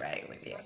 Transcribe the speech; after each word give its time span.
Right 0.00 0.28
with 0.28 0.46
you. 0.46 0.56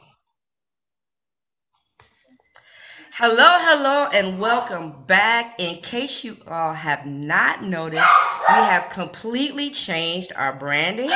Hello, 3.13 3.35
hello, 3.37 4.09
and 4.13 4.39
welcome 4.39 5.05
back. 5.07 5.57
In 5.61 5.83
case 5.83 6.25
you 6.25 6.37
all 6.47 6.73
have 6.73 7.05
not 7.05 7.63
noticed, 7.63 8.09
we 8.49 8.55
have 8.55 8.89
completely 8.91 9.71
changed 9.71 10.33
our 10.35 10.57
branding. 10.59 11.13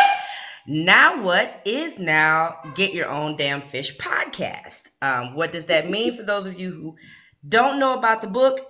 Now, 0.66 1.22
what 1.22 1.62
is 1.64 1.98
now 1.98 2.58
Get 2.74 2.92
Your 2.92 3.08
Own 3.08 3.36
Damn 3.36 3.62
Fish 3.62 3.96
podcast? 3.96 4.90
Um, 5.00 5.34
what 5.34 5.52
does 5.52 5.66
that 5.66 5.88
mean 5.88 6.14
for 6.14 6.22
those 6.22 6.46
of 6.46 6.58
you 6.58 6.70
who 6.70 6.96
don't 7.48 7.78
know 7.78 7.96
about 7.96 8.20
the 8.20 8.28
book? 8.28 8.60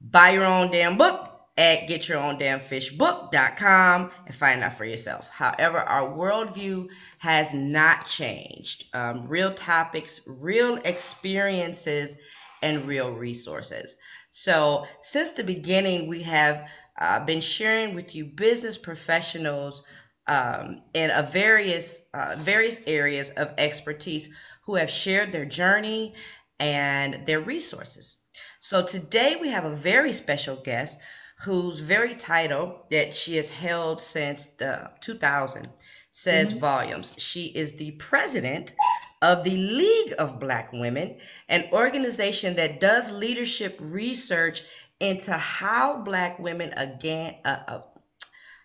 Buy 0.00 0.30
your 0.30 0.44
own 0.44 0.70
damn 0.70 0.96
book 0.96 1.31
at 1.56 1.88
getyourown.damnfishbook.com 1.88 4.10
and 4.26 4.34
find 4.34 4.62
out 4.62 4.72
for 4.72 4.84
yourself. 4.84 5.28
However, 5.28 5.78
our 5.78 6.10
worldview 6.10 6.88
has 7.18 7.52
not 7.52 8.06
changed. 8.06 8.84
Um, 8.94 9.28
real 9.28 9.52
topics, 9.52 10.20
real 10.26 10.76
experiences, 10.76 12.18
and 12.62 12.86
real 12.86 13.10
resources. 13.10 13.96
So, 14.30 14.86
since 15.02 15.30
the 15.30 15.44
beginning, 15.44 16.08
we 16.08 16.22
have 16.22 16.66
uh, 16.98 17.24
been 17.24 17.40
sharing 17.40 17.94
with 17.94 18.14
you 18.14 18.24
business 18.24 18.78
professionals 18.78 19.82
um, 20.26 20.82
in 20.94 21.10
a 21.10 21.22
various 21.22 22.04
uh, 22.14 22.36
various 22.38 22.80
areas 22.86 23.30
of 23.30 23.52
expertise 23.58 24.30
who 24.64 24.76
have 24.76 24.90
shared 24.90 25.32
their 25.32 25.44
journey 25.44 26.14
and 26.60 27.26
their 27.26 27.40
resources. 27.40 28.16
So 28.60 28.84
today 28.84 29.36
we 29.40 29.48
have 29.48 29.64
a 29.64 29.74
very 29.74 30.12
special 30.12 30.56
guest 30.56 30.98
whose 31.44 31.80
very 31.80 32.14
title 32.14 32.84
that 32.90 33.14
she 33.14 33.36
has 33.36 33.50
held 33.50 34.00
since 34.00 34.46
the 34.58 34.90
2000 35.00 35.68
says 36.12 36.50
mm-hmm. 36.50 36.60
volumes. 36.60 37.14
She 37.18 37.46
is 37.46 37.74
the 37.74 37.92
president 37.92 38.72
of 39.20 39.44
the 39.44 39.56
League 39.56 40.14
of 40.18 40.38
Black 40.38 40.72
Women, 40.72 41.16
an 41.48 41.68
organization 41.72 42.56
that 42.56 42.80
does 42.80 43.12
leadership 43.12 43.78
research 43.80 44.62
into 45.00 45.32
how 45.32 46.02
black 46.02 46.38
women 46.38 46.72
again 46.76 47.36
uh, 47.44 47.58
uh, 47.66 47.80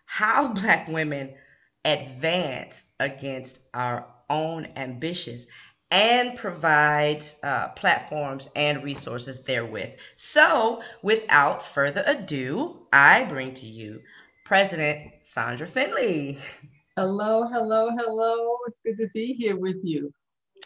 how 0.05 0.53
black 0.53 0.87
women 0.87 1.33
advance 1.83 2.91
against 2.99 3.61
our 3.73 4.07
own 4.29 4.67
ambitions 4.75 5.47
and 5.91 6.35
provides 6.37 7.37
uh, 7.43 7.69
platforms 7.69 8.49
and 8.55 8.83
resources 8.83 9.43
therewith. 9.43 9.97
So, 10.15 10.81
without 11.01 11.65
further 11.65 12.03
ado, 12.05 12.85
I 12.91 13.23
bring 13.23 13.53
to 13.55 13.65
you 13.65 14.01
President 14.45 15.13
Sandra 15.21 15.67
Finley. 15.67 16.37
Hello, 16.97 17.47
hello, 17.47 17.91
hello. 17.97 18.57
It's 18.67 18.77
good 18.83 19.03
to 19.03 19.09
be 19.13 19.33
here 19.33 19.55
with 19.55 19.77
you. 19.83 20.11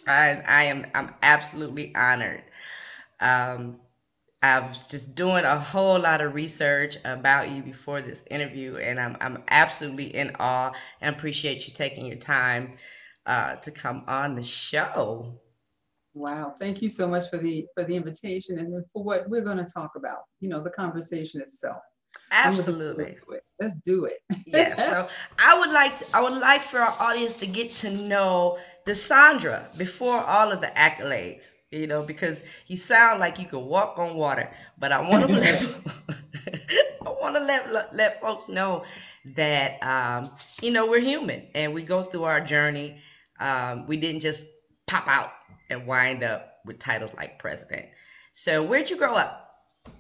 I, 0.08 0.42
I 0.48 0.64
am 0.64 0.88
I'm 0.96 1.14
absolutely 1.22 1.94
honored. 1.96 2.44
Um, 3.20 3.80
I 4.42 4.62
was 4.62 4.88
just 4.88 5.14
doing 5.14 5.46
a 5.46 5.60
whole 5.60 6.00
lot 6.00 6.22
of 6.22 6.34
research 6.34 6.98
about 7.06 7.52
you 7.52 7.62
before 7.62 8.02
this 8.02 8.24
interview, 8.32 8.78
and 8.78 9.00
I'm 9.00 9.18
I'm 9.22 9.44
absolutely 9.50 10.16
in 10.16 10.36
awe 10.40 10.72
and 11.00 11.16
appreciate 11.16 11.68
you 11.68 11.74
taking 11.74 12.08
your 12.08 12.18
time 12.18 12.78
uh, 13.26 13.56
to 13.58 13.72
come 13.72 14.04
on 14.08 14.36
the 14.36 14.44
show. 14.44 15.40
Wow, 16.14 16.56
thank 16.60 16.82
you 16.82 16.90
so 16.90 17.08
much 17.08 17.30
for 17.30 17.38
the 17.38 17.66
for 17.76 17.84
the 17.84 17.96
invitation 17.96 18.60
and 18.60 18.84
for 18.92 19.04
what 19.04 19.30
we're 19.30 19.44
going 19.44 19.58
to 19.58 19.66
talk 19.66 19.92
about. 19.96 20.24
You 20.42 20.50
know, 20.50 20.62
the 20.62 20.70
conversation 20.70 21.42
itself. 21.42 21.82
Absolutely. 22.32 23.18
Let's 23.60 23.76
do 23.78 24.06
it. 24.06 24.20
yes. 24.46 24.78
So 24.78 25.08
I 25.40 25.60
would 25.60 25.72
like 25.72 25.98
to, 26.00 26.06
I 26.14 26.22
would 26.22 26.34
like 26.34 26.62
for 26.62 26.80
our 26.80 26.96
audience 27.00 27.36
to 27.36 27.48
get 27.48 27.72
to 27.76 27.90
know 27.90 28.58
the 28.86 28.96
Sandra 28.96 29.70
before 29.78 30.18
all 30.18 30.52
of 30.52 30.62
the 30.62 30.68
accolades. 30.68 31.56
You 31.72 31.88
know, 31.88 32.04
because 32.04 32.44
you 32.68 32.76
sound 32.76 33.22
like 33.22 33.40
you 33.40 33.46
can 33.46 33.66
walk 33.66 33.98
on 33.98 34.16
water, 34.16 34.52
but 34.78 34.92
I 34.92 35.10
want 35.10 35.28
to 35.28 35.34
let 35.38 35.62
I 37.06 37.10
want 37.10 37.36
to 37.36 37.44
let 37.44 37.96
let 37.96 38.22
folks 38.22 38.50
know 38.50 38.84
that 39.36 39.82
um, 39.84 40.32
you 40.62 40.72
know 40.72 40.90
we're 40.90 41.00
human 41.00 41.48
and 41.56 41.74
we 41.74 41.84
go 41.84 42.02
through 42.02 42.24
our 42.24 42.42
journey 42.42 42.98
um, 43.42 43.88
we 43.88 43.98
didn't 43.98 44.22
just 44.22 44.46
pop 44.88 45.08
out 45.08 45.32
and 45.70 45.86
wind 45.88 46.24
up 46.24 46.60
with 46.66 46.80
titles 46.80 47.14
like 47.16 47.40
president. 47.40 47.88
So, 48.34 48.64
where'd 48.64 48.90
you 48.90 48.98
grow 48.98 49.16
up? 49.16 49.50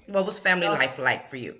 What 0.07 0.25
was 0.25 0.39
family 0.39 0.67
uh, 0.67 0.73
life 0.73 0.99
like 0.99 1.27
for 1.27 1.37
you? 1.37 1.55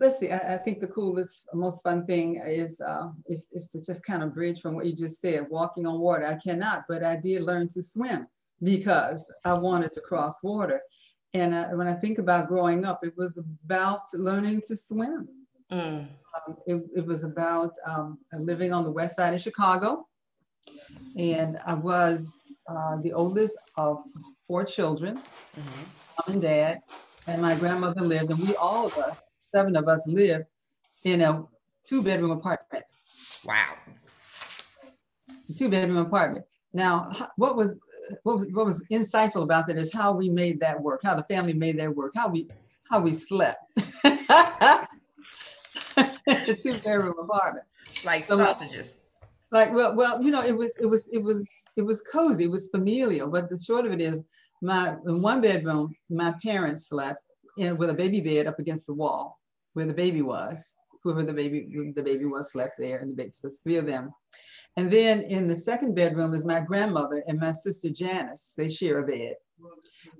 Let's 0.00 0.18
see. 0.18 0.30
I, 0.30 0.54
I, 0.54 0.56
think 0.56 0.80
the 0.80 0.86
coolest, 0.86 1.48
most 1.52 1.82
fun 1.82 2.06
thing 2.06 2.42
is, 2.44 2.80
uh, 2.80 3.10
is 3.26 3.48
is 3.52 3.68
to 3.68 3.84
just 3.84 4.04
kind 4.04 4.22
of 4.22 4.34
bridge 4.34 4.60
from 4.60 4.74
what 4.74 4.86
you 4.86 4.94
just 4.94 5.20
said. 5.20 5.46
Walking 5.50 5.86
on 5.86 6.00
water, 6.00 6.26
I 6.26 6.34
cannot, 6.34 6.84
but 6.88 7.04
I 7.04 7.16
did 7.16 7.42
learn 7.42 7.68
to 7.68 7.82
swim 7.82 8.26
because 8.62 9.30
I 9.44 9.52
wanted 9.52 9.92
to 9.92 10.00
cross 10.00 10.42
water. 10.42 10.80
And 11.34 11.54
uh, 11.54 11.68
when 11.68 11.86
I 11.86 11.94
think 11.94 12.18
about 12.18 12.48
growing 12.48 12.84
up, 12.84 13.04
it 13.04 13.14
was 13.16 13.42
about 13.64 14.00
learning 14.14 14.62
to 14.68 14.76
swim. 14.76 15.28
Mm. 15.70 16.08
Um, 16.08 16.56
it, 16.66 16.82
it, 16.96 17.06
was 17.06 17.24
about 17.24 17.72
um, 17.86 18.18
living 18.32 18.72
on 18.72 18.84
the 18.84 18.90
west 18.90 19.16
side 19.16 19.32
of 19.32 19.40
Chicago 19.40 20.06
and 21.16 21.58
I 21.66 21.74
was 21.74 22.42
uh, 22.68 22.96
the 22.96 23.12
oldest 23.12 23.58
of 23.76 24.00
four 24.46 24.64
children, 24.64 25.16
mm-hmm. 25.16 25.82
mom 26.18 26.34
and 26.34 26.42
dad, 26.42 26.80
and 27.26 27.42
my 27.42 27.54
grandmother 27.56 28.02
lived, 28.02 28.30
and 28.30 28.40
we 28.40 28.54
all 28.56 28.86
of 28.86 28.96
us, 28.98 29.30
seven 29.40 29.76
of 29.76 29.88
us, 29.88 30.06
lived 30.06 30.46
in 31.04 31.20
a 31.22 31.44
two 31.82 32.02
bedroom 32.02 32.30
apartment. 32.30 32.84
Wow. 33.44 33.74
Two 35.56 35.68
bedroom 35.68 35.98
apartment. 35.98 36.46
Now, 36.72 37.10
what 37.36 37.56
was 37.56 37.78
what 38.22 38.36
was 38.36 38.46
what 38.52 38.66
was 38.66 38.82
insightful 38.90 39.42
about 39.42 39.66
that 39.68 39.76
is 39.76 39.92
how 39.92 40.12
we 40.12 40.28
made 40.28 40.60
that 40.60 40.80
work, 40.80 41.00
how 41.04 41.14
the 41.14 41.24
family 41.24 41.52
made 41.52 41.78
that 41.78 41.94
work, 41.94 42.12
how 42.14 42.28
we 42.28 42.48
how 42.90 43.00
we 43.00 43.12
slept. 43.12 43.58
two 46.56 46.72
bedroom 46.84 47.14
apartment. 47.18 47.66
Like 48.04 48.24
so 48.24 48.36
sausages 48.36 49.01
like 49.52 49.72
well 49.72 49.94
well 49.94 50.22
you 50.22 50.30
know 50.30 50.42
it 50.42 50.56
was 50.56 50.76
it 50.78 50.86
was 50.86 51.08
it 51.12 51.22
was 51.22 51.64
it 51.76 51.82
was 51.82 52.02
cozy 52.02 52.44
it 52.44 52.50
was 52.50 52.70
familial 52.70 53.28
but 53.28 53.48
the 53.48 53.58
short 53.58 53.86
of 53.86 53.92
it 53.92 54.02
is 54.02 54.20
my 54.60 54.96
in 55.06 55.22
one 55.22 55.40
bedroom 55.40 55.94
my 56.10 56.34
parents 56.42 56.88
slept 56.88 57.24
in 57.58 57.76
with 57.76 57.90
a 57.90 57.94
baby 57.94 58.20
bed 58.20 58.46
up 58.46 58.58
against 58.58 58.86
the 58.86 58.94
wall 58.94 59.38
where 59.74 59.86
the 59.86 59.94
baby 59.94 60.22
was 60.22 60.74
whoever 61.02 61.22
the 61.22 61.32
baby 61.32 61.92
the 61.94 62.02
baby 62.02 62.24
was 62.24 62.52
slept 62.52 62.76
there 62.78 62.98
and 62.98 63.10
the 63.10 63.14
baby 63.14 63.32
so 63.32 63.48
three 63.62 63.76
of 63.76 63.86
them. 63.86 64.12
And 64.76 64.90
then 64.90 65.22
in 65.22 65.48
the 65.48 65.56
second 65.56 65.94
bedroom 65.94 66.32
is 66.32 66.46
my 66.46 66.60
grandmother 66.60 67.22
and 67.26 67.38
my 67.38 67.52
sister 67.52 67.90
janice. 67.90 68.54
They 68.56 68.70
share 68.70 69.00
a 69.00 69.06
bed. 69.06 69.34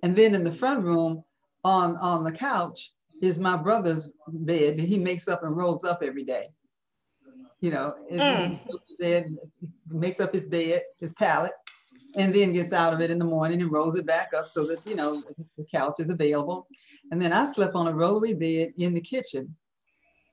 And 0.02 0.14
then 0.14 0.34
in 0.34 0.44
the 0.44 0.52
front 0.52 0.84
room 0.84 1.24
on 1.64 1.96
on 1.96 2.24
the 2.24 2.32
couch 2.32 2.92
is 3.22 3.40
my 3.40 3.56
brother's 3.56 4.12
bed 4.28 4.78
that 4.78 4.88
he 4.88 4.98
makes 4.98 5.28
up 5.28 5.44
and 5.44 5.56
rolls 5.56 5.84
up 5.84 6.02
every 6.02 6.24
day 6.24 6.48
you 7.62 7.70
know, 7.70 7.94
mm. 8.12 8.58
then 8.98 9.38
makes 9.88 10.20
up 10.20 10.34
his 10.34 10.48
bed, 10.48 10.82
his 11.00 11.12
pallet, 11.14 11.52
and 12.16 12.34
then 12.34 12.52
gets 12.52 12.72
out 12.72 12.92
of 12.92 13.00
it 13.00 13.10
in 13.10 13.18
the 13.18 13.24
morning 13.24 13.62
and 13.62 13.72
rolls 13.72 13.94
it 13.94 14.04
back 14.04 14.34
up 14.36 14.48
so 14.48 14.66
that, 14.66 14.84
you 14.84 14.96
know, 14.96 15.22
the 15.56 15.64
couch 15.72 15.94
is 16.00 16.10
available. 16.10 16.66
And 17.10 17.22
then 17.22 17.32
I 17.32 17.46
slept 17.46 17.76
on 17.76 17.86
a 17.86 17.92
rollery 17.92 18.38
bed 18.38 18.74
in 18.76 18.92
the 18.92 19.00
kitchen 19.00 19.56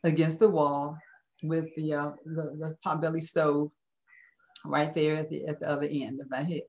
against 0.04 0.40
the 0.40 0.50
wall 0.50 0.98
with 1.44 1.68
the, 1.78 1.94
uh, 1.94 2.12
the, 2.26 2.44
the 2.58 2.78
potbelly 2.86 3.22
stove 3.22 3.70
right 4.66 4.94
there 4.94 5.18
at 5.18 5.30
the, 5.30 5.46
at 5.46 5.60
the 5.60 5.70
other 5.70 5.88
end 5.90 6.20
of 6.20 6.30
my 6.32 6.42
head. 6.42 6.64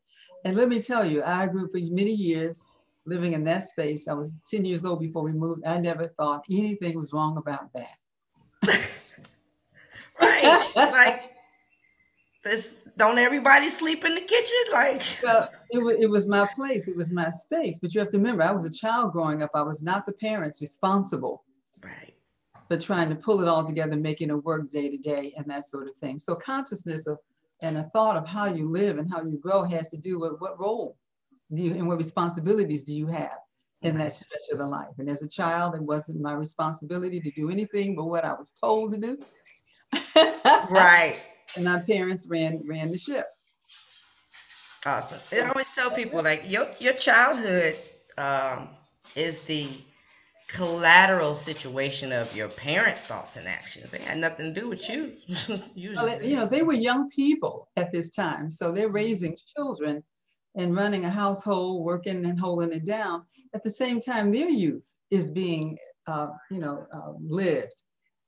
And 0.44 0.56
let 0.56 0.69
me 0.69 0.81
tell 0.82 1.06
you, 1.06 1.22
I 1.25 1.47
grew 1.47 1.69
for 1.71 1.78
many 1.78 2.12
years 2.12 2.62
living 3.06 3.32
in 3.32 3.44
that 3.44 3.66
space. 3.66 4.09
I 4.09 4.12
was 4.12 4.42
10 4.50 4.66
years 4.66 4.84
old 4.84 5.00
before 5.00 5.22
we 5.22 5.32
moved. 5.32 5.65
I 5.66 5.78
never 5.78 6.09
thought 6.19 6.44
anything 6.50 6.98
was 6.98 7.15
wrong 7.15 7.38
about 7.38 7.72
that. 7.72 7.94
Right. 10.43 10.75
like 10.93 11.31
this 12.43 12.89
don't 12.97 13.19
everybody 13.19 13.69
sleep 13.69 14.04
in 14.04 14.15
the 14.15 14.21
kitchen? 14.21 14.72
Like 14.72 15.03
well, 15.22 15.48
it 15.71 15.78
was, 15.78 15.97
it 16.01 16.10
was 16.10 16.27
my 16.27 16.47
place, 16.54 16.89
it 16.89 16.97
was 16.97 17.13
my 17.13 17.31
space. 17.31 17.78
But 17.78 17.95
you 17.95 18.01
have 18.01 18.10
to 18.10 18.19
remember, 18.19 18.42
I 18.42 18.51
was 18.51 18.65
a 18.65 18.71
child 18.71 19.13
growing 19.13 19.42
up. 19.42 19.51
I 19.54 19.63
was 19.63 19.83
not 19.83 20.07
the 20.07 20.13
parents 20.13 20.60
responsible. 20.60 21.45
Right. 21.83 22.15
But 22.69 22.81
trying 22.81 23.09
to 23.09 23.16
pull 23.16 23.41
it 23.41 23.48
all 23.48 23.65
together, 23.65 23.97
making 23.97 24.31
it 24.31 24.45
work 24.45 24.71
day 24.71 24.89
to 24.91 24.97
day 24.97 25.34
and 25.37 25.47
that 25.51 25.65
sort 25.65 25.89
of 25.89 25.97
thing. 25.97 26.19
So 26.19 26.34
consciousness 26.34 27.07
of 27.07 27.19
and 27.63 27.77
a 27.77 27.84
thought 27.92 28.16
of 28.16 28.27
how 28.27 28.47
you 28.47 28.71
live 28.71 28.98
and 28.98 29.10
how 29.10 29.22
you 29.22 29.39
grow 29.39 29.63
has 29.63 29.89
to 29.89 29.97
do 29.97 30.19
with 30.19 30.33
what 30.39 30.59
role 30.59 30.97
do 31.53 31.63
you 31.63 31.75
and 31.75 31.87
what 31.87 31.98
responsibilities 31.98 32.84
do 32.84 32.95
you 32.95 33.07
have 33.07 33.37
in 33.83 33.97
that 33.98 34.13
stretch 34.13 34.42
of 34.53 34.59
the 34.59 34.66
life. 34.66 34.95
And 34.98 35.09
as 35.09 35.22
a 35.22 35.28
child, 35.28 35.75
it 35.75 35.83
wasn't 35.83 36.21
my 36.21 36.33
responsibility 36.33 37.21
to 37.21 37.31
do 37.31 37.51
anything 37.51 37.97
but 37.97 38.04
what 38.04 38.25
I 38.25 38.33
was 38.33 38.53
told 38.53 38.92
to 38.92 38.98
do 38.98 39.19
right. 40.71 41.19
And 41.57 41.65
my 41.65 41.81
parents 41.81 42.28
ran 42.28 42.63
ran 42.65 42.92
the 42.92 42.98
ship. 42.98 43.27
Awesome. 44.87 45.19
I 45.37 45.48
always 45.48 45.75
tell 45.75 45.91
people 45.91 46.22
like 46.22 46.48
your 46.48 46.69
your 46.78 46.92
childhood 46.92 47.77
um, 48.16 48.69
is 49.16 49.42
the 49.42 49.66
collateral 50.47 51.34
situation 51.34 52.13
of 52.13 52.34
your 52.37 52.48
parents' 52.48 53.04
thoughts 53.04 53.37
and 53.37 53.47
actions. 53.47 53.91
They 53.91 53.98
had 53.98 54.19
nothing 54.19 54.54
to 54.54 54.60
do 54.60 54.69
with 54.69 54.89
you. 54.89 55.13
you, 55.75 55.92
well, 55.95 56.22
you 56.22 56.37
know, 56.37 56.47
they 56.47 56.63
were 56.63 56.75
young 56.75 57.09
people 57.10 57.69
at 57.77 57.92
this 57.92 58.10
time, 58.10 58.51
so 58.51 58.72
they're 58.72 58.89
raising 58.89 59.37
children 59.57 60.03
and 60.57 60.75
running 60.75 61.04
a 61.04 61.10
household, 61.10 61.84
working 61.84 62.25
and 62.27 62.39
holding 62.39 62.72
it 62.72 62.84
down. 62.84 63.25
At 63.54 63.65
the 63.65 63.71
same 63.71 64.01
time, 64.01 64.33
their 64.33 64.48
youth 64.48 64.95
is 65.10 65.31
being, 65.31 65.77
uh, 66.07 66.28
you 66.51 66.59
know, 66.59 66.87
uh, 66.92 67.13
lived 67.21 67.83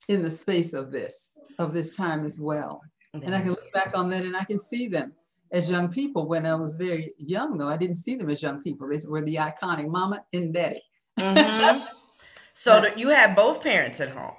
in 0.08 0.22
the 0.22 0.30
space 0.30 0.72
of 0.72 0.90
this, 0.90 1.38
of 1.58 1.72
this 1.72 1.94
time 1.94 2.24
as 2.24 2.40
well. 2.40 2.82
And 3.14 3.34
I 3.34 3.40
can 3.40 3.50
look 3.50 3.72
back 3.72 3.96
on 3.96 4.08
that 4.10 4.24
and 4.24 4.36
I 4.36 4.44
can 4.44 4.58
see 4.58 4.88
them 4.88 5.12
as 5.52 5.68
young 5.68 5.88
people 5.88 6.26
when 6.26 6.46
I 6.46 6.54
was 6.54 6.76
very 6.76 7.12
young, 7.18 7.58
though. 7.58 7.68
I 7.68 7.76
didn't 7.76 7.96
see 7.96 8.16
them 8.16 8.30
as 8.30 8.42
young 8.42 8.62
people. 8.62 8.88
They 8.88 8.98
were 9.06 9.20
the 9.20 9.36
iconic 9.36 9.88
mama 9.88 10.24
and 10.32 10.52
daddy. 10.52 10.82
Mm-hmm. 11.20 11.84
so 12.54 12.86
you 12.96 13.10
had 13.10 13.36
both 13.36 13.62
parents 13.62 14.00
at 14.00 14.08
home. 14.08 14.34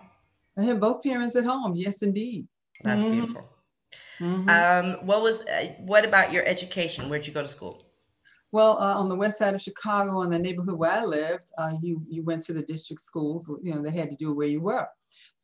I 0.57 0.63
had 0.63 0.79
both 0.79 1.03
parents 1.03 1.35
at 1.35 1.45
home. 1.45 1.75
Yes, 1.75 2.01
indeed. 2.01 2.47
That's 2.81 3.01
mm-hmm. 3.01 3.11
beautiful. 3.11 3.49
Mm-hmm. 4.19 4.49
Um, 4.49 5.05
what 5.05 5.21
was 5.21 5.45
uh, 5.45 5.73
what 5.79 6.05
about 6.05 6.31
your 6.31 6.45
education? 6.45 7.09
Where'd 7.09 7.27
you 7.27 7.33
go 7.33 7.41
to 7.41 7.47
school? 7.47 7.83
Well, 8.51 8.77
uh, 8.79 8.95
on 8.95 9.09
the 9.09 9.15
west 9.15 9.39
side 9.39 9.55
of 9.55 9.61
Chicago, 9.61 10.21
in 10.21 10.29
the 10.29 10.37
neighborhood 10.37 10.75
where 10.75 10.91
I 10.91 11.03
lived, 11.03 11.51
uh, 11.57 11.73
you 11.81 12.03
you 12.07 12.23
went 12.23 12.43
to 12.43 12.53
the 12.53 12.61
district 12.61 13.01
schools. 13.01 13.49
You 13.61 13.73
know, 13.73 13.81
they 13.81 13.91
had 13.91 14.09
to 14.11 14.15
do 14.15 14.33
where 14.33 14.47
you 14.47 14.61
were. 14.61 14.87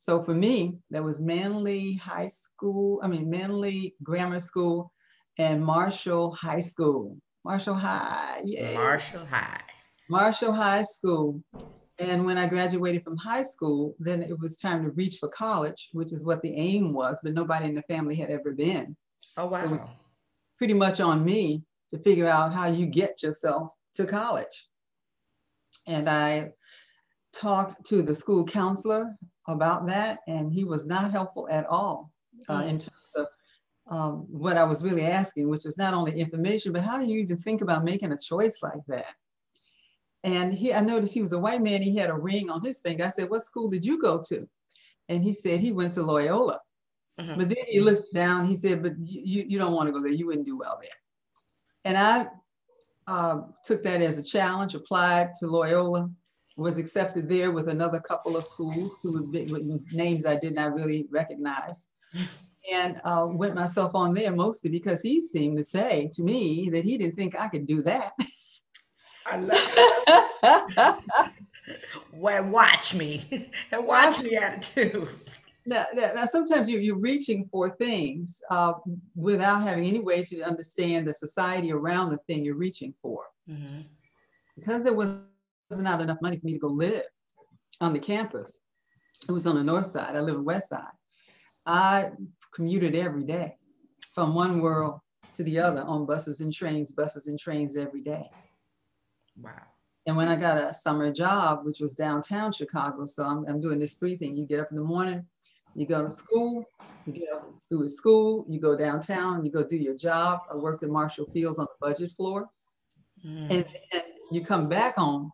So 0.00 0.22
for 0.22 0.32
me, 0.32 0.78
there 0.88 1.02
was 1.02 1.20
Manley 1.20 1.92
High 1.96 2.28
School. 2.28 3.00
I 3.02 3.06
mean, 3.06 3.28
Manley 3.28 3.94
Grammar 4.02 4.38
School, 4.38 4.90
and 5.36 5.62
Marshall 5.62 6.32
High 6.32 6.60
School. 6.60 7.18
Marshall 7.44 7.74
High, 7.74 8.40
yeah. 8.46 8.72
Marshall 8.72 9.26
High. 9.26 9.60
Marshall 10.08 10.54
High 10.54 10.84
School. 10.84 11.42
And 11.98 12.24
when 12.24 12.38
I 12.38 12.46
graduated 12.46 13.04
from 13.04 13.18
high 13.18 13.42
school, 13.42 13.94
then 13.98 14.22
it 14.22 14.40
was 14.40 14.56
time 14.56 14.84
to 14.84 14.90
reach 14.92 15.18
for 15.18 15.28
college, 15.28 15.90
which 15.92 16.14
is 16.14 16.24
what 16.24 16.40
the 16.40 16.54
aim 16.54 16.94
was, 16.94 17.20
but 17.22 17.34
nobody 17.34 17.66
in 17.66 17.74
the 17.74 17.82
family 17.82 18.14
had 18.14 18.30
ever 18.30 18.52
been. 18.52 18.96
Oh, 19.36 19.48
wow. 19.48 19.68
So 19.68 19.90
pretty 20.56 20.72
much 20.72 21.00
on 21.00 21.22
me 21.22 21.62
to 21.90 21.98
figure 21.98 22.26
out 22.26 22.54
how 22.54 22.68
you 22.68 22.86
get 22.86 23.22
yourself 23.22 23.72
to 23.96 24.06
college. 24.06 24.66
And 25.86 26.08
I 26.08 26.52
talked 27.34 27.84
to 27.88 28.00
the 28.00 28.14
school 28.14 28.46
counselor 28.46 29.14
about 29.50 29.86
that, 29.86 30.20
and 30.26 30.52
he 30.52 30.64
was 30.64 30.86
not 30.86 31.10
helpful 31.10 31.48
at 31.50 31.66
all 31.66 32.10
uh, 32.48 32.64
in 32.66 32.76
mm. 32.76 32.86
terms 32.86 33.06
of 33.16 33.26
um, 33.90 34.26
what 34.30 34.56
I 34.56 34.64
was 34.64 34.84
really 34.84 35.04
asking, 35.04 35.48
which 35.48 35.64
was 35.64 35.76
not 35.76 35.94
only 35.94 36.18
information, 36.18 36.72
but 36.72 36.82
how 36.82 36.98
do 36.98 37.06
you 37.06 37.18
even 37.20 37.38
think 37.38 37.60
about 37.60 37.84
making 37.84 38.12
a 38.12 38.18
choice 38.18 38.58
like 38.62 38.80
that? 38.86 39.14
And 40.22 40.54
he, 40.54 40.72
I 40.72 40.80
noticed 40.80 41.14
he 41.14 41.22
was 41.22 41.32
a 41.32 41.38
white 41.38 41.62
man. 41.62 41.82
He 41.82 41.96
had 41.96 42.10
a 42.10 42.14
ring 42.14 42.50
on 42.50 42.62
his 42.62 42.80
finger. 42.80 43.04
I 43.04 43.08
said, 43.08 43.30
"What 43.30 43.42
school 43.42 43.68
did 43.68 43.84
you 43.84 44.00
go 44.00 44.20
to?" 44.28 44.48
And 45.08 45.24
he 45.24 45.32
said 45.32 45.60
he 45.60 45.72
went 45.72 45.92
to 45.94 46.02
Loyola. 46.02 46.60
Mm-hmm. 47.18 47.38
But 47.38 47.48
then 47.48 47.64
he 47.66 47.80
looked 47.80 48.12
down. 48.12 48.46
He 48.46 48.54
said, 48.54 48.82
"But 48.82 48.92
you, 48.98 49.44
you 49.48 49.58
don't 49.58 49.72
want 49.72 49.88
to 49.88 49.92
go 49.92 50.02
there. 50.02 50.12
You 50.12 50.26
wouldn't 50.26 50.46
do 50.46 50.58
well 50.58 50.78
there." 50.80 50.90
And 51.84 51.96
I 51.96 52.26
uh, 53.06 53.40
took 53.64 53.82
that 53.84 54.02
as 54.02 54.18
a 54.18 54.22
challenge. 54.22 54.74
Applied 54.74 55.32
to 55.40 55.46
Loyola. 55.46 56.10
Was 56.60 56.76
accepted 56.76 57.26
there 57.26 57.52
with 57.52 57.68
another 57.68 58.00
couple 58.00 58.36
of 58.36 58.46
schools 58.46 59.00
who 59.02 59.22
with 59.30 59.82
names 59.92 60.26
I 60.26 60.36
did 60.36 60.54
not 60.54 60.74
really 60.74 61.06
recognize. 61.10 61.88
and 62.70 63.00
uh, 63.04 63.26
went 63.28 63.54
myself 63.54 63.94
on 63.94 64.12
there 64.12 64.30
mostly 64.30 64.70
because 64.70 65.00
he 65.00 65.22
seemed 65.22 65.56
to 65.56 65.64
say 65.64 66.10
to 66.12 66.22
me 66.22 66.68
that 66.70 66.84
he 66.84 66.98
didn't 66.98 67.16
think 67.16 67.34
I 67.34 67.48
could 67.48 67.66
do 67.66 67.80
that. 67.82 68.12
I 69.24 69.38
love 69.38 69.72
it. 70.42 71.32
well, 72.12 72.46
watch 72.50 72.94
me 72.94 73.48
and 73.72 73.86
watch 73.86 74.22
me 74.22 74.36
attitude. 74.36 75.08
Now, 75.64 75.86
now, 75.94 76.26
sometimes 76.26 76.68
you, 76.68 76.78
you're 76.78 76.98
reaching 76.98 77.48
for 77.50 77.70
things 77.70 78.42
uh, 78.50 78.74
without 79.14 79.62
having 79.62 79.86
any 79.86 80.00
way 80.00 80.22
to 80.24 80.42
understand 80.42 81.06
the 81.06 81.14
society 81.14 81.72
around 81.72 82.10
the 82.10 82.18
thing 82.26 82.44
you're 82.44 82.54
reaching 82.54 82.92
for. 83.00 83.24
Mm-hmm. 83.48 83.80
Because 84.56 84.82
there 84.82 84.92
was 84.92 85.16
not 85.78 86.00
enough 86.00 86.18
money 86.20 86.38
for 86.38 86.46
me 86.46 86.52
to 86.52 86.58
go 86.58 86.68
live 86.68 87.02
on 87.80 87.92
the 87.92 87.98
campus. 87.98 88.60
It 89.28 89.32
was 89.32 89.46
on 89.46 89.56
the 89.56 89.62
north 89.62 89.86
side. 89.86 90.16
I 90.16 90.20
live 90.20 90.36
in 90.36 90.44
west 90.44 90.70
side. 90.70 90.84
I 91.66 92.10
commuted 92.52 92.94
every 92.94 93.24
day 93.24 93.56
from 94.14 94.34
one 94.34 94.60
world 94.60 95.00
to 95.34 95.42
the 95.44 95.58
other 95.58 95.82
on 95.82 96.06
buses 96.06 96.40
and 96.40 96.52
trains, 96.52 96.92
buses 96.92 97.26
and 97.26 97.38
trains 97.38 97.76
every 97.76 98.00
day. 98.00 98.28
Wow. 99.40 99.52
And 100.06 100.16
when 100.16 100.28
I 100.28 100.36
got 100.36 100.58
a 100.58 100.74
summer 100.74 101.12
job, 101.12 101.60
which 101.64 101.80
was 101.80 101.94
downtown 101.94 102.52
Chicago, 102.52 103.06
so 103.06 103.24
I'm, 103.24 103.46
I'm 103.46 103.60
doing 103.60 103.78
this 103.78 103.94
three 103.94 104.16
thing. 104.16 104.36
You 104.36 104.46
get 104.46 104.60
up 104.60 104.70
in 104.70 104.78
the 104.78 104.82
morning, 104.82 105.24
you 105.74 105.86
go 105.86 106.04
to 106.04 106.10
school, 106.10 106.64
you 107.06 107.12
get 107.12 107.28
up 107.34 107.48
through 107.68 107.86
school, 107.86 108.44
you 108.48 108.58
go 108.58 108.76
downtown, 108.76 109.44
you 109.44 109.52
go 109.52 109.62
do 109.62 109.76
your 109.76 109.94
job. 109.94 110.40
I 110.50 110.56
worked 110.56 110.82
at 110.82 110.88
Marshall 110.88 111.26
Fields 111.26 111.58
on 111.58 111.66
the 111.66 111.86
budget 111.86 112.12
floor. 112.12 112.48
Mm. 113.24 113.50
And 113.50 113.66
then 113.92 114.02
you 114.32 114.44
come 114.44 114.68
back 114.68 114.96
home 114.96 115.30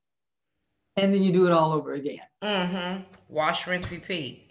and 0.97 1.13
then 1.13 1.23
you 1.23 1.33
do 1.33 1.47
it 1.47 1.53
all 1.53 1.73
over 1.73 1.93
again. 1.93 2.21
Mm-hmm. 2.43 3.03
Wash, 3.29 3.67
rinse, 3.67 3.91
repeat. 3.91 4.51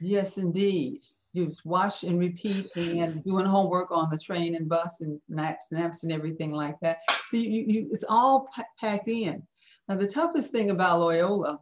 Yes, 0.00 0.38
indeed 0.38 1.00
you 1.34 1.52
wash 1.64 2.04
and 2.04 2.18
repeat 2.18 2.70
and 2.76 3.22
doing 3.24 3.44
homework 3.44 3.90
on 3.90 4.08
the 4.08 4.16
train 4.16 4.54
and 4.54 4.68
bus 4.68 5.00
and 5.00 5.20
naps, 5.28 5.72
naps 5.72 6.04
and 6.04 6.12
everything 6.12 6.52
like 6.52 6.78
that. 6.80 6.98
So 7.26 7.36
you, 7.36 7.64
you, 7.66 7.88
it's 7.92 8.04
all 8.08 8.48
packed 8.80 9.08
in. 9.08 9.42
Now 9.88 9.96
the 9.96 10.06
toughest 10.06 10.52
thing 10.52 10.70
about 10.70 11.00
Loyola, 11.00 11.58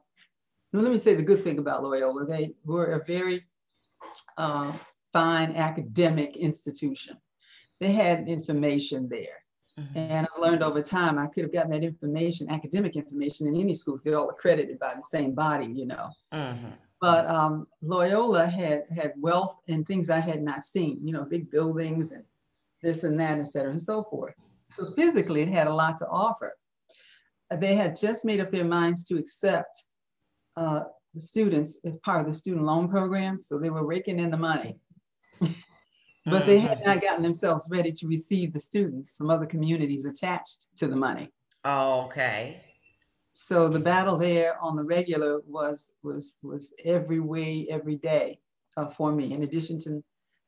well, 0.72 0.82
let 0.82 0.92
me 0.92 0.98
say 0.98 1.14
the 1.14 1.22
good 1.22 1.42
thing 1.42 1.58
about 1.58 1.82
Loyola, 1.82 2.26
they 2.26 2.52
were 2.66 2.92
a 2.92 3.04
very 3.04 3.44
uh, 4.36 4.72
fine 5.12 5.56
academic 5.56 6.36
institution. 6.36 7.16
They 7.80 7.92
had 7.92 8.28
information 8.28 9.08
there. 9.08 9.41
Mm-hmm. 9.78 9.98
And 9.98 10.26
I 10.26 10.40
learned 10.40 10.62
over 10.62 10.82
time 10.82 11.18
I 11.18 11.26
could 11.26 11.44
have 11.44 11.52
gotten 11.52 11.70
that 11.70 11.82
information, 11.82 12.50
academic 12.50 12.94
information 12.96 13.46
in 13.46 13.56
any 13.56 13.74
schools. 13.74 14.02
They're 14.02 14.18
all 14.18 14.30
accredited 14.30 14.78
by 14.78 14.94
the 14.94 15.02
same 15.02 15.34
body, 15.34 15.66
you 15.66 15.86
know. 15.86 16.10
Mm-hmm. 16.32 16.68
But 17.00 17.26
um, 17.26 17.66
Loyola 17.80 18.46
had 18.46 18.84
had 18.94 19.14
wealth 19.16 19.56
and 19.68 19.86
things 19.86 20.08
I 20.08 20.20
had 20.20 20.42
not 20.42 20.62
seen, 20.62 21.00
you 21.02 21.12
know, 21.12 21.24
big 21.24 21.50
buildings 21.50 22.12
and 22.12 22.24
this 22.82 23.02
and 23.02 23.18
that, 23.18 23.38
et 23.38 23.46
cetera, 23.46 23.70
and 23.70 23.82
so 23.82 24.04
forth. 24.04 24.34
So 24.66 24.92
physically, 24.94 25.40
it 25.42 25.48
had 25.48 25.66
a 25.66 25.74
lot 25.74 25.96
to 25.98 26.06
offer. 26.08 26.54
They 27.50 27.74
had 27.74 27.98
just 27.98 28.24
made 28.24 28.40
up 28.40 28.52
their 28.52 28.64
minds 28.64 29.04
to 29.04 29.18
accept 29.18 29.84
uh, 30.56 30.82
the 31.14 31.20
students 31.20 31.78
as 31.84 31.94
part 32.04 32.20
of 32.20 32.26
the 32.26 32.34
student 32.34 32.64
loan 32.64 32.88
program, 32.88 33.42
so 33.42 33.58
they 33.58 33.70
were 33.70 33.84
raking 33.84 34.18
in 34.18 34.30
the 34.30 34.36
money. 34.36 34.76
but 36.24 36.46
they 36.46 36.58
had 36.58 36.78
mm-hmm. 36.78 36.88
not 36.88 37.00
gotten 37.00 37.22
themselves 37.22 37.66
ready 37.70 37.92
to 37.92 38.06
receive 38.06 38.52
the 38.52 38.60
students 38.60 39.16
from 39.16 39.30
other 39.30 39.46
communities 39.46 40.04
attached 40.04 40.68
to 40.76 40.86
the 40.86 40.96
money. 40.96 41.30
Okay. 41.64 42.60
So 43.32 43.68
the 43.68 43.80
battle 43.80 44.16
there 44.16 44.60
on 44.62 44.76
the 44.76 44.84
regular 44.84 45.40
was 45.46 45.94
was 46.02 46.38
was 46.42 46.74
every 46.84 47.20
way, 47.20 47.66
every 47.70 47.96
day 47.96 48.38
uh, 48.76 48.86
for 48.86 49.12
me. 49.12 49.32
In 49.32 49.42
addition 49.42 49.78
to 49.80 50.04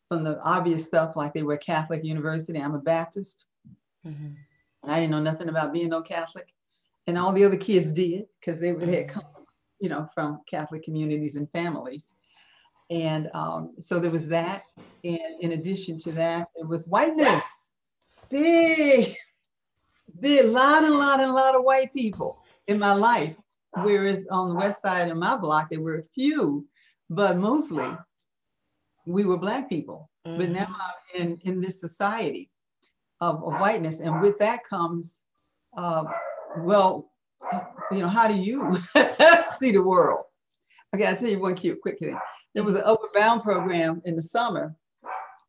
from 0.09 0.23
the 0.23 0.41
obvious 0.43 0.85
stuff 0.85 1.17
like 1.17 1.33
they 1.33 1.43
were 1.43 1.57
Catholic 1.57 2.05
university, 2.05 2.61
I'm 2.61 2.75
a 2.75 2.79
Baptist, 2.79 3.47
mm-hmm. 4.07 4.35
and 4.83 4.93
I 4.93 5.01
didn't 5.01 5.13
know 5.13 5.23
nothing 5.23 5.49
about 5.49 5.73
being 5.73 5.89
no 5.89 6.03
Catholic, 6.03 6.53
and 7.07 7.17
all 7.19 7.33
the 7.33 7.45
other 7.45 7.57
kids 7.57 7.91
did 7.91 8.27
because 8.39 8.61
they, 8.61 8.73
they 8.73 8.97
had 8.97 9.09
come, 9.09 9.25
you 9.81 9.89
know, 9.89 10.07
from 10.15 10.43
Catholic 10.47 10.83
communities 10.83 11.37
and 11.37 11.51
families. 11.51 12.13
And 12.91 13.31
um, 13.35 13.75
so 13.79 13.99
there 13.99 14.11
was 14.11 14.29
that. 14.29 14.63
And 15.03 15.41
in 15.41 15.53
addition 15.53 15.97
to 15.99 16.13
that, 16.13 16.49
it 16.57 16.67
was 16.67 16.87
whiteness. 16.87 17.71
Big, 18.29 19.17
big, 20.21 20.47
lot 20.47 20.85
and 20.85 20.95
lot 20.95 21.21
and 21.21 21.31
a 21.31 21.35
lot 21.35 21.55
of 21.55 21.65
white 21.65 21.93
people 21.95 22.43
in 22.67 22.79
my 22.79 22.93
life. 22.93 23.35
Whereas 23.83 24.27
on 24.31 24.51
the 24.51 24.55
west 24.55 24.83
side 24.83 25.09
of 25.09 25.17
my 25.17 25.37
block, 25.37 25.71
there 25.71 25.81
were 25.81 25.99
a 25.99 26.05
few, 26.15 26.67
but 27.11 27.37
mostly 27.37 27.91
we 29.07 29.25
were 29.25 29.37
black 29.37 29.69
people. 29.69 30.11
Mm-hmm. 30.27 30.39
But 30.39 30.49
now 30.51 30.67
I'm 30.69 31.21
in, 31.21 31.39
in 31.43 31.61
this 31.61 31.81
society 31.81 32.51
of, 33.21 33.43
of 33.43 33.61
whiteness. 33.61 34.01
And 34.01 34.21
with 34.21 34.39
that 34.39 34.61
comes, 34.65 35.23
uh, 35.77 36.05
well, 36.59 37.11
you 37.91 37.99
know, 37.99 38.09
how 38.09 38.29
do 38.29 38.37
you 38.37 38.77
see 39.59 39.73
the 39.73 39.83
world? 39.83 40.25
Okay, 40.95 41.07
I'll 41.07 41.17
tell 41.17 41.29
you 41.29 41.41
one 41.41 41.57
cute 41.57 41.81
quick 41.81 41.99
thing. 41.99 42.19
There 42.55 42.65
was 42.65 42.77
an 42.77 42.83
Upward 42.85 43.13
Bound 43.13 43.43
program 43.43 44.01
in 44.05 44.17
the 44.17 44.23
summer 44.23 44.77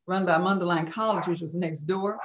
run 0.07 0.25
by 0.25 0.37
Mundelein 0.37 0.91
College, 0.91 1.27
which 1.27 1.41
was 1.41 1.55
next 1.55 1.81
door. 1.81 2.19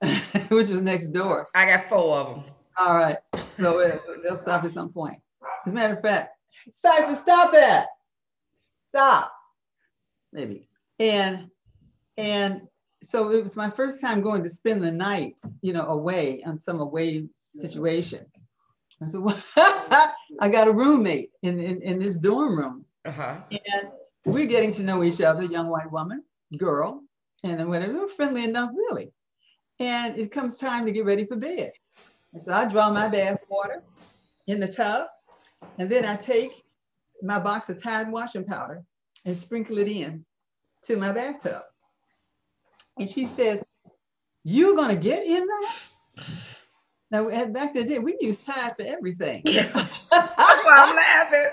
which 0.48 0.68
was 0.68 0.82
next 0.82 1.08
door. 1.10 1.48
I 1.54 1.66
got 1.66 1.84
four 1.86 2.16
of 2.16 2.34
them. 2.34 2.44
All 2.76 2.94
right. 2.94 3.18
So 3.56 3.80
it, 3.80 4.00
they'll 4.22 4.36
stop 4.36 4.64
at 4.64 4.70
some 4.70 4.90
point. 4.90 5.18
As 5.66 5.72
a 5.72 5.74
matter 5.74 5.94
of 5.94 6.02
fact, 6.02 6.36
Cypher, 6.70 7.16
stop 7.16 7.52
that. 7.52 7.88
Stop. 8.88 9.32
Maybe. 10.32 10.68
And 10.98 11.48
and 12.16 12.62
so 13.02 13.30
it 13.30 13.42
was 13.42 13.56
my 13.56 13.70
first 13.70 14.00
time 14.00 14.22
going 14.22 14.42
to 14.42 14.48
spend 14.48 14.82
the 14.82 14.92
night, 14.92 15.40
you 15.62 15.72
know, 15.72 15.86
away 15.86 16.42
on 16.44 16.58
some 16.58 16.80
away 16.80 17.26
situation. 17.52 18.24
I 19.02 19.06
said, 19.06 19.20
well, 19.20 19.42
I 20.40 20.48
got 20.50 20.68
a 20.68 20.72
roommate 20.72 21.30
in, 21.42 21.58
in, 21.60 21.82
in 21.82 21.98
this 21.98 22.16
dorm 22.16 22.58
room. 22.58 22.84
Uh-huh. 23.04 23.36
And 23.50 23.88
we're 24.24 24.46
getting 24.46 24.72
to 24.74 24.82
know 24.82 25.02
each 25.04 25.20
other, 25.20 25.44
young 25.44 25.68
white 25.68 25.90
woman, 25.90 26.24
girl, 26.56 27.02
and 27.42 27.68
whatever. 27.68 27.92
We're 27.92 28.08
friendly 28.08 28.44
enough, 28.44 28.70
really. 28.74 29.12
And 29.78 30.18
it 30.18 30.32
comes 30.32 30.58
time 30.58 30.86
to 30.86 30.92
get 30.92 31.04
ready 31.04 31.26
for 31.26 31.36
bed. 31.36 31.72
And 32.32 32.42
so 32.42 32.52
I 32.52 32.64
draw 32.64 32.90
my 32.90 33.08
bath 33.08 33.38
water 33.48 33.82
in 34.46 34.60
the 34.60 34.68
tub, 34.68 35.06
and 35.78 35.90
then 35.90 36.04
I 36.04 36.16
take 36.16 36.64
my 37.22 37.38
box 37.38 37.68
of 37.68 37.82
Tide 37.82 38.10
washing 38.10 38.44
powder 38.44 38.82
and 39.24 39.36
sprinkle 39.36 39.78
it 39.78 39.88
in 39.88 40.24
to 40.82 40.96
my 40.96 41.12
bathtub. 41.12 41.62
And 42.98 43.08
she 43.08 43.24
says, 43.24 43.62
You're 44.42 44.76
gonna 44.76 44.96
get 44.96 45.24
in 45.24 45.46
there? 45.46 46.26
Now 47.10 47.28
back 47.46 47.74
in 47.76 47.86
the 47.86 47.94
day, 47.94 47.98
we 47.98 48.16
used 48.20 48.44
Tide 48.44 48.76
for 48.76 48.82
everything. 48.82 49.42
Yeah. 49.46 49.62
That's 49.72 50.64
why 50.64 50.76
I'm 50.78 50.96
laughing. 50.96 51.50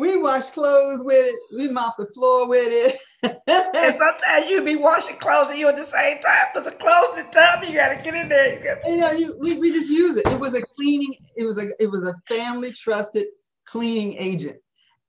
We 0.00 0.16
wash 0.16 0.48
clothes 0.48 1.04
with 1.04 1.26
it. 1.26 1.38
We 1.54 1.68
mop 1.68 1.98
the 1.98 2.06
floor 2.06 2.48
with 2.48 2.68
it. 2.70 2.96
and 3.22 3.94
sometimes 3.94 4.46
you 4.46 4.64
be 4.64 4.76
washing 4.76 5.18
clothes 5.18 5.50
and 5.50 5.58
you 5.58 5.68
at 5.68 5.76
the 5.76 5.84
same 5.84 6.18
time. 6.20 6.46
There's 6.54 6.68
a 6.68 6.72
clothes 6.72 7.18
in 7.18 7.26
the 7.26 7.30
tub. 7.30 7.64
You 7.64 7.74
gotta 7.74 8.02
get 8.02 8.14
in 8.14 8.30
there. 8.30 8.54
You, 8.54 8.64
gotta... 8.64 8.80
you 8.90 8.96
know, 8.96 9.10
you, 9.10 9.36
we, 9.38 9.58
we 9.58 9.70
just 9.70 9.90
use 9.90 10.16
it. 10.16 10.26
It 10.26 10.40
was 10.40 10.54
a 10.54 10.62
cleaning. 10.62 11.14
It 11.36 11.44
was 11.44 11.58
a 11.58 11.70
it 11.78 11.90
was 11.90 12.04
a 12.04 12.14
family 12.26 12.72
trusted 12.72 13.26
cleaning 13.66 14.16
agent. 14.16 14.56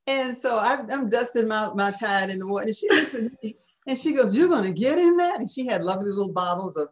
And 0.06 0.36
so 0.36 0.58
I, 0.58 0.84
am 0.90 1.08
dusting 1.08 1.48
my, 1.48 1.72
my 1.72 1.92
Tide 1.92 2.28
in 2.28 2.40
the 2.40 2.46
water. 2.46 2.66
And 2.66 2.76
she 2.76 2.90
looks 2.90 3.14
at 3.14 3.22
me 3.42 3.56
and 3.86 3.98
she 3.98 4.12
goes, 4.12 4.34
"You're 4.34 4.50
gonna 4.50 4.72
get 4.72 4.98
in 4.98 5.16
that?" 5.16 5.40
And 5.40 5.48
she 5.48 5.64
had 5.64 5.82
lovely 5.82 6.10
little 6.10 6.34
bottles 6.34 6.76
of 6.76 6.88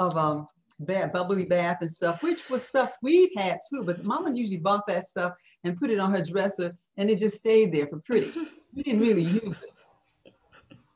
of 0.00 0.16
um 0.16 0.48
bath, 0.80 1.12
bubbly 1.12 1.44
bath 1.44 1.78
and 1.80 1.90
stuff, 1.90 2.22
which 2.22 2.48
was 2.50 2.62
stuff 2.62 2.92
we've 3.02 3.30
had 3.36 3.58
too. 3.68 3.82
But 3.84 4.04
Mama 4.04 4.32
usually 4.34 4.58
bought 4.58 4.86
that 4.86 5.06
stuff 5.06 5.32
and 5.64 5.76
put 5.76 5.90
it 5.90 5.98
on 5.98 6.12
her 6.12 6.22
dresser 6.22 6.76
and 6.96 7.10
it 7.10 7.18
just 7.18 7.36
stayed 7.36 7.72
there 7.72 7.86
for 7.86 7.98
pretty. 8.00 8.32
We 8.74 8.82
didn't 8.82 9.00
really 9.00 9.22
use 9.22 9.56
it. 9.62 10.34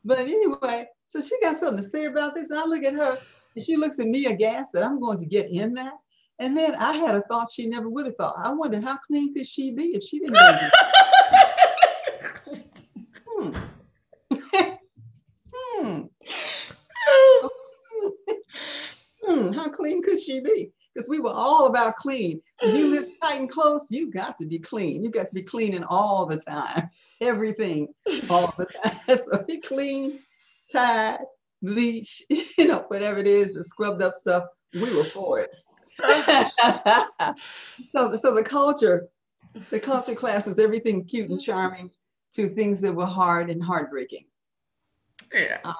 But 0.04 0.20
anyway, 0.20 0.86
so 1.06 1.20
she 1.20 1.38
got 1.40 1.56
something 1.56 1.82
to 1.82 1.88
say 1.88 2.04
about 2.06 2.34
this. 2.34 2.50
And 2.50 2.58
I 2.58 2.64
look 2.64 2.84
at 2.84 2.94
her 2.94 3.18
and 3.54 3.64
she 3.64 3.76
looks 3.76 3.98
at 3.98 4.06
me 4.06 4.26
aghast 4.26 4.72
that 4.72 4.84
I'm 4.84 5.00
going 5.00 5.18
to 5.18 5.26
get 5.26 5.50
in 5.50 5.74
that. 5.74 5.92
And 6.38 6.56
then 6.56 6.74
I 6.76 6.94
had 6.94 7.14
a 7.14 7.22
thought 7.22 7.50
she 7.50 7.66
never 7.66 7.88
would 7.88 8.06
have 8.06 8.16
thought. 8.16 8.34
I 8.36 8.52
wondered 8.52 8.82
how 8.82 8.96
clean 8.96 9.32
could 9.34 9.46
she 9.46 9.74
be 9.74 9.94
if 9.94 10.02
she 10.02 10.18
didn't 10.18 10.34
clean 19.72 20.02
could 20.02 20.20
she 20.20 20.40
be? 20.40 20.72
because 20.94 21.08
we 21.08 21.20
were 21.20 21.32
all 21.32 21.66
about 21.66 21.96
clean. 21.96 22.40
If 22.60 22.74
you 22.76 22.88
live 22.88 23.08
tight 23.20 23.40
and 23.40 23.50
close, 23.50 23.90
you 23.90 24.10
got 24.10 24.38
to 24.38 24.46
be 24.46 24.58
clean. 24.58 25.02
You 25.02 25.10
got 25.10 25.28
to 25.28 25.34
be 25.34 25.42
cleaning 25.42 25.84
all 25.84 26.26
the 26.26 26.36
time, 26.36 26.90
everything, 27.20 27.88
all 28.28 28.54
the 28.56 28.66
time. 28.66 28.98
so 29.18 29.42
be 29.46 29.58
clean, 29.58 30.20
Tide, 30.70 31.20
bleach, 31.62 32.22
you 32.28 32.66
know, 32.66 32.84
whatever 32.88 33.18
it 33.18 33.26
is, 33.26 33.52
the 33.52 33.64
scrubbed 33.64 34.02
up 34.02 34.14
stuff. 34.14 34.44
We 34.74 34.82
were 34.96 35.04
for 35.04 35.40
it. 35.40 35.50
so, 37.94 38.16
so 38.16 38.34
the 38.34 38.42
culture, 38.44 39.08
the 39.70 39.80
culture 39.80 40.14
class 40.14 40.46
was 40.46 40.58
everything 40.58 41.04
cute 41.04 41.28
and 41.28 41.40
charming 41.40 41.90
to 42.34 42.48
things 42.48 42.80
that 42.80 42.94
were 42.94 43.06
hard 43.06 43.50
and 43.50 43.62
heartbreaking. 43.62 44.24
Yeah. 45.32 45.58
Uh, 45.64 45.74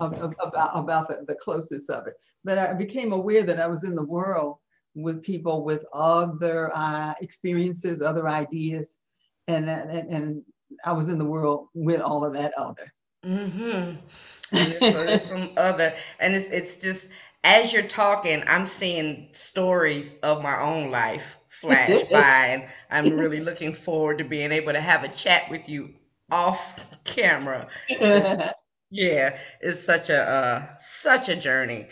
about 0.00 0.70
about 0.74 1.08
the, 1.08 1.24
the 1.26 1.34
closest 1.34 1.90
of 1.90 2.06
it 2.06 2.14
but 2.44 2.58
I 2.58 2.74
became 2.74 3.12
aware 3.12 3.42
that 3.42 3.60
I 3.60 3.66
was 3.66 3.84
in 3.84 3.94
the 3.94 4.02
world 4.02 4.56
with 4.94 5.22
people 5.22 5.64
with 5.64 5.84
other 5.92 6.70
uh, 6.74 7.14
experiences, 7.20 8.02
other 8.02 8.28
ideas, 8.28 8.96
and, 9.46 9.68
and 9.68 10.12
and 10.12 10.42
I 10.84 10.92
was 10.92 11.08
in 11.08 11.18
the 11.18 11.24
world 11.24 11.68
with 11.74 12.00
all 12.00 12.24
of 12.24 12.34
that 12.34 12.52
other. 12.56 12.92
Mm-hmm. 13.24 13.96
so 14.56 15.04
there's 15.04 15.22
some 15.22 15.50
other, 15.56 15.92
and 16.20 16.34
it's 16.34 16.48
it's 16.50 16.76
just 16.76 17.10
as 17.44 17.72
you're 17.72 17.82
talking, 17.82 18.42
I'm 18.46 18.66
seeing 18.66 19.28
stories 19.32 20.18
of 20.20 20.42
my 20.42 20.60
own 20.60 20.90
life 20.90 21.38
flash 21.48 22.02
by, 22.10 22.46
and 22.46 22.64
I'm 22.90 23.16
really 23.16 23.40
looking 23.40 23.72
forward 23.72 24.18
to 24.18 24.24
being 24.24 24.52
able 24.52 24.72
to 24.72 24.80
have 24.80 25.04
a 25.04 25.08
chat 25.08 25.50
with 25.50 25.68
you 25.68 25.94
off 26.30 26.84
camera. 27.04 27.68
Yeah, 28.90 29.38
it's 29.60 29.84
such 29.84 30.08
a 30.10 30.22
uh, 30.22 30.66
such 30.78 31.28
a 31.28 31.36
journey. 31.36 31.88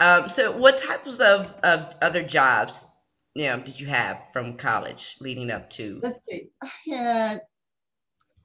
Um, 0.00 0.28
so, 0.28 0.56
what 0.56 0.78
types 0.78 1.18
of, 1.18 1.52
of 1.64 1.96
other 2.00 2.22
jobs, 2.22 2.86
you 3.34 3.46
know, 3.46 3.58
did 3.58 3.80
you 3.80 3.88
have 3.88 4.20
from 4.32 4.56
college 4.56 5.16
leading 5.20 5.50
up 5.50 5.68
to? 5.70 6.00
Let's 6.02 6.24
see. 6.24 6.50
I 6.62 6.70
had, 6.90 7.40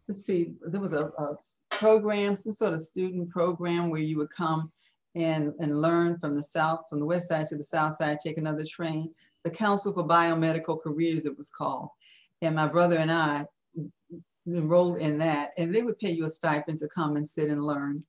let's 0.07 0.25
see, 0.25 0.53
there 0.65 0.81
was 0.81 0.93
a, 0.93 1.05
a 1.05 1.35
program, 1.69 2.35
some 2.35 2.53
sort 2.53 2.73
of 2.73 2.81
student 2.81 3.29
program 3.29 3.91
where 3.91 4.01
you 4.01 4.17
would 4.17 4.31
come 4.31 4.71
and, 5.13 5.53
and 5.59 5.79
learn 5.79 6.17
from 6.17 6.35
the 6.35 6.41
south, 6.41 6.81
from 6.89 6.99
the 6.99 7.05
west 7.05 7.27
side 7.27 7.45
to 7.47 7.55
the 7.55 7.63
south 7.63 7.95
side, 7.95 8.17
take 8.23 8.39
another 8.39 8.65
train. 8.65 9.13
The 9.43 9.51
Council 9.51 9.93
for 9.93 10.07
Biomedical 10.07 10.81
Careers, 10.81 11.25
it 11.25 11.37
was 11.37 11.51
called. 11.51 11.89
And 12.41 12.55
my 12.55 12.67
brother 12.67 12.97
and 12.97 13.11
I 13.11 13.45
enrolled 14.47 14.97
in 14.97 15.17
that, 15.19 15.51
and 15.57 15.73
they 15.73 15.83
would 15.83 15.99
pay 15.99 16.11
you 16.11 16.25
a 16.25 16.29
stipend 16.29 16.79
to 16.79 16.87
come 16.87 17.15
and 17.15 17.27
sit 17.27 17.49
and 17.49 17.65
learn. 17.65 18.03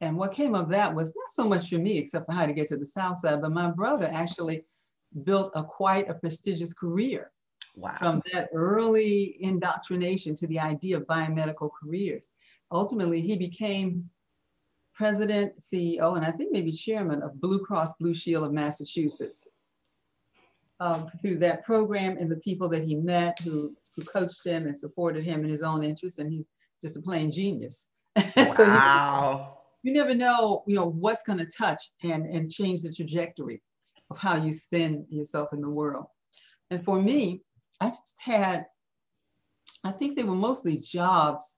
And 0.00 0.16
what 0.16 0.34
came 0.34 0.54
of 0.54 0.68
that 0.70 0.94
was 0.94 1.14
not 1.14 1.30
so 1.30 1.48
much 1.48 1.68
for 1.68 1.78
me, 1.78 1.98
except 1.98 2.26
for 2.26 2.32
how 2.32 2.46
to 2.46 2.52
get 2.52 2.68
to 2.68 2.76
the 2.76 2.86
South 2.86 3.18
Side, 3.18 3.40
but 3.40 3.52
my 3.52 3.70
brother 3.70 4.10
actually 4.12 4.64
built 5.24 5.52
a 5.54 5.62
quite 5.62 6.08
a 6.08 6.14
prestigious 6.14 6.72
career 6.72 7.30
wow. 7.76 7.96
from 7.98 8.22
that 8.32 8.48
early 8.52 9.36
indoctrination 9.40 10.34
to 10.36 10.46
the 10.46 10.58
idea 10.58 10.96
of 10.96 11.06
biomedical 11.06 11.70
careers. 11.72 12.30
Ultimately, 12.70 13.20
he 13.20 13.36
became 13.36 14.08
president, 14.94 15.58
CEO, 15.58 16.16
and 16.16 16.24
I 16.24 16.30
think 16.30 16.52
maybe 16.52 16.72
chairman 16.72 17.22
of 17.22 17.40
Blue 17.40 17.64
Cross 17.64 17.94
Blue 17.94 18.14
Shield 18.14 18.44
of 18.44 18.52
Massachusetts. 18.52 19.48
Um, 20.80 21.06
through 21.20 21.38
that 21.38 21.64
program 21.64 22.16
and 22.18 22.28
the 22.28 22.36
people 22.36 22.68
that 22.70 22.82
he 22.82 22.96
met 22.96 23.38
who, 23.40 23.76
who 23.96 24.04
coached 24.04 24.44
him 24.44 24.66
and 24.66 24.76
supported 24.76 25.24
him 25.24 25.44
in 25.44 25.50
his 25.50 25.62
own 25.62 25.84
interests, 25.84 26.18
and 26.18 26.32
he's 26.32 26.46
just 26.80 26.96
a 26.96 27.00
plain 27.00 27.30
genius. 27.30 27.88
Wow. 28.36 29.56
so 29.56 29.58
you 29.82 29.92
never 29.92 30.14
know, 30.14 30.62
you 30.66 30.74
know, 30.74 30.86
what's 30.86 31.22
going 31.22 31.38
to 31.38 31.46
touch 31.46 31.80
and, 32.02 32.26
and 32.26 32.50
change 32.50 32.82
the 32.82 32.92
trajectory 32.92 33.60
of 34.10 34.18
how 34.18 34.36
you 34.36 34.52
spend 34.52 35.06
yourself 35.08 35.52
in 35.52 35.60
the 35.60 35.70
world. 35.70 36.06
And 36.70 36.84
for 36.84 37.00
me, 37.00 37.42
I 37.80 37.88
just 37.88 38.16
had, 38.20 38.66
I 39.84 39.90
think 39.90 40.16
they 40.16 40.22
were 40.22 40.34
mostly 40.34 40.76
jobs, 40.76 41.56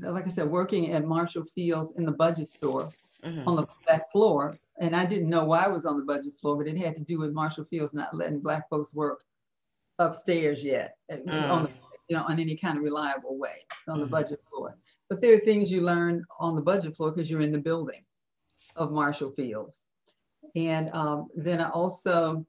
like 0.00 0.24
I 0.24 0.28
said, 0.28 0.48
working 0.48 0.92
at 0.92 1.06
Marshall 1.06 1.44
Fields 1.44 1.94
in 1.96 2.04
the 2.04 2.12
budget 2.12 2.48
store 2.48 2.90
mm-hmm. 3.24 3.46
on 3.48 3.56
the 3.56 3.66
back 3.86 4.10
floor. 4.10 4.58
And 4.80 4.96
I 4.96 5.04
didn't 5.04 5.28
know 5.28 5.44
why 5.44 5.64
I 5.64 5.68
was 5.68 5.86
on 5.86 5.96
the 5.96 6.04
budget 6.04 6.36
floor, 6.40 6.56
but 6.56 6.66
it 6.66 6.78
had 6.78 6.96
to 6.96 7.02
do 7.02 7.18
with 7.18 7.32
Marshall 7.32 7.64
Fields 7.64 7.94
not 7.94 8.16
letting 8.16 8.40
Black 8.40 8.68
folks 8.68 8.94
work 8.94 9.22
upstairs 10.00 10.64
yet, 10.64 10.96
mm. 11.10 11.50
on 11.50 11.64
the, 11.64 11.70
you 12.08 12.16
know, 12.16 12.24
on 12.24 12.40
any 12.40 12.56
kind 12.56 12.76
of 12.76 12.82
reliable 12.82 13.38
way 13.38 13.64
on 13.86 13.94
mm-hmm. 13.94 14.04
the 14.04 14.10
budget 14.10 14.40
floor. 14.50 14.76
But 15.08 15.20
there 15.20 15.34
are 15.34 15.40
things 15.40 15.70
you 15.70 15.82
learn 15.82 16.24
on 16.40 16.56
the 16.56 16.62
budget 16.62 16.96
floor 16.96 17.12
because 17.12 17.30
you're 17.30 17.40
in 17.40 17.52
the 17.52 17.58
building 17.58 18.02
of 18.76 18.90
Marshall 18.90 19.30
Fields. 19.32 19.84
And 20.56 20.90
um, 20.92 21.28
then 21.36 21.60
I 21.60 21.70
also, 21.70 22.44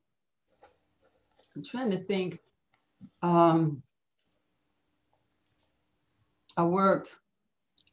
I'm 1.56 1.64
trying 1.64 1.92
to 1.92 1.98
think, 1.98 2.40
um, 3.22 3.84
I 6.58 6.64
worked, 6.64 7.16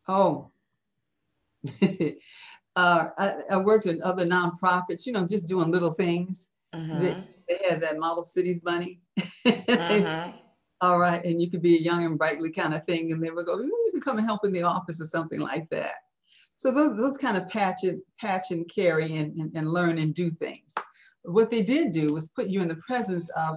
oh, 0.07 0.51
uh, 1.83 2.11
I, 2.77 3.35
I, 3.51 3.57
worked 3.57 3.87
in 3.87 4.03
other 4.03 4.27
nonprofits, 4.27 5.07
you 5.07 5.13
know, 5.13 5.27
just 5.27 5.47
doing 5.47 5.71
little 5.71 5.93
things. 5.93 6.51
Mm-hmm. 6.75 7.01
They, 7.01 7.17
they, 7.49 7.61
had 7.69 7.81
that 7.83 7.99
model 7.99 8.23
cities 8.23 8.63
money. 8.65 9.01
mm-hmm. 9.47 10.31
All 10.81 10.99
right. 10.99 11.25
And 11.25 11.43
you 11.43 11.51
could 11.51 11.63
be 11.63 11.77
a 11.77 11.81
young 11.81 12.05
and 12.05 12.17
brightly 12.17 12.51
kind 12.51 12.73
of 12.73 12.85
thing. 12.85 13.11
And 13.11 13.23
they 13.23 13.31
would 13.31 13.47
go, 13.47 13.59
you 13.59 13.89
can 13.91 14.01
come 14.01 14.19
and 14.19 14.27
help 14.27 14.45
in 14.45 14.53
the 14.53 14.63
office 14.63 15.01
or 15.01 15.07
something 15.07 15.41
like 15.41 15.69
that. 15.71 15.95
So 16.55 16.71
those, 16.71 16.97
those 16.97 17.17
kind 17.17 17.37
of 17.37 17.49
patch 17.49 17.83
and, 17.83 18.01
patch 18.21 18.51
and 18.51 18.69
carry 18.73 19.17
and, 19.17 19.37
and, 19.41 19.51
and 19.57 19.73
learn 19.73 19.99
and 19.99 20.15
do 20.15 20.31
things. 20.31 20.75
What 21.23 21.51
they 21.51 21.63
did 21.63 21.91
do 21.91 22.15
was 22.15 22.29
put 22.29 22.49
you 22.49 22.63
in 22.63 22.69
the 22.69 22.77
presence 22.87 23.29
of 23.31 23.57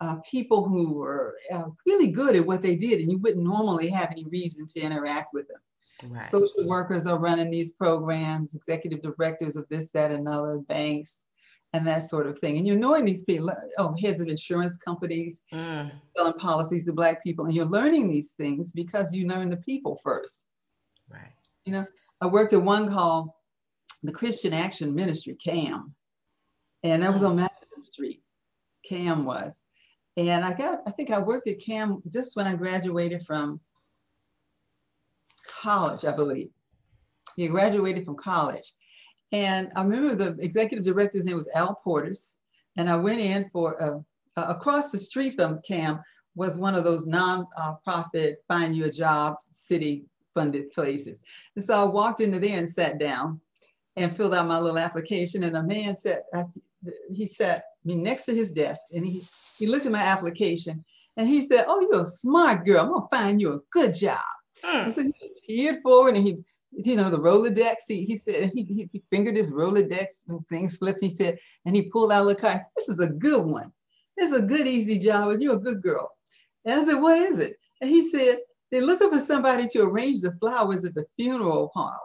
uh, 0.00 0.16
people 0.28 0.64
who 0.64 0.92
were 0.92 1.36
uh, 1.52 1.64
really 1.86 2.08
good 2.08 2.34
at 2.34 2.46
what 2.46 2.62
they 2.62 2.76
did 2.76 3.00
and 3.00 3.10
you 3.10 3.18
wouldn't 3.18 3.44
normally 3.44 3.88
have 3.88 4.10
any 4.10 4.24
reason 4.24 4.66
to 4.66 4.80
interact 4.80 5.32
with 5.32 5.46
them. 5.48 5.60
Right. 6.10 6.24
Social 6.24 6.66
workers 6.66 7.06
are 7.06 7.18
running 7.18 7.50
these 7.50 7.72
programs, 7.72 8.54
executive 8.54 9.02
directors 9.02 9.56
of 9.56 9.66
this, 9.68 9.90
that, 9.92 10.10
and 10.10 10.28
other 10.28 10.58
banks, 10.58 11.22
and 11.74 11.84
that 11.88 12.04
sort 12.04 12.28
of 12.28 12.38
thing. 12.38 12.56
And 12.56 12.66
you're 12.66 12.76
knowing 12.76 13.04
these 13.04 13.24
people, 13.24 13.50
oh, 13.78 13.96
heads 14.00 14.20
of 14.20 14.28
insurance 14.28 14.76
companies, 14.76 15.42
mm. 15.52 15.90
selling 16.16 16.32
policies 16.34 16.84
to 16.84 16.92
Black 16.92 17.20
people, 17.22 17.46
and 17.46 17.54
you're 17.54 17.66
learning 17.66 18.08
these 18.08 18.32
things 18.32 18.70
because 18.70 19.12
you 19.12 19.26
learn 19.26 19.50
the 19.50 19.56
people 19.56 20.00
first. 20.04 20.44
Right. 21.10 21.32
You 21.66 21.72
know, 21.72 21.86
I 22.20 22.26
worked 22.26 22.52
at 22.52 22.62
one 22.62 22.88
called 22.88 23.30
the 24.04 24.12
Christian 24.12 24.54
Action 24.54 24.94
Ministry, 24.94 25.34
CAM, 25.34 25.92
and 26.84 27.02
that 27.02 27.12
was 27.12 27.24
on 27.24 27.32
mm. 27.32 27.38
Madison 27.38 27.80
Street. 27.80 28.22
CAM 28.88 29.24
was. 29.24 29.60
And 30.16 30.44
I 30.44 30.52
got, 30.52 30.78
I 30.86 30.92
think 30.92 31.10
I 31.10 31.18
worked 31.18 31.48
at 31.48 31.58
CAM 31.58 32.02
just 32.08 32.36
when 32.36 32.46
I 32.46 32.54
graduated 32.54 33.26
from 33.26 33.58
college, 35.60 36.04
I 36.04 36.14
believe. 36.14 36.50
He 37.34 37.48
graduated 37.48 38.04
from 38.04 38.14
college. 38.14 38.72
And 39.34 39.72
I 39.74 39.82
remember 39.82 40.14
the 40.14 40.40
executive 40.40 40.84
director's 40.84 41.24
name 41.24 41.34
was 41.34 41.48
Al 41.56 41.80
Portis. 41.84 42.36
And 42.76 42.88
I 42.88 42.94
went 42.94 43.18
in 43.18 43.50
for, 43.52 43.82
uh, 43.82 43.98
uh, 44.40 44.46
across 44.46 44.92
the 44.92 44.98
street 44.98 45.34
from 45.34 45.60
CAM 45.66 45.98
was 46.36 46.56
one 46.56 46.76
of 46.76 46.84
those 46.84 47.04
non-profit 47.04 48.44
find 48.46 48.76
you 48.76 48.84
a 48.84 48.90
job 48.90 49.38
city 49.40 50.04
funded 50.34 50.70
places. 50.70 51.20
And 51.56 51.64
so 51.64 51.74
I 51.74 51.84
walked 51.84 52.20
into 52.20 52.38
there 52.38 52.58
and 52.58 52.70
sat 52.70 52.98
down 52.98 53.40
and 53.96 54.16
filled 54.16 54.34
out 54.34 54.46
my 54.46 54.58
little 54.60 54.78
application. 54.78 55.42
And 55.42 55.56
a 55.56 55.64
man 55.64 55.96
said, 55.96 56.22
he 57.12 57.26
sat 57.26 57.64
me 57.84 57.96
next 57.96 58.26
to 58.26 58.34
his 58.34 58.52
desk 58.52 58.82
and 58.92 59.04
he, 59.04 59.24
he 59.58 59.66
looked 59.66 59.86
at 59.86 59.92
my 59.92 59.98
application 60.02 60.84
and 61.16 61.28
he 61.28 61.42
said, 61.42 61.64
oh, 61.66 61.80
you're 61.80 62.02
a 62.02 62.04
smart 62.04 62.64
girl. 62.64 62.84
I'm 62.84 62.92
gonna 62.92 63.08
find 63.08 63.40
you 63.40 63.54
a 63.54 63.60
good 63.72 63.94
job. 63.94 64.20
Mm. 64.64 64.92
So 64.92 65.02
he 65.02 65.12
peered 65.44 65.82
forward 65.82 66.16
and 66.16 66.24
he, 66.24 66.38
you 66.76 66.96
know, 66.96 67.10
the 67.10 67.18
Rolodex, 67.18 67.76
he, 67.88 68.04
he 68.04 68.16
said, 68.16 68.50
he, 68.54 68.88
he, 68.90 69.02
fingered 69.10 69.36
his 69.36 69.50
Rolodex 69.50 70.22
and 70.28 70.42
things 70.46 70.76
flipped. 70.76 71.00
He 71.00 71.10
said, 71.10 71.38
and 71.64 71.74
he 71.74 71.90
pulled 71.90 72.12
out 72.12 72.28
a 72.28 72.34
card, 72.34 72.62
this 72.76 72.88
is 72.88 72.98
a 72.98 73.06
good 73.06 73.44
one. 73.44 73.72
This 74.16 74.30
is 74.30 74.38
a 74.38 74.42
good, 74.42 74.66
easy 74.66 74.98
job 74.98 75.30
and 75.30 75.42
you're 75.42 75.54
a 75.54 75.58
good 75.58 75.82
girl. 75.82 76.10
And 76.64 76.80
I 76.80 76.84
said, 76.84 77.00
what 77.00 77.20
is 77.20 77.38
it? 77.38 77.58
And 77.80 77.90
he 77.90 78.08
said, 78.08 78.38
they're 78.70 78.82
looking 78.82 79.10
for 79.10 79.20
somebody 79.20 79.68
to 79.68 79.82
arrange 79.82 80.22
the 80.22 80.32
flowers 80.40 80.84
at 80.84 80.94
the 80.94 81.06
funeral 81.16 81.70
parlor. 81.72 81.98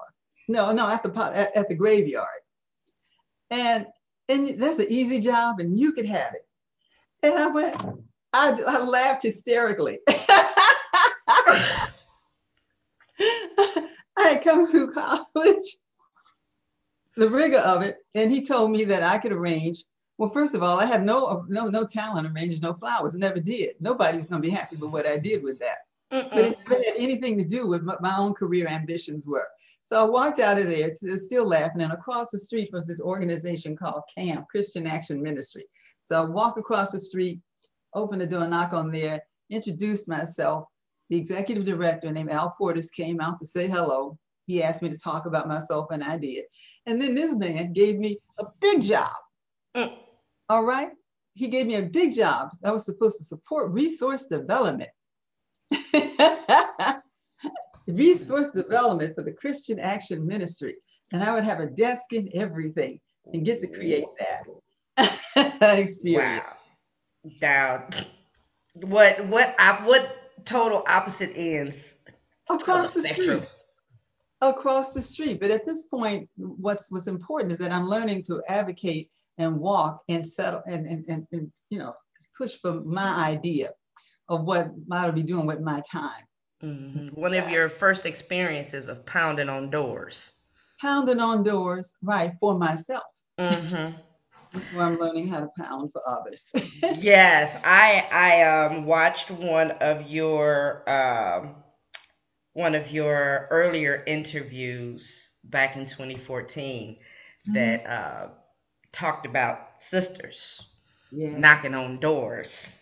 No, 0.48 0.72
no, 0.72 0.90
at 0.90 1.04
the 1.04 1.16
at, 1.34 1.56
at 1.56 1.70
the 1.70 1.76
graveyard. 1.76 2.28
And 3.50 3.88
and 4.28 4.62
that's 4.62 4.80
an 4.80 4.88
easy 4.90 5.20
job, 5.20 5.60
and 5.60 5.78
you 5.78 5.92
could 5.92 6.06
have 6.06 6.34
it. 6.34 6.46
And 7.24 7.38
I 7.40 7.48
went, 7.48 7.76
I, 8.34 8.62
I 8.68 8.80
laughed 8.84 9.24
hysterically. 9.24 10.00
I 14.18 14.39
had 14.50 14.56
come 14.56 14.72
through 14.72 14.94
college, 14.94 15.78
the 17.16 17.30
rigor 17.30 17.60
of 17.60 17.82
it, 17.82 17.98
and 18.16 18.32
he 18.32 18.46
told 18.46 18.72
me 18.72 18.84
that 18.86 19.04
I 19.04 19.18
could 19.18 19.32
arrange. 19.32 19.84
Well, 20.18 20.30
first 20.30 20.54
of 20.54 20.64
all, 20.64 20.80
I 20.80 20.86
have 20.86 21.04
no 21.04 21.46
no 21.48 21.68
no 21.68 21.86
talent 21.86 22.28
arranging 22.28 22.60
no 22.62 22.74
flowers. 22.74 23.16
Never 23.16 23.40
did. 23.40 23.76
Nobody 23.80 24.18
was 24.18 24.28
going 24.28 24.42
to 24.42 24.48
be 24.48 24.54
happy 24.54 24.76
with 24.76 24.92
what 24.92 25.08
I 25.08 25.18
did 25.18 25.44
with 25.44 25.60
that. 25.60 25.78
Mm-mm. 26.12 26.30
But 26.30 26.40
it 26.40 26.58
never 26.68 26.84
had 26.84 26.94
anything 26.98 27.38
to 27.38 27.44
do 27.46 27.68
with 27.68 27.86
what 27.86 28.02
my 28.02 28.18
own 28.18 28.34
career 28.34 28.68
ambitions 28.68 29.26
were. 29.26 29.48
So 29.84 30.06
I 30.06 30.08
walked 30.08 30.40
out 30.40 30.60
of 30.60 30.68
there, 30.68 30.88
it's 30.88 31.04
uh, 31.04 31.18
still 31.18 31.48
laughing, 31.48 31.82
and 31.82 31.94
across 31.94 32.30
the 32.30 32.38
street 32.38 32.70
was 32.72 32.86
this 32.86 33.02
organization 33.02 33.76
called 33.76 34.04
CAM, 34.16 34.46
Christian 34.50 34.86
Action 34.86 35.22
Ministry. 35.22 35.66
So 36.02 36.22
I 36.22 36.26
walk 36.26 36.58
across 36.58 36.92
the 36.92 37.00
street, 37.00 37.40
open 37.96 38.20
the 38.20 38.28
door, 38.28 38.48
knock 38.48 38.74
on 38.74 38.92
there, 38.92 39.24
introduced 39.50 40.08
myself. 40.08 40.66
The 41.10 41.18
executive 41.18 41.66
director 41.66 42.12
named 42.12 42.30
Al 42.30 42.56
Portis 42.60 42.92
came 42.92 43.20
out 43.20 43.40
to 43.40 43.48
say 43.48 43.68
hello. 43.68 44.18
He 44.50 44.64
asked 44.64 44.82
me 44.82 44.90
to 44.90 44.98
talk 44.98 45.28
about 45.28 45.48
myself, 45.48 45.92
and 45.92 46.04
I 46.04 46.18
did. 46.18 46.46
And 46.88 47.00
then 47.00 47.14
this 47.14 47.36
man 47.36 47.72
gave 47.72 48.00
me 48.00 48.18
a 48.40 48.46
big 48.60 48.82
job. 48.82 49.12
Mm. 49.78 49.96
All 50.50 50.64
right? 50.64 50.90
He 51.36 51.50
gave 51.50 51.68
me 51.68 51.76
a 51.76 51.84
big 51.84 52.16
job. 52.16 52.50
I 52.66 52.72
was 52.72 52.84
supposed 52.84 53.20
to 53.20 53.26
support 53.26 53.70
resource 53.70 54.26
development. 54.26 54.90
resource 57.88 58.50
development 58.50 59.14
for 59.14 59.24
the 59.24 59.34
Christian 59.34 59.78
Action 59.80 60.26
Ministry. 60.26 60.78
And 61.14 61.24
I 61.24 61.32
would 61.32 61.44
have 61.44 61.60
a 61.60 61.68
desk 61.68 62.12
and 62.14 62.32
everything 62.34 63.00
and 63.32 63.46
get 63.46 63.60
to 63.60 63.68
create 63.68 64.06
that 64.98 65.78
experience. 65.80 66.44
Wow. 66.44 66.58
Now, 67.40 67.88
what 68.82 69.24
what 69.28 69.56
what 69.84 70.44
total 70.44 70.84
opposite 70.88 71.34
ends 71.36 72.04
across 72.50 72.96
the 72.96 73.04
street. 73.04 73.44
Across 74.42 74.94
the 74.94 75.02
street. 75.02 75.40
But 75.42 75.52
at 75.52 75.66
this 75.66 75.84
point, 75.84 76.30
what's 76.38 76.90
what's 76.90 77.08
important 77.08 77.52
is 77.52 77.58
that 77.60 77.74
I'm 77.74 77.88
learning 77.88 78.24
to 78.24 78.42
advocate 78.48 79.10
and 79.38 79.60
walk 79.60 80.02
and 80.08 80.28
settle 80.28 80.62
and 80.66 80.86
and, 80.86 81.06
and, 81.10 81.28
and 81.32 81.52
you 81.70 81.80
know 81.80 81.94
push 82.38 82.58
for 82.62 82.82
my 82.82 83.26
idea 83.26 83.72
of 84.30 84.44
what 84.44 84.72
I 84.92 85.06
to 85.06 85.12
be 85.12 85.24
doing 85.24 85.46
with 85.46 85.60
my 85.60 85.82
time. 85.92 86.24
Mm-hmm. 86.64 87.20
One 87.20 87.34
of 87.34 87.50
your 87.50 87.70
first 87.70 88.06
experiences 88.06 88.88
of 88.88 89.06
pounding 89.06 89.50
on 89.50 89.70
doors. 89.70 90.34
Pounding 90.82 91.20
on 91.20 91.44
doors, 91.44 91.96
right, 92.02 92.34
for 92.40 92.58
myself. 92.58 93.04
Mm-hmm. 93.40 93.96
where 94.76 94.86
I'm 94.86 94.98
learning 94.98 95.30
how 95.30 95.40
to 95.42 95.50
pound 95.58 95.94
for 95.94 96.02
others. 96.08 96.52
yes, 97.00 97.60
I 97.64 98.06
I 98.12 98.44
um 98.44 98.86
watched 98.86 99.32
one 99.32 99.72
of 99.72 100.10
your 100.10 100.84
um 100.90 101.56
one 102.54 102.76
of 102.76 102.92
your 102.92 103.48
earlier 103.50 104.04
interviews 104.06 105.38
back 105.44 105.76
in 105.76 105.86
2014 105.86 106.96
mm-hmm. 106.96 107.54
that 107.54 107.88
uh, 107.88 108.28
talked 108.92 109.26
about 109.26 109.82
sisters 109.82 110.68
yeah. 111.12 111.38
knocking 111.38 111.76
on 111.76 112.00
doors, 112.00 112.82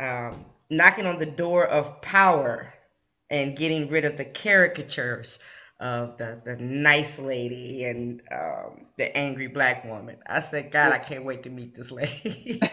um, 0.00 0.44
knocking 0.70 1.06
on 1.06 1.18
the 1.18 1.26
door 1.26 1.66
of 1.66 2.00
power 2.00 2.72
and 3.30 3.56
getting 3.56 3.88
rid 3.90 4.04
of 4.04 4.16
the 4.16 4.24
caricatures 4.24 5.38
of 5.80 6.18
the, 6.18 6.40
the 6.44 6.56
nice 6.56 7.20
lady 7.20 7.84
and 7.84 8.20
um, 8.32 8.86
the 8.96 9.16
angry 9.16 9.46
black 9.46 9.84
woman. 9.84 10.16
I 10.26 10.40
said, 10.40 10.72
God, 10.72 10.92
I 10.92 10.98
can't 10.98 11.24
wait 11.24 11.44
to 11.44 11.50
meet 11.50 11.74
this 11.74 11.92
lady. 11.92 12.58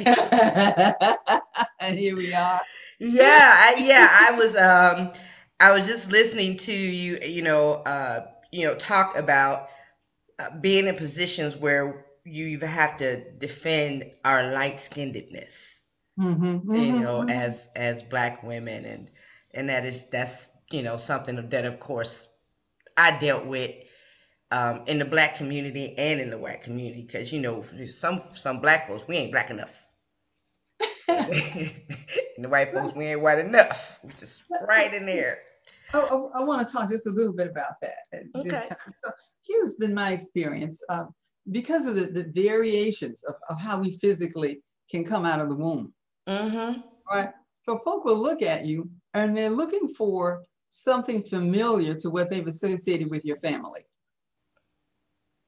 and 1.79 1.97
here 1.97 2.15
we 2.15 2.33
are. 2.33 2.61
Yeah, 2.97 3.53
I, 3.53 3.75
yeah. 3.79 4.07
I 4.09 4.31
was 4.37 4.55
um, 4.55 5.11
I 5.59 5.71
was 5.71 5.87
just 5.87 6.11
listening 6.11 6.57
to 6.57 6.73
you, 6.73 7.17
you 7.19 7.41
know, 7.41 7.73
uh, 7.73 8.27
you 8.51 8.65
know, 8.65 8.75
talk 8.75 9.17
about 9.17 9.69
uh, 10.39 10.49
being 10.59 10.87
in 10.87 10.95
positions 10.95 11.55
where 11.55 12.05
you 12.25 12.47
even 12.47 12.69
have 12.69 12.97
to 12.97 13.31
defend 13.31 14.11
our 14.25 14.51
light 14.51 14.77
skinnedness. 14.77 15.81
Mm-hmm, 16.19 16.45
mm-hmm, 16.45 16.75
you 16.75 16.93
know, 16.93 17.19
mm-hmm. 17.21 17.29
as 17.29 17.69
as 17.75 18.01
black 18.03 18.43
women 18.43 18.85
and 18.85 19.11
and 19.53 19.69
that 19.69 19.85
is 19.85 20.05
that's 20.09 20.49
you 20.71 20.81
know 20.81 20.97
something 20.97 21.49
that 21.49 21.65
of 21.65 21.79
course 21.79 22.29
I 22.97 23.17
dealt 23.19 23.45
with 23.45 23.71
um, 24.51 24.83
in 24.87 24.99
the 24.99 25.05
black 25.05 25.35
community 25.35 25.97
and 25.97 26.19
in 26.21 26.29
the 26.29 26.37
white 26.37 26.61
community 26.61 27.03
because 27.03 27.31
you 27.31 27.41
know 27.41 27.65
some 27.87 28.21
some 28.35 28.61
black 28.61 28.87
folks 28.87 29.07
we 29.07 29.17
ain't 29.17 29.31
black 29.31 29.49
enough. 29.49 29.84
and 31.07 31.71
the 32.39 32.49
white 32.49 32.73
folks 32.73 32.95
we 32.95 33.05
ain't 33.05 33.21
white 33.21 33.39
enough. 33.39 33.99
We're 34.03 34.11
just 34.11 34.43
right 34.67 34.93
in 34.93 35.05
there. 35.05 35.39
Oh, 35.93 36.31
I, 36.33 36.39
I 36.39 36.43
want 36.43 36.65
to 36.65 36.71
talk 36.71 36.89
just 36.89 37.07
a 37.07 37.11
little 37.11 37.33
bit 37.33 37.47
about 37.47 37.79
that 37.81 37.97
okay. 38.13 38.49
this 38.49 38.69
time. 38.69 38.93
So 39.03 39.11
here's 39.43 39.75
been 39.75 39.93
my 39.93 40.11
experience 40.11 40.83
um, 40.89 41.13
because 41.51 41.85
of 41.85 41.95
the, 41.95 42.07
the 42.07 42.23
variations 42.23 43.23
of, 43.23 43.35
of 43.49 43.59
how 43.59 43.79
we 43.79 43.91
physically 43.91 44.61
can 44.89 45.03
come 45.03 45.25
out 45.25 45.39
of 45.39 45.49
the 45.49 45.55
womb. 45.55 45.93
Mm-hmm. 46.27 46.81
Right. 47.09 47.29
So 47.65 47.79
folk 47.79 48.05
will 48.05 48.17
look 48.17 48.41
at 48.41 48.65
you 48.65 48.89
and 49.13 49.37
they're 49.37 49.49
looking 49.49 49.89
for 49.89 50.43
something 50.69 51.23
familiar 51.23 51.93
to 51.95 52.09
what 52.09 52.29
they've 52.29 52.45
associated 52.45 53.09
with 53.09 53.23
your 53.25 53.37
family. 53.37 53.85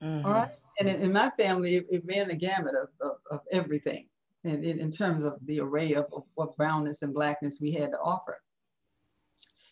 Mm-hmm. 0.04 0.26
All 0.26 0.34
right. 0.34 0.52
And 0.80 0.88
in, 0.88 1.02
in 1.02 1.12
my 1.12 1.32
family, 1.38 1.78
it, 1.78 1.88
it, 1.90 2.04
ran 2.06 2.28
the 2.28 2.36
gamut 2.36 2.76
of, 2.76 2.90
of, 3.02 3.18
of 3.32 3.40
everything 3.52 4.08
in, 4.48 4.64
in, 4.64 4.80
in, 4.80 4.92
terms 4.92 5.24
of 5.24 5.38
the 5.46 5.60
array 5.60 5.94
of, 5.94 6.06
of, 6.14 6.24
what 6.36 6.56
brownness 6.58 7.02
and 7.02 7.14
blackness 7.14 7.60
we 7.62 7.72
had 7.72 7.92
to 7.92 8.00
offer. 8.00 8.42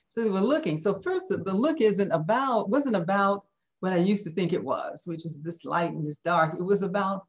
So 0.07 0.23
they 0.23 0.29
were 0.29 0.39
looking. 0.39 0.77
So 0.77 0.99
first, 1.01 1.29
the, 1.29 1.37
the 1.37 1.53
look 1.53 1.81
isn't 1.81 2.11
about, 2.11 2.69
wasn't 2.69 2.95
about 2.95 3.45
what 3.79 3.93
I 3.93 3.97
used 3.97 4.23
to 4.25 4.31
think 4.31 4.53
it 4.53 4.63
was, 4.63 5.03
which 5.05 5.25
is 5.25 5.41
this 5.41 5.65
light 5.65 5.91
and 5.91 6.05
this 6.05 6.17
dark. 6.17 6.55
It 6.57 6.63
was 6.63 6.81
about, 6.81 7.25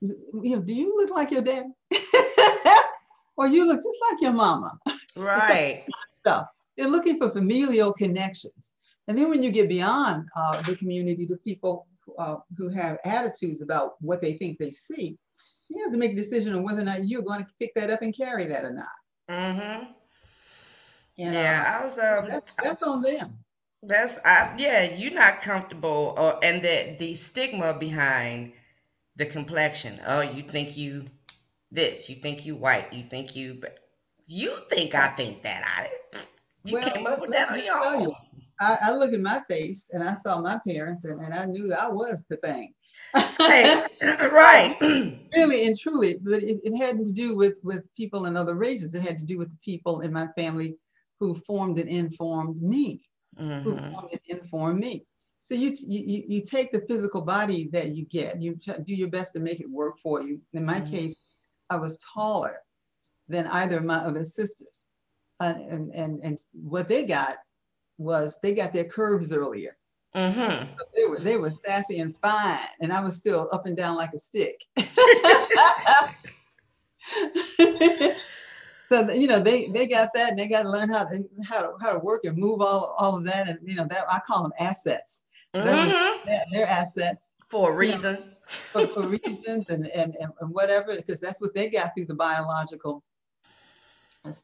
you 0.00 0.56
know, 0.56 0.60
do 0.60 0.74
you 0.74 0.96
look 0.96 1.10
like 1.10 1.30
your 1.30 1.42
dad? 1.42 1.66
or 3.36 3.46
you 3.46 3.66
look 3.66 3.78
just 3.78 3.98
like 4.10 4.20
your 4.20 4.32
mama. 4.32 4.78
Right. 5.16 5.84
So 6.24 6.44
They're 6.76 6.88
looking 6.88 7.18
for 7.18 7.30
familial 7.30 7.92
connections. 7.92 8.72
And 9.08 9.16
then 9.16 9.30
when 9.30 9.42
you 9.42 9.50
get 9.50 9.68
beyond 9.68 10.28
uh, 10.36 10.60
the 10.62 10.76
community 10.76 11.26
to 11.26 11.36
people 11.36 11.86
uh, 12.18 12.36
who 12.56 12.68
have 12.68 12.98
attitudes 13.04 13.62
about 13.62 13.94
what 14.00 14.20
they 14.20 14.34
think 14.34 14.58
they 14.58 14.70
see, 14.70 15.16
you 15.68 15.82
have 15.82 15.92
to 15.92 15.98
make 15.98 16.12
a 16.12 16.16
decision 16.16 16.54
on 16.54 16.62
whether 16.62 16.82
or 16.82 16.84
not 16.84 17.06
you're 17.06 17.22
going 17.22 17.40
to 17.40 17.46
pick 17.58 17.74
that 17.74 17.90
up 17.90 18.02
and 18.02 18.16
carry 18.16 18.46
that 18.46 18.64
or 18.64 18.72
not. 18.72 18.86
Mm-hmm. 19.30 19.84
And, 21.18 21.34
yeah, 21.34 21.64
uh, 21.66 21.80
I 21.80 21.84
was. 21.84 21.98
Um, 21.98 22.28
that's, 22.28 22.52
that's 22.62 22.82
on 22.82 23.02
them. 23.02 23.38
That's 23.82 24.18
I, 24.24 24.54
yeah. 24.58 24.94
You're 24.94 25.14
not 25.14 25.40
comfortable, 25.40 26.14
or 26.16 26.38
and 26.44 26.62
the 26.62 26.96
the 26.98 27.14
stigma 27.14 27.74
behind 27.74 28.52
the 29.16 29.26
complexion. 29.26 30.00
Oh, 30.06 30.20
you 30.20 30.42
think 30.42 30.76
you 30.76 31.04
this? 31.70 32.08
You 32.08 32.16
think 32.16 32.44
you 32.44 32.54
white? 32.54 32.92
You 32.92 33.04
think 33.04 33.34
you? 33.34 33.54
But 33.54 33.78
you 34.26 34.54
think 34.68 34.94
I 34.94 35.08
think 35.08 35.42
that? 35.42 35.64
I 35.64 36.18
you 36.64 36.74
well, 36.74 36.90
came 36.90 37.06
up 37.06 37.20
with 37.20 37.30
that 37.30 37.50
on 37.50 37.64
your 37.64 37.84
own. 37.84 38.12
I, 38.60 38.78
I 38.82 38.92
look 38.92 39.12
at 39.12 39.20
my 39.20 39.42
face 39.48 39.88
and 39.92 40.02
I 40.02 40.14
saw 40.14 40.40
my 40.40 40.58
parents 40.66 41.04
and, 41.04 41.20
and 41.20 41.34
I 41.34 41.44
knew 41.44 41.72
I 41.74 41.88
was 41.88 42.24
the 42.28 42.36
thing. 42.38 42.72
Right. 43.38 43.86
right. 44.32 44.76
really 45.34 45.66
and 45.66 45.78
truly, 45.78 46.18
but 46.20 46.42
it, 46.42 46.60
it 46.64 46.76
hadn't 46.76 47.06
to 47.06 47.12
do 47.12 47.36
with 47.36 47.54
with 47.62 47.88
people 47.94 48.26
in 48.26 48.36
other 48.36 48.54
races. 48.54 48.94
It 48.94 49.02
had 49.02 49.18
to 49.18 49.24
do 49.24 49.38
with 49.38 49.50
the 49.50 49.58
people 49.64 50.00
in 50.00 50.12
my 50.12 50.26
family 50.36 50.76
who 51.20 51.34
formed 51.34 51.78
and 51.78 51.88
informed 51.88 52.60
me, 52.60 53.02
who 53.38 53.74
Mhm. 53.76 53.92
formed 53.92 54.10
and 54.12 54.20
informed 54.40 54.80
me. 54.80 55.06
So 55.38 55.54
you, 55.54 55.70
t- 55.70 55.86
you 55.88 56.24
you- 56.28 56.42
take 56.42 56.72
the 56.72 56.80
physical 56.88 57.20
body 57.22 57.68
that 57.72 57.94
you 57.94 58.04
get, 58.06 58.42
you 58.42 58.56
try- 58.56 58.78
do 58.78 58.94
your 58.94 59.08
best 59.08 59.32
to 59.34 59.38
make 59.40 59.60
it 59.60 59.70
work 59.70 59.98
for 60.02 60.20
you. 60.22 60.40
In 60.52 60.64
my 60.64 60.80
Mhm. 60.80 60.90
case, 60.90 61.14
I 61.70 61.76
was 61.76 61.98
taller 61.98 62.56
than 63.28 63.46
either 63.48 63.78
of 63.78 63.84
my 63.84 63.98
other 63.98 64.24
sisters, 64.24 64.86
and 65.40 65.56
and 65.72 65.94
and, 65.94 66.20
and 66.22 66.38
what 66.52 66.88
they 66.88 67.04
got 67.04 67.38
was 67.98 68.38
they 68.42 68.52
got 68.54 68.72
their 68.72 68.84
curves 68.84 69.32
earlier. 69.32 69.76
Mhm. 70.16 70.68
They 70.94 71.04
were 71.04 71.18
they 71.18 71.36
were 71.36 71.50
sassy 71.50 71.98
and 72.00 72.16
fine, 72.16 72.58
and 72.80 72.90
I 72.92 73.00
was 73.00 73.16
still 73.16 73.48
up 73.52 73.66
and 73.66 73.76
down 73.76 73.96
like 73.96 74.14
a 74.14 74.18
stick. 74.18 74.64
so 78.88 79.10
you 79.10 79.26
know 79.26 79.38
they 79.40 79.68
they 79.68 79.86
got 79.86 80.12
that, 80.14 80.30
and 80.30 80.38
they 80.38 80.48
got 80.48 80.62
to 80.62 80.70
learn 80.70 80.88
how 80.88 81.04
to 81.04 81.22
how 81.48 81.60
to 81.62 81.72
how 81.82 81.92
to 81.92 81.98
work 81.98 82.24
and 82.24 82.36
move 82.36 82.60
all 82.62 82.94
all 82.98 83.16
of 83.16 83.24
that, 83.24 83.48
and 83.48 83.58
you 83.62 83.74
know 83.74 83.86
that 83.90 84.04
I 84.10 84.20
call 84.26 84.42
them 84.42 84.52
assets. 84.58 85.22
That 85.52 85.64
was- 85.64 85.92
Mhm. 85.92 86.24
They're, 86.26 86.44
they're 86.52 86.66
assets 86.66 87.30
For 87.46 87.72
a 87.72 87.76
reason. 87.76 88.34
for, 88.72 88.86
for 88.88 89.02
reasons 89.08 89.68
and, 89.68 89.86
and 89.88 90.14
and 90.20 90.32
and 90.40 90.50
whatever, 90.54 90.96
because 90.96 91.20
that's 91.20 91.40
what 91.40 91.54
they 91.54 91.68
got 91.68 91.94
through 91.94 92.06
the 92.06 92.14
biological, 92.14 93.02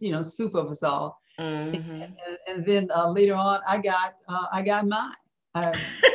you 0.01 0.11
know, 0.13 0.23
soup 0.23 0.55
of 0.55 0.71
us 0.71 0.83
all. 0.83 1.21
Mhm. 1.39 2.03
And, 2.27 2.39
and 2.49 2.67
then 2.67 2.91
uh, 2.95 3.09
later 3.11 3.35
on, 3.35 3.61
I 3.67 3.79
got 3.79 4.15
uh, 4.29 4.47
I 4.53 4.63
got 4.63 4.87
mine. 4.87 5.15
I, 5.55 5.73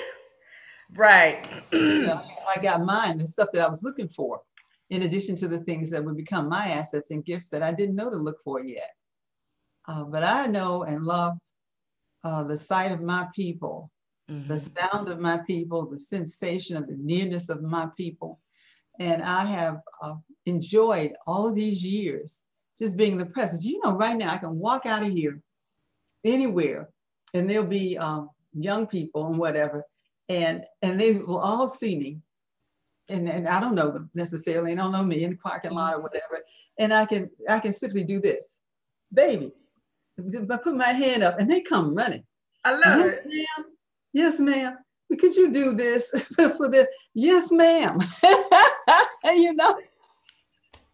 Right. 0.96 1.46
you 1.74 2.06
know, 2.06 2.22
I 2.56 2.62
got 2.62 2.84
mine, 2.84 3.18
the 3.18 3.28
stuff 3.28 3.50
that 3.54 3.66
I 3.66 3.70
was 3.70 3.84
looking 3.84 4.10
for, 4.10 4.42
in 4.90 5.04
addition 5.04 5.36
to 5.38 5.48
the 5.48 5.60
things 5.60 5.90
that 5.92 6.04
would 6.04 6.18
become 6.18 6.50
my 6.50 6.70
assets 6.70 7.12
and 7.12 7.26
gifts 7.26 7.50
that 7.50 7.62
I 7.62 7.72
didn't 7.72 7.96
know 7.96 8.10
to 8.10 8.16
look 8.18 8.42
for 8.44 8.64
yet. 8.64 8.96
Uh, 9.88 10.04
but 10.04 10.24
I 10.24 10.48
know 10.48 10.84
and 10.84 11.04
love 11.04 11.38
uh, 12.24 12.44
the 12.44 12.58
sight 12.58 12.92
of 12.92 13.02
my 13.02 13.28
people, 13.36 13.92
the 14.28 14.56
Mhm. 14.56 14.92
sound 14.92 15.10
of 15.10 15.20
my 15.20 15.38
people, 15.38 15.86
the 15.86 16.00
sensation 16.00 16.76
of 16.78 16.88
the 16.88 16.98
nearness 16.98 17.50
of 17.50 17.62
my 17.62 17.88
people. 17.98 18.40
And 19.00 19.22
I 19.22 19.46
have 19.46 19.82
uh, 20.02 20.16
enjoyed 20.46 21.14
all 21.28 21.48
of 21.48 21.56
these 21.56 21.84
years 21.84 22.44
just 22.78 22.98
being 22.98 23.14
in 23.14 23.18
the 23.18 23.26
presence. 23.26 23.64
You 23.66 23.80
know, 23.84 23.96
right 23.96 24.18
now 24.18 24.34
I 24.34 24.38
can 24.38 24.58
walk 24.58 24.86
out 24.86 25.04
of 25.04 25.10
here 25.10 25.42
anywhere 26.24 26.90
and 27.34 27.50
there'll 27.50 27.66
be 27.66 27.98
um, 27.98 28.30
young 28.64 28.88
people 28.88 29.28
and 29.28 29.38
whatever, 29.38 29.84
and 30.30 30.64
and 30.82 31.00
they 31.00 31.14
will 31.14 31.40
all 31.40 31.68
see 31.68 31.98
me. 31.98 32.20
And, 33.10 33.30
and 33.30 33.48
I 33.48 33.62
don't 33.62 33.76
know 33.76 33.90
them 33.92 34.10
necessarily, 34.14 34.72
and 34.72 34.80
don't 34.82 34.92
know 34.92 35.04
me 35.04 35.24
in 35.24 35.32
the 35.32 35.38
parking 35.38 35.72
lot 35.72 35.94
or 35.94 36.02
whatever. 36.02 36.40
And 36.78 36.94
I 36.94 37.06
can 37.06 37.30
I 37.48 37.60
can 37.60 37.72
simply 37.74 38.04
do 38.04 38.20
this, 38.20 38.60
baby. 39.14 39.54
I 40.20 40.58
put 40.58 40.76
my 40.76 40.88
hand 40.90 41.24
up 41.24 41.40
and 41.40 41.50
they 41.50 41.62
come 41.62 41.94
running. 41.96 42.24
I 42.66 42.72
love 42.72 42.82
Yes, 43.00 43.14
it. 43.20 43.26
ma'am. 43.26 43.66
Yes, 44.14 44.40
ma'am. 44.40 44.78
Could 45.20 45.36
you 45.36 45.52
do 45.54 45.74
this 45.74 46.10
for 46.36 46.68
the? 46.70 46.88
Yes, 47.14 47.50
ma'am. 47.52 48.00
you 49.26 49.54
know, 49.54 49.80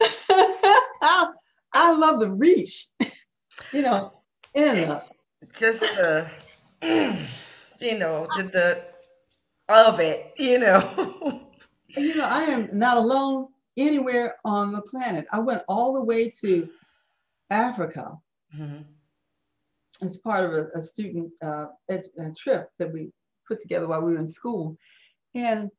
I, 0.01 1.27
I 1.73 1.91
love 1.93 2.19
the 2.19 2.31
reach. 2.31 2.87
you 3.71 3.81
know, 3.81 4.13
and 4.55 4.91
uh, 4.91 5.01
Just 5.57 5.81
the, 5.81 6.29
you 7.83 7.99
know, 7.99 8.27
the, 8.35 8.43
the 8.43 8.83
of 9.69 9.99
it, 9.99 10.33
you 10.37 10.59
know. 10.59 10.79
you 11.97 12.15
know, 12.15 12.25
I 12.25 12.43
am 12.43 12.69
not 12.71 12.97
alone 12.97 13.47
anywhere 13.77 14.35
on 14.45 14.71
the 14.71 14.81
planet. 14.81 15.25
I 15.31 15.39
went 15.39 15.63
all 15.67 15.93
the 15.93 16.03
way 16.03 16.29
to 16.41 16.69
Africa 17.49 18.17
Mhm. 18.55 18.85
as 20.01 20.17
part 20.17 20.45
of 20.45 20.53
a, 20.53 20.67
a 20.75 20.81
student 20.81 21.31
uh, 21.41 21.67
ed, 21.89 22.03
a 22.19 22.31
trip 22.31 22.69
that 22.79 22.91
we 22.91 23.11
put 23.47 23.59
together 23.59 23.87
while 23.87 24.01
we 24.01 24.13
were 24.13 24.19
in 24.19 24.27
school. 24.27 24.77
And 25.33 25.69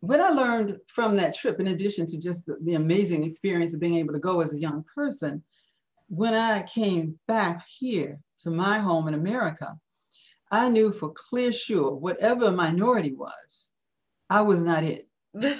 what 0.00 0.20
I 0.20 0.30
learned 0.30 0.78
from 0.88 1.16
that 1.16 1.34
trip, 1.34 1.58
in 1.60 1.68
addition 1.68 2.04
to 2.06 2.18
just 2.18 2.46
the, 2.46 2.56
the 2.62 2.74
amazing 2.74 3.24
experience 3.24 3.74
of 3.74 3.80
being 3.80 3.96
able 3.96 4.12
to 4.12 4.20
go 4.20 4.40
as 4.40 4.52
a 4.52 4.58
young 4.58 4.84
person, 4.94 5.42
when 6.08 6.34
I 6.34 6.62
came 6.62 7.18
back 7.26 7.64
here 7.66 8.20
to 8.38 8.50
my 8.50 8.78
home 8.78 9.08
in 9.08 9.14
America, 9.14 9.78
I 10.50 10.68
knew 10.68 10.92
for 10.92 11.12
clear 11.12 11.52
sure, 11.52 11.92
whatever 11.94 12.50
minority 12.52 13.12
was, 13.12 13.70
I 14.30 14.42
was 14.42 14.62
not 14.64 14.84
it. 14.84 15.08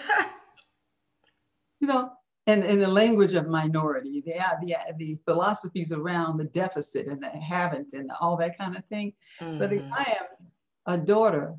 You 1.78 1.88
know, 1.88 2.10
and 2.46 2.64
in 2.64 2.78
the 2.80 2.88
language 2.88 3.34
of 3.34 3.48
minority, 3.48 4.22
the, 4.24 4.32
the, 4.62 4.76
the 4.96 5.18
philosophies 5.26 5.92
around 5.92 6.38
the 6.38 6.44
deficit 6.44 7.06
and 7.06 7.22
the 7.22 7.28
haven't 7.28 7.92
and 7.92 8.10
all 8.20 8.36
that 8.38 8.56
kind 8.56 8.76
of 8.76 8.84
thing. 8.86 9.12
But 9.58 9.74
if 9.74 9.82
Mhm. 9.82 9.90
I 9.94 10.16
am 10.20 10.26
a 10.86 10.96
daughter 10.96 11.54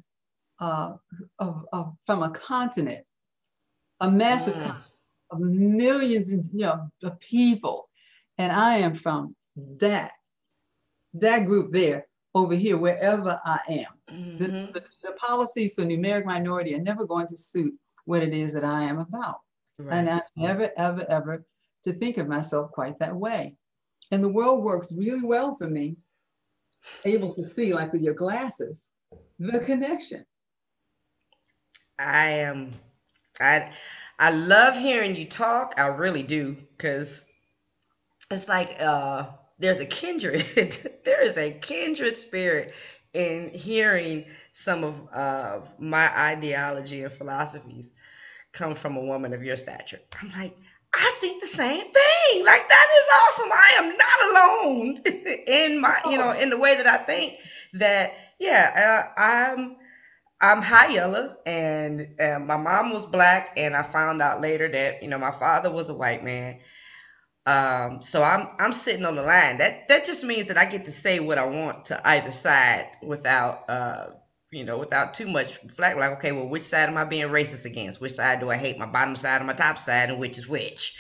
uh, 0.59 0.93
of, 1.37 1.65
of, 1.71 1.93
from 2.03 2.23
a 2.23 2.31
continent, 2.31 3.05
a 3.99 4.09
massive 4.09 4.55
Mm. 4.55 4.61
continent 4.63 4.85
of 5.29 5.39
millions 5.39 6.31
and, 6.31 6.43
you 6.51 6.61
know, 6.61 6.89
of 7.03 7.19
people, 7.19 7.89
and 8.39 8.51
I 8.51 8.77
am 8.77 8.95
from 8.95 9.35
that, 9.55 10.13
that 11.13 11.45
group 11.45 11.71
there 11.71 12.07
over 12.37 12.55
here, 12.55 12.77
wherever 12.77 13.39
I 13.45 13.59
am. 13.69 13.93
The, 14.39 14.47
Mhm. 14.47 14.73
the, 14.73 14.83
the 15.03 15.11
policies 15.13 15.75
for 15.75 15.83
numeric 15.83 16.25
minority 16.25 16.75
are 16.75 16.79
never 16.81 17.05
going 17.05 17.27
to 17.27 17.37
suit 17.37 17.73
what 18.05 18.23
it 18.23 18.33
is 18.33 18.53
that 18.53 18.63
I 18.63 18.83
am 18.83 18.99
about. 18.99 19.41
And 19.89 20.09
I 20.09 20.21
never, 20.35 20.71
ever, 20.77 21.05
ever 21.09 21.45
to 21.83 21.93
think 21.93 22.17
of 22.17 22.27
myself 22.27 22.71
quite 22.71 22.99
that 22.99 23.15
way. 23.15 23.55
And 24.11 24.23
the 24.23 24.29
world 24.29 24.63
works 24.63 24.91
really 24.91 25.23
well 25.23 25.55
for 25.57 25.67
me, 25.67 25.97
able 27.05 27.33
to 27.35 27.43
see, 27.43 27.73
like 27.73 27.91
with 27.93 28.01
your 28.01 28.13
glasses, 28.13 28.89
the 29.39 29.59
connection. 29.59 30.25
I 31.99 32.27
am 32.27 32.71
I 33.39 33.71
I 34.19 34.31
love 34.31 34.75
hearing 34.77 35.15
you 35.15 35.27
talk. 35.27 35.73
I 35.77 35.87
really 35.87 36.23
do 36.23 36.57
cuz 36.77 37.25
it's 38.31 38.47
like 38.49 38.75
uh 38.79 39.31
there's 39.59 39.79
a 39.79 39.85
kindred 39.85 40.41
there 41.05 41.21
is 41.23 41.37
a 41.37 41.51
kindred 41.51 42.17
spirit 42.17 42.73
in 43.13 43.49
hearing 43.49 44.25
some 44.53 44.83
of 44.83 45.01
uh 45.13 45.59
my 45.79 46.09
ideology 46.17 47.03
and 47.03 47.11
philosophies 47.11 47.93
come 48.53 48.75
from 48.75 48.97
a 48.97 49.01
woman 49.05 49.33
of 49.33 49.43
your 49.43 49.57
stature. 49.57 49.99
I'm 50.21 50.31
like 50.31 50.53
I 50.93 51.13
think 51.21 51.41
the 51.41 51.47
same 51.47 51.83
thing. 51.83 52.45
Like 52.45 52.67
that 52.69 52.87
is 52.91 53.07
awesome. 53.15 53.51
I 53.51 53.75
am 53.79 53.97
not 53.97 54.21
alone 54.31 55.01
in 55.47 55.81
my, 55.81 55.99
you 56.05 56.17
know, 56.17 56.31
in 56.31 56.49
the 56.49 56.57
way 56.57 56.75
that 56.75 56.87
I 56.87 56.97
think 56.97 57.35
that 57.73 58.11
yeah, 58.39 59.03
uh, 59.17 59.21
I'm 59.21 59.77
I'm 60.41 60.61
high 60.61 60.89
yellow, 60.89 61.35
and 61.45 62.07
uh, 62.19 62.39
my 62.39 62.57
mom 62.57 62.91
was 62.93 63.05
black, 63.07 63.49
and 63.57 63.75
I 63.75 63.83
found 63.83 64.21
out 64.21 64.41
later 64.41 64.69
that 64.69 65.01
you 65.01 65.09
know 65.09 65.17
my 65.17 65.31
father 65.31 65.71
was 65.71 65.89
a 65.89 65.95
white 65.95 66.23
man. 66.23 66.59
Um, 67.47 68.01
so 68.03 68.23
I'm 68.23 68.47
I'm 68.59 68.73
sitting 68.73 69.05
on 69.05 69.15
the 69.15 69.23
line. 69.23 69.59
That 69.59 69.87
that 69.89 70.05
just 70.05 70.23
means 70.25 70.47
that 70.47 70.57
I 70.57 70.65
get 70.65 70.85
to 70.85 70.91
say 70.91 71.19
what 71.21 71.39
I 71.39 71.45
want 71.47 71.85
to 71.87 72.07
either 72.07 72.33
side 72.33 72.89
without 73.01 73.69
uh 73.69 74.07
you 74.51 74.65
know 74.65 74.79
without 74.79 75.13
too 75.15 75.27
much 75.29 75.55
flack. 75.75 75.95
Like 75.97 76.11
okay, 76.19 76.33
well 76.33 76.49
which 76.49 76.63
side 76.63 76.89
am 76.89 76.97
I 76.97 77.05
being 77.05 77.29
racist 77.29 77.65
against? 77.65 78.01
Which 78.01 78.13
side 78.13 78.41
do 78.41 78.51
I 78.51 78.57
hate? 78.57 78.77
My 78.77 78.85
bottom 78.87 79.15
side 79.15 79.41
or 79.41 79.45
my 79.45 79.53
top 79.53 79.79
side, 79.79 80.09
and 80.11 80.19
which 80.19 80.37
is 80.37 80.47
which? 80.49 80.99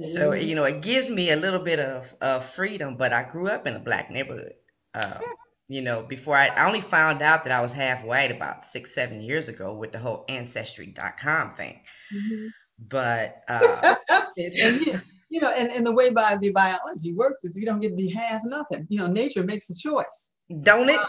So 0.00 0.32
you 0.32 0.54
know 0.54 0.64
it 0.64 0.82
gives 0.82 1.10
me 1.10 1.30
a 1.30 1.36
little 1.36 1.60
bit 1.60 1.80
of, 1.80 2.14
of 2.20 2.44
freedom. 2.46 2.96
But 2.96 3.12
I 3.12 3.24
grew 3.28 3.48
up 3.48 3.66
in 3.66 3.74
a 3.76 3.80
black 3.80 4.10
neighborhood. 4.10 4.54
Um, 4.94 5.34
you 5.68 5.82
know, 5.82 6.02
before 6.02 6.36
I, 6.36 6.48
I 6.48 6.66
only 6.66 6.80
found 6.80 7.22
out 7.22 7.44
that 7.44 7.52
I 7.52 7.60
was 7.62 7.72
half 7.72 8.04
white 8.04 8.32
about 8.32 8.62
six, 8.64 8.94
seven 8.94 9.20
years 9.22 9.48
ago 9.48 9.74
with 9.74 9.92
the 9.92 9.98
whole 9.98 10.24
ancestry.com 10.28 11.50
thing. 11.52 11.80
Mhm. 12.12 12.48
But 12.78 13.42
uh, 13.48 13.96
it, 14.36 15.02
you, 15.30 15.40
know, 15.40 15.52
and, 15.56 15.70
and 15.70 15.86
the 15.86 15.92
way 15.92 16.10
by 16.10 16.36
the 16.36 16.50
biology 16.50 17.12
works 17.14 17.44
is 17.44 17.56
you 17.56 17.64
don't 17.64 17.80
get 17.80 17.90
to 17.90 17.96
be 17.96 18.10
half 18.10 18.42
nothing. 18.44 18.86
You 18.90 18.98
know, 18.98 19.06
nature 19.06 19.44
makes 19.44 19.70
a 19.70 19.74
choice. 19.74 20.32
don't 20.62 20.90
it? 20.90 21.00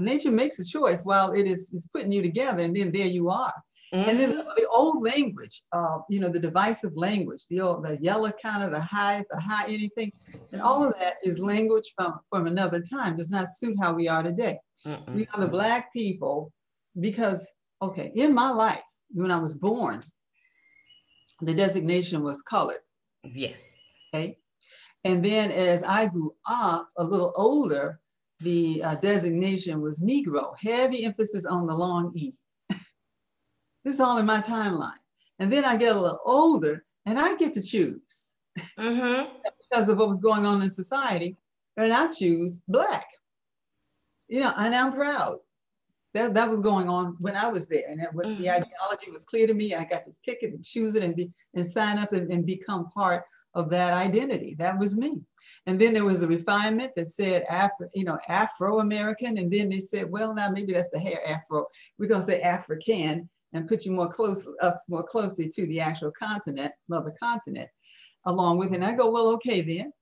Nature 0.00 0.32
makes 0.32 0.58
a 0.58 0.64
choice 0.64 1.02
while 1.04 1.32
it 1.32 1.46
is, 1.46 1.60
is 1.72 1.88
putting 1.94 2.12
you 2.12 2.20
together, 2.20 2.62
and 2.64 2.74
then 2.76 2.90
there 2.92 3.06
you 3.06 3.30
are. 3.30 3.54
And 3.92 4.20
then 4.20 4.32
Mhm. 4.32 4.56
the 4.56 4.68
old 4.68 5.02
language, 5.02 5.62
uh, 5.72 5.98
you 6.10 6.20
know, 6.20 6.28
the 6.28 6.38
divisive 6.38 6.94
language, 6.96 7.42
the 7.48 7.60
old, 7.60 7.84
the 7.86 7.96
yellow 8.02 8.30
kind 8.32 8.62
of 8.62 8.70
the 8.70 8.80
high, 8.80 9.24
the 9.30 9.40
high 9.40 9.64
anything, 9.66 10.12
and 10.52 10.60
all 10.60 10.84
of 10.84 10.92
that 11.00 11.14
is 11.22 11.38
language 11.38 11.88
from 11.96 12.20
from 12.30 12.46
another 12.46 12.80
time. 12.80 13.16
Does 13.16 13.30
not 13.30 13.48
suit 13.48 13.76
how 13.80 13.94
we 13.94 14.06
are 14.08 14.22
today. 14.22 14.58
Mm-mm. 14.86 15.14
We 15.14 15.26
are 15.32 15.40
the 15.40 15.48
black 15.48 15.90
people 15.94 16.52
because, 17.00 17.48
okay, 17.80 18.12
in 18.14 18.34
my 18.34 18.50
life 18.50 18.82
when 19.14 19.30
I 19.30 19.38
was 19.38 19.54
born, 19.54 20.00
the 21.40 21.54
designation 21.54 22.22
was 22.22 22.42
colored. 22.42 22.82
Yes. 23.24 23.76
Okay, 24.14 24.38
and 25.04 25.24
then 25.24 25.50
as 25.50 25.82
I 25.82 26.06
grew 26.06 26.34
up, 26.48 26.88
a 26.96 27.04
little 27.04 27.32
older, 27.36 28.00
the 28.40 28.82
uh, 28.82 28.94
designation 28.96 29.80
was 29.80 30.00
Negro, 30.00 30.54
heavy 30.58 31.04
emphasis 31.04 31.46
on 31.46 31.66
the 31.66 31.74
long 31.74 32.12
E. 32.14 32.34
this 32.70 33.94
is 33.94 34.00
all 34.00 34.18
in 34.18 34.26
my 34.26 34.40
timeline. 34.40 34.92
And 35.38 35.52
then 35.52 35.64
I 35.64 35.76
get 35.76 35.96
a 35.96 36.00
little 36.00 36.20
older 36.24 36.84
and 37.06 37.18
I 37.18 37.36
get 37.36 37.52
to 37.54 37.62
choose 37.62 38.32
mm-hmm. 38.78 39.30
because 39.70 39.88
of 39.88 39.98
what 39.98 40.08
was 40.08 40.20
going 40.20 40.46
on 40.46 40.62
in 40.62 40.70
society. 40.70 41.36
And 41.76 41.92
I 41.92 42.08
choose 42.08 42.64
Black. 42.66 43.06
You 44.26 44.40
know, 44.40 44.52
and 44.56 44.74
I'm 44.74 44.92
proud. 44.92 45.38
That, 46.14 46.34
that 46.34 46.48
was 46.48 46.60
going 46.60 46.88
on 46.88 47.16
when 47.20 47.36
I 47.36 47.48
was 47.48 47.68
there. 47.68 47.88
And 47.88 48.00
that, 48.00 48.14
mm-hmm. 48.14 48.42
the 48.42 48.50
ideology 48.50 49.10
was 49.10 49.24
clear 49.24 49.46
to 49.46 49.54
me. 49.54 49.74
I 49.74 49.84
got 49.84 50.04
to 50.06 50.12
pick 50.24 50.38
it 50.42 50.52
and 50.52 50.64
choose 50.64 50.94
it 50.94 51.02
and, 51.02 51.14
be, 51.14 51.30
and 51.54 51.66
sign 51.66 51.98
up 51.98 52.12
and, 52.12 52.32
and 52.32 52.46
become 52.46 52.90
part 52.90 53.24
of 53.54 53.68
that 53.70 53.92
identity. 53.92 54.54
That 54.58 54.78
was 54.78 54.96
me. 54.96 55.20
And 55.66 55.78
then 55.78 55.92
there 55.92 56.04
was 56.04 56.22
a 56.22 56.26
refinement 56.26 56.92
that 56.96 57.10
said 57.10 57.44
Afro, 57.50 57.88
you 57.94 58.04
know, 58.04 58.18
Afro-American. 58.28 59.36
And 59.36 59.52
then 59.52 59.68
they 59.68 59.80
said, 59.80 60.10
well, 60.10 60.34
now 60.34 60.48
maybe 60.48 60.72
that's 60.72 60.88
the 60.90 60.98
hair 60.98 61.20
Afro. 61.26 61.66
We're 61.98 62.08
gonna 62.08 62.22
say 62.22 62.40
African 62.40 63.28
and 63.52 63.68
put 63.68 63.84
you 63.84 63.92
more 63.92 64.08
close, 64.08 64.46
us 64.62 64.84
more 64.88 65.02
closely 65.02 65.48
to 65.48 65.66
the 65.66 65.80
actual 65.80 66.10
continent, 66.10 66.72
mother 66.88 67.14
continent, 67.22 67.68
along 68.24 68.58
with 68.58 68.72
it. 68.72 68.76
And 68.76 68.84
I 68.84 68.94
go, 68.94 69.10
well, 69.10 69.28
okay 69.32 69.60
then. 69.60 69.92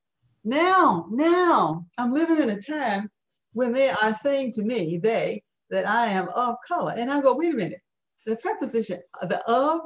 Now, 0.45 1.07
now 1.11 1.85
I'm 1.99 2.13
living 2.13 2.41
in 2.41 2.51
a 2.51 2.61
time 2.61 3.11
when 3.53 3.73
they 3.73 3.91
are 3.91 4.15
saying 4.15 4.53
to 4.53 4.63
me, 4.63 4.99
they, 4.99 5.43
that 5.71 5.89
I 5.89 6.07
am 6.07 6.29
of 6.29 6.57
color. 6.67 6.95
And 6.97 7.11
I 7.11 7.21
go, 7.21 7.35
wait 7.35 7.55
a 7.55 7.57
minute, 7.57 7.81
the 8.25 8.37
preposition, 8.37 9.01
the 9.23 9.41
of 9.51 9.81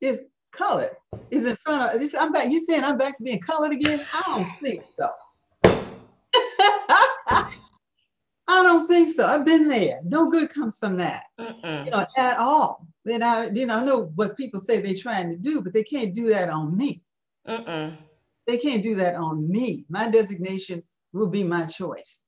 is 0.00 0.22
colored 0.52 0.90
is 1.30 1.46
in 1.46 1.56
front 1.64 1.94
of 1.94 2.00
this. 2.00 2.14
I'm 2.14 2.32
back. 2.32 2.50
You 2.50 2.60
saying 2.60 2.84
I'm 2.84 2.98
back 2.98 3.16
to 3.18 3.24
being 3.24 3.40
colored 3.40 3.72
again? 3.72 4.00
I 4.12 4.22
don't 4.26 4.44
think 4.60 4.82
so. 4.96 5.10
I 8.46 8.62
don't 8.62 8.86
think 8.86 9.08
so. 9.14 9.26
I've 9.26 9.44
been 9.44 9.68
there. 9.68 10.00
No 10.04 10.30
good 10.30 10.52
comes 10.52 10.78
from 10.78 10.96
that, 10.98 11.24
Mm-mm. 11.40 11.86
you 11.86 11.90
know, 11.90 12.06
at 12.16 12.38
all. 12.38 12.86
Then 13.04 13.22
I, 13.22 13.48
you 13.48 13.66
know, 13.66 13.78
I 13.78 13.84
know 13.84 14.12
what 14.14 14.36
people 14.36 14.60
say 14.60 14.80
they're 14.80 14.94
trying 14.94 15.30
to 15.30 15.36
do, 15.36 15.60
but 15.60 15.72
they 15.72 15.82
can't 15.82 16.14
do 16.14 16.28
that 16.30 16.50
on 16.50 16.76
me. 16.76 17.02
Mm-mm. 17.48 17.96
They 18.46 18.58
can't 18.58 18.82
do 18.82 18.94
that 18.96 19.14
on 19.14 19.48
me. 19.50 19.86
My 19.88 20.08
designation 20.08 20.82
will 21.12 21.28
be 21.28 21.42
my 21.42 21.64
choice, 21.64 22.24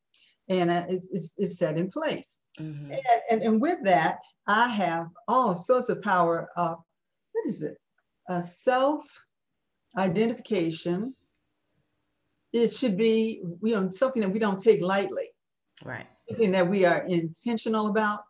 and 0.48 0.70
uh, 0.70 0.84
it's, 0.88 1.08
it's, 1.12 1.32
it's, 1.36 1.58
set 1.58 1.76
in 1.76 1.90
place. 1.90 2.40
Mm-hmm. 2.60 2.92
And, 2.92 3.00
and, 3.30 3.42
and 3.42 3.60
with 3.60 3.78
that, 3.84 4.18
I 4.46 4.68
have 4.68 5.08
all 5.26 5.54
sorts 5.54 5.88
of 5.88 6.02
power 6.02 6.48
of 6.56 6.78
what 7.32 7.46
is 7.46 7.62
it? 7.62 7.76
A 8.28 8.40
self 8.40 9.04
identification. 9.98 11.14
It 12.52 12.68
should 12.68 12.96
be, 12.96 13.42
you 13.62 13.74
know, 13.74 13.88
something 13.90 14.22
that 14.22 14.30
we 14.30 14.38
don't 14.38 14.58
take 14.58 14.80
lightly. 14.80 15.28
Right. 15.84 16.06
Something 16.28 16.52
that 16.52 16.68
we 16.68 16.84
are 16.84 17.04
intentional 17.06 17.88
about 17.88 18.20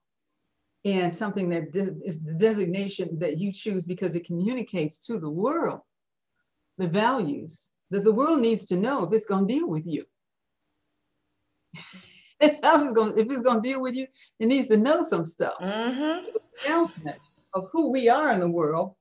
and 0.85 1.15
something 1.15 1.49
that 1.51 1.75
is 2.05 2.23
the 2.23 2.35
designation 2.35 3.19
that 3.19 3.39
you 3.39 3.53
choose 3.53 3.85
because 3.85 4.15
it 4.15 4.27
communicates 4.27 4.99
to 5.07 5.19
the 5.19 5.31
world 5.31 5.81
the 6.79 6.89
values 6.89 7.71
that 7.91 8.05
the 8.05 8.13
world 8.13 8.41
needs 8.41 8.67
to 8.67 8.77
know 8.77 9.05
if 9.05 9.13
it's 9.13 9.25
going 9.25 9.47
to 9.47 9.55
deal 9.55 9.69
with 9.69 9.85
you. 9.87 10.05
if, 12.41 12.59
it's 12.63 12.93
going, 12.93 13.19
if 13.19 13.27
it's 13.31 13.43
to 13.43 13.61
deal 13.61 13.81
with 13.81 13.95
you, 13.95 14.07
it 14.39 14.47
needs 14.47 14.69
to 14.69 14.77
know 14.77 15.03
some 15.03 15.25
stuff. 15.25 15.55
Mm-hmm. 15.61 16.27
Announcement 16.67 17.19
of 17.55 17.69
who 17.73 17.91
we 17.91 18.09
are 18.09 18.31
in 18.31 18.41
the 18.41 18.49
world 18.49 18.95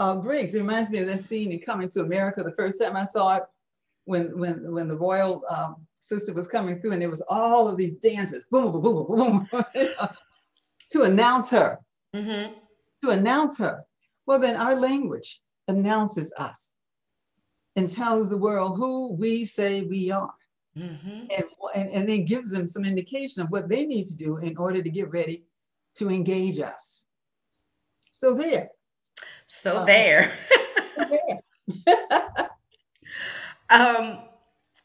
uh, 0.00 0.14
Briggs. 0.14 0.54
It 0.54 0.60
reminds 0.60 0.90
me 0.90 0.98
of 0.98 1.06
that 1.08 1.20
scene 1.20 1.52
in 1.52 1.58
Coming 1.60 1.88
to 1.90 2.00
America. 2.00 2.42
The 2.42 2.52
first 2.52 2.80
time 2.80 2.96
I 2.96 3.04
saw 3.04 3.36
it, 3.36 3.42
when 4.04 4.38
when 4.38 4.72
when 4.72 4.88
the 4.88 4.96
royal 4.96 5.42
um, 5.50 5.76
sister 6.00 6.32
was 6.32 6.48
coming 6.48 6.80
through, 6.80 6.92
and 6.92 7.02
there 7.02 7.10
was 7.10 7.22
all 7.28 7.68
of 7.68 7.76
these 7.76 7.96
dances, 7.96 8.46
boom, 8.50 8.72
boom, 8.72 8.82
boom, 8.82 9.06
boom, 9.06 9.48
boom, 9.50 9.74
to 10.92 11.02
announce 11.02 11.50
her, 11.50 11.78
mm-hmm. 12.14 12.52
to 13.02 13.10
announce 13.10 13.58
her. 13.58 13.84
Well, 14.26 14.38
then 14.38 14.56
our 14.56 14.76
language 14.76 15.40
announces 15.68 16.32
us 16.38 16.74
and 17.76 17.88
tells 17.88 18.28
the 18.28 18.36
world 18.36 18.76
who 18.76 19.12
we 19.14 19.44
say 19.44 19.82
we 19.82 20.10
are. 20.10 20.34
Mm-hmm. 20.76 21.26
And, 21.30 21.44
and, 21.74 21.90
and 21.90 22.08
then 22.08 22.24
gives 22.24 22.50
them 22.50 22.66
some 22.66 22.84
indication 22.84 23.42
of 23.42 23.50
what 23.50 23.68
they 23.68 23.84
need 23.84 24.06
to 24.06 24.16
do 24.16 24.38
in 24.38 24.56
order 24.56 24.82
to 24.82 24.90
get 24.90 25.10
ready 25.10 25.44
to 25.96 26.10
engage 26.10 26.58
us. 26.58 27.04
So 28.12 28.34
there, 28.34 28.70
so 29.46 29.78
uh, 29.78 29.84
there. 29.84 30.32
um, 33.70 34.18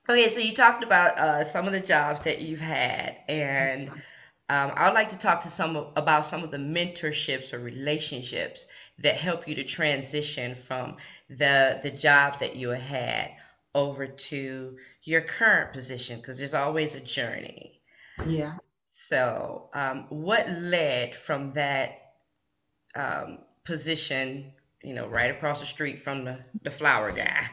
okay, 0.09 0.29
so 0.29 0.39
you 0.39 0.53
talked 0.53 0.83
about 0.83 1.17
uh, 1.17 1.43
some 1.43 1.65
of 1.65 1.73
the 1.73 1.79
jobs 1.79 2.21
that 2.21 2.41
you've 2.41 2.59
had, 2.59 3.17
and 3.27 3.89
um, 3.89 4.71
I 4.75 4.87
would 4.87 4.93
like 4.93 5.09
to 5.09 5.17
talk 5.17 5.41
to 5.41 5.49
some 5.49 5.75
of, 5.75 5.93
about 5.95 6.25
some 6.25 6.43
of 6.43 6.51
the 6.51 6.57
mentorships 6.57 7.53
or 7.53 7.59
relationships 7.59 8.65
that 8.99 9.15
help 9.15 9.47
you 9.47 9.55
to 9.55 9.63
transition 9.63 10.53
from 10.55 10.97
the 11.29 11.79
the 11.81 11.89
job 11.89 12.39
that 12.39 12.55
you 12.55 12.69
had 12.69 13.31
over 13.75 14.07
to 14.07 14.77
your 15.03 15.21
current 15.21 15.73
position 15.73 16.17
because 16.17 16.38
there's 16.38 16.53
always 16.53 16.95
a 16.95 17.01
journey. 17.01 17.81
Yeah. 18.27 18.57
So, 18.93 19.69
um, 19.73 20.05
what 20.09 20.47
led 20.49 21.15
from 21.15 21.51
that 21.53 22.13
um, 22.95 23.39
position, 23.63 24.53
you 24.83 24.93
know, 24.93 25.07
right 25.07 25.31
across 25.31 25.59
the 25.59 25.65
street 25.65 25.99
from 25.99 26.25
the, 26.25 26.39
the 26.62 26.71
flower 26.71 27.12
guy. 27.12 27.45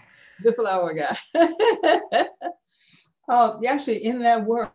The 0.42 0.52
flower 0.52 0.94
guy. 0.94 1.16
oh, 3.28 3.60
actually, 3.66 4.04
in 4.04 4.20
that 4.20 4.44
work, 4.44 4.74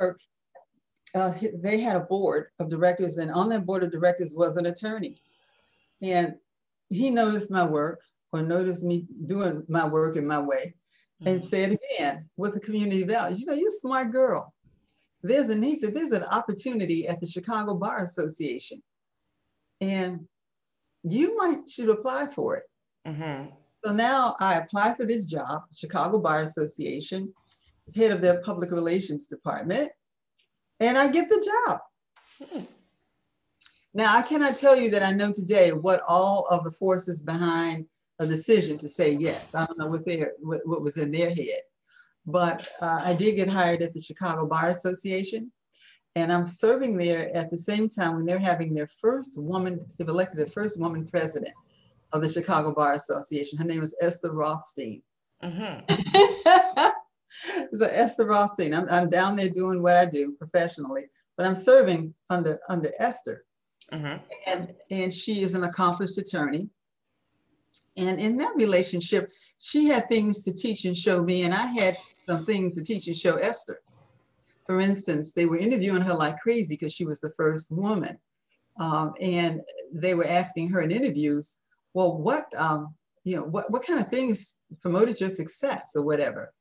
uh, 0.00 1.32
they 1.62 1.80
had 1.80 1.96
a 1.96 2.00
board 2.00 2.46
of 2.58 2.68
directors, 2.68 3.18
and 3.18 3.30
on 3.30 3.48
that 3.50 3.66
board 3.66 3.82
of 3.82 3.92
directors 3.92 4.34
was 4.34 4.56
an 4.56 4.66
attorney. 4.66 5.16
And 6.02 6.34
he 6.90 7.10
noticed 7.10 7.50
my 7.50 7.64
work 7.64 8.00
or 8.32 8.42
noticed 8.42 8.84
me 8.84 9.06
doing 9.26 9.64
my 9.68 9.86
work 9.86 10.16
in 10.16 10.26
my 10.26 10.38
way 10.38 10.74
and 11.20 11.38
mm-hmm. 11.38 11.46
said 11.46 11.78
again 11.78 12.28
with 12.36 12.54
the 12.54 12.60
community 12.60 13.04
values, 13.04 13.40
you 13.40 13.46
know, 13.46 13.52
you're 13.52 13.68
a 13.68 13.72
smart 13.72 14.12
girl. 14.12 14.52
There's 15.22 15.48
a 15.48 15.54
need, 15.54 15.80
there's 15.80 16.12
an 16.12 16.24
opportunity 16.24 17.08
at 17.08 17.20
the 17.20 17.26
Chicago 17.26 17.74
Bar 17.74 18.02
Association. 18.02 18.82
And 19.80 20.26
you 21.02 21.36
might 21.36 21.68
should 21.68 21.88
apply 21.88 22.26
for 22.26 22.56
it. 22.56 22.64
Mm-hmm. 23.06 23.50
So 23.84 23.92
now 23.92 24.36
I 24.40 24.54
apply 24.54 24.94
for 24.94 25.04
this 25.04 25.26
job, 25.26 25.62
Chicago 25.74 26.18
Bar 26.18 26.40
Association, 26.40 27.32
head 27.94 28.12
of 28.12 28.22
their 28.22 28.40
public 28.40 28.70
relations 28.70 29.26
department, 29.26 29.90
and 30.80 30.96
I 30.96 31.08
get 31.08 31.28
the 31.28 31.50
job. 31.66 31.80
Hmm. 32.42 32.64
Now 33.92 34.16
I 34.16 34.22
cannot 34.22 34.56
tell 34.56 34.74
you 34.74 34.90
that 34.90 35.02
I 35.02 35.12
know 35.12 35.32
today 35.32 35.72
what 35.72 36.02
all 36.08 36.46
of 36.50 36.64
the 36.64 36.70
forces 36.70 37.22
behind 37.22 37.86
a 38.18 38.26
decision 38.26 38.78
to 38.78 38.88
say 38.88 39.12
yes. 39.12 39.54
I 39.54 39.66
don't 39.66 39.78
know 39.78 39.86
what 39.86 40.04
their 40.04 40.32
what, 40.40 40.60
what 40.64 40.82
was 40.82 40.96
in 40.96 41.10
their 41.10 41.34
head, 41.34 41.62
but 42.26 42.68
uh, 42.80 43.00
I 43.04 43.14
did 43.14 43.36
get 43.36 43.48
hired 43.48 43.82
at 43.82 43.92
the 43.92 44.00
Chicago 44.00 44.46
Bar 44.46 44.68
Association. 44.68 45.50
And 46.16 46.32
I'm 46.32 46.46
serving 46.46 46.96
there 46.96 47.34
at 47.34 47.50
the 47.50 47.56
same 47.56 47.88
time 47.88 48.14
when 48.14 48.24
they're 48.24 48.38
having 48.38 48.72
their 48.72 48.86
first 48.86 49.36
woman, 49.36 49.84
they've 49.98 50.08
elected 50.08 50.38
their 50.38 50.46
first 50.46 50.78
woman 50.78 51.04
president 51.06 51.52
of 52.12 52.22
the 52.22 52.28
Chicago 52.28 52.72
Bar 52.72 52.92
Association. 52.92 53.58
Her 53.58 53.64
name 53.64 53.82
is 53.82 53.96
Esther 54.00 54.30
Rothstein. 54.30 55.02
Mm-hmm. 55.42 56.90
so 57.76 57.86
Esther 57.86 58.26
Rothstein, 58.26 58.72
I'm, 58.74 58.88
I'm 58.88 59.10
down 59.10 59.34
there 59.34 59.48
doing 59.48 59.82
what 59.82 59.96
I 59.96 60.04
do 60.04 60.32
professionally, 60.38 61.06
but 61.36 61.46
I'm 61.46 61.56
serving 61.56 62.14
under 62.30 62.60
under 62.68 62.92
Esther. 63.00 63.44
Mm-hmm. 63.92 64.16
And, 64.46 64.74
and 64.90 65.12
she 65.12 65.42
is 65.42 65.54
an 65.54 65.64
accomplished 65.64 66.16
attorney. 66.18 66.68
And 67.96 68.20
in 68.20 68.36
that 68.38 68.54
relationship, 68.56 69.30
she 69.58 69.86
had 69.86 70.08
things 70.08 70.42
to 70.44 70.52
teach 70.52 70.84
and 70.84 70.96
show 70.96 71.22
me, 71.22 71.44
and 71.44 71.54
I 71.54 71.66
had 71.66 71.96
some 72.26 72.44
things 72.44 72.74
to 72.74 72.82
teach 72.82 73.06
and 73.06 73.16
show 73.16 73.36
Esther 73.36 73.80
for 74.66 74.80
instance, 74.80 75.32
they 75.32 75.46
were 75.46 75.58
interviewing 75.58 76.02
her 76.02 76.14
like 76.14 76.40
crazy 76.40 76.74
because 76.74 76.92
she 76.92 77.04
was 77.04 77.20
the 77.20 77.32
first 77.36 77.70
woman. 77.70 78.18
Um, 78.80 79.14
and 79.20 79.60
they 79.92 80.14
were 80.14 80.26
asking 80.26 80.70
her 80.70 80.80
in 80.80 80.90
interviews, 80.90 81.58
well, 81.92 82.16
what, 82.16 82.46
um, 82.56 82.94
you 83.24 83.36
know, 83.36 83.44
what, 83.44 83.70
what 83.70 83.86
kind 83.86 84.00
of 84.00 84.08
things 84.08 84.56
promoted 84.82 85.20
your 85.20 85.30
success 85.30 85.92
or 85.94 86.02
whatever? 86.02 86.52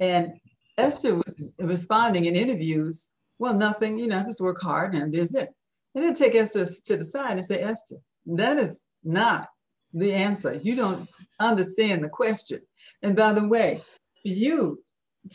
And 0.00 0.32
Esther 0.76 1.16
was 1.16 1.34
responding 1.58 2.24
in 2.24 2.34
interviews, 2.34 3.10
well, 3.38 3.54
nothing, 3.54 3.98
you 3.98 4.08
know, 4.08 4.18
I 4.18 4.22
just 4.22 4.40
work 4.40 4.60
hard 4.60 4.94
and 4.94 5.12
there's 5.12 5.34
it. 5.34 5.50
And 5.94 6.04
then 6.04 6.14
take 6.14 6.34
Esther 6.34 6.64
to 6.64 6.96
the 6.96 7.04
side 7.04 7.36
and 7.36 7.44
say, 7.44 7.62
Esther, 7.62 7.96
that 8.26 8.56
is 8.56 8.82
not 9.04 9.48
the 9.92 10.12
answer. 10.12 10.54
You 10.54 10.74
don't 10.74 11.08
understand 11.40 12.04
the 12.04 12.08
question. 12.08 12.60
And 13.02 13.16
by 13.16 13.32
the 13.32 13.46
way, 13.46 13.80
for 14.22 14.28
you 14.28 14.82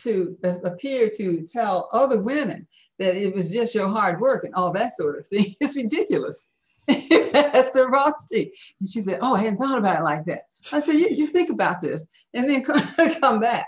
to 0.00 0.36
appear 0.64 1.10
to 1.16 1.46
tell 1.50 1.88
other 1.92 2.20
women 2.20 2.66
that 2.98 3.16
it 3.16 3.34
was 3.34 3.50
just 3.50 3.74
your 3.74 3.88
hard 3.88 4.20
work 4.20 4.44
and 4.44 4.54
all 4.54 4.72
that 4.72 4.92
sort 4.92 5.18
of 5.18 5.26
thing. 5.26 5.54
It's 5.60 5.76
ridiculous. 5.76 6.48
Esther 6.88 7.88
Rothstein. 7.88 8.50
And 8.80 8.88
she 8.88 9.00
said, 9.00 9.18
Oh, 9.22 9.34
I 9.34 9.40
hadn't 9.40 9.58
thought 9.58 9.78
about 9.78 10.00
it 10.00 10.04
like 10.04 10.24
that. 10.26 10.42
I 10.72 10.80
said, 10.80 10.94
You, 10.94 11.08
you 11.08 11.26
think 11.28 11.50
about 11.50 11.80
this 11.80 12.06
and 12.34 12.48
then 12.48 12.64
come, 12.64 12.80
come 13.20 13.40
back. 13.40 13.66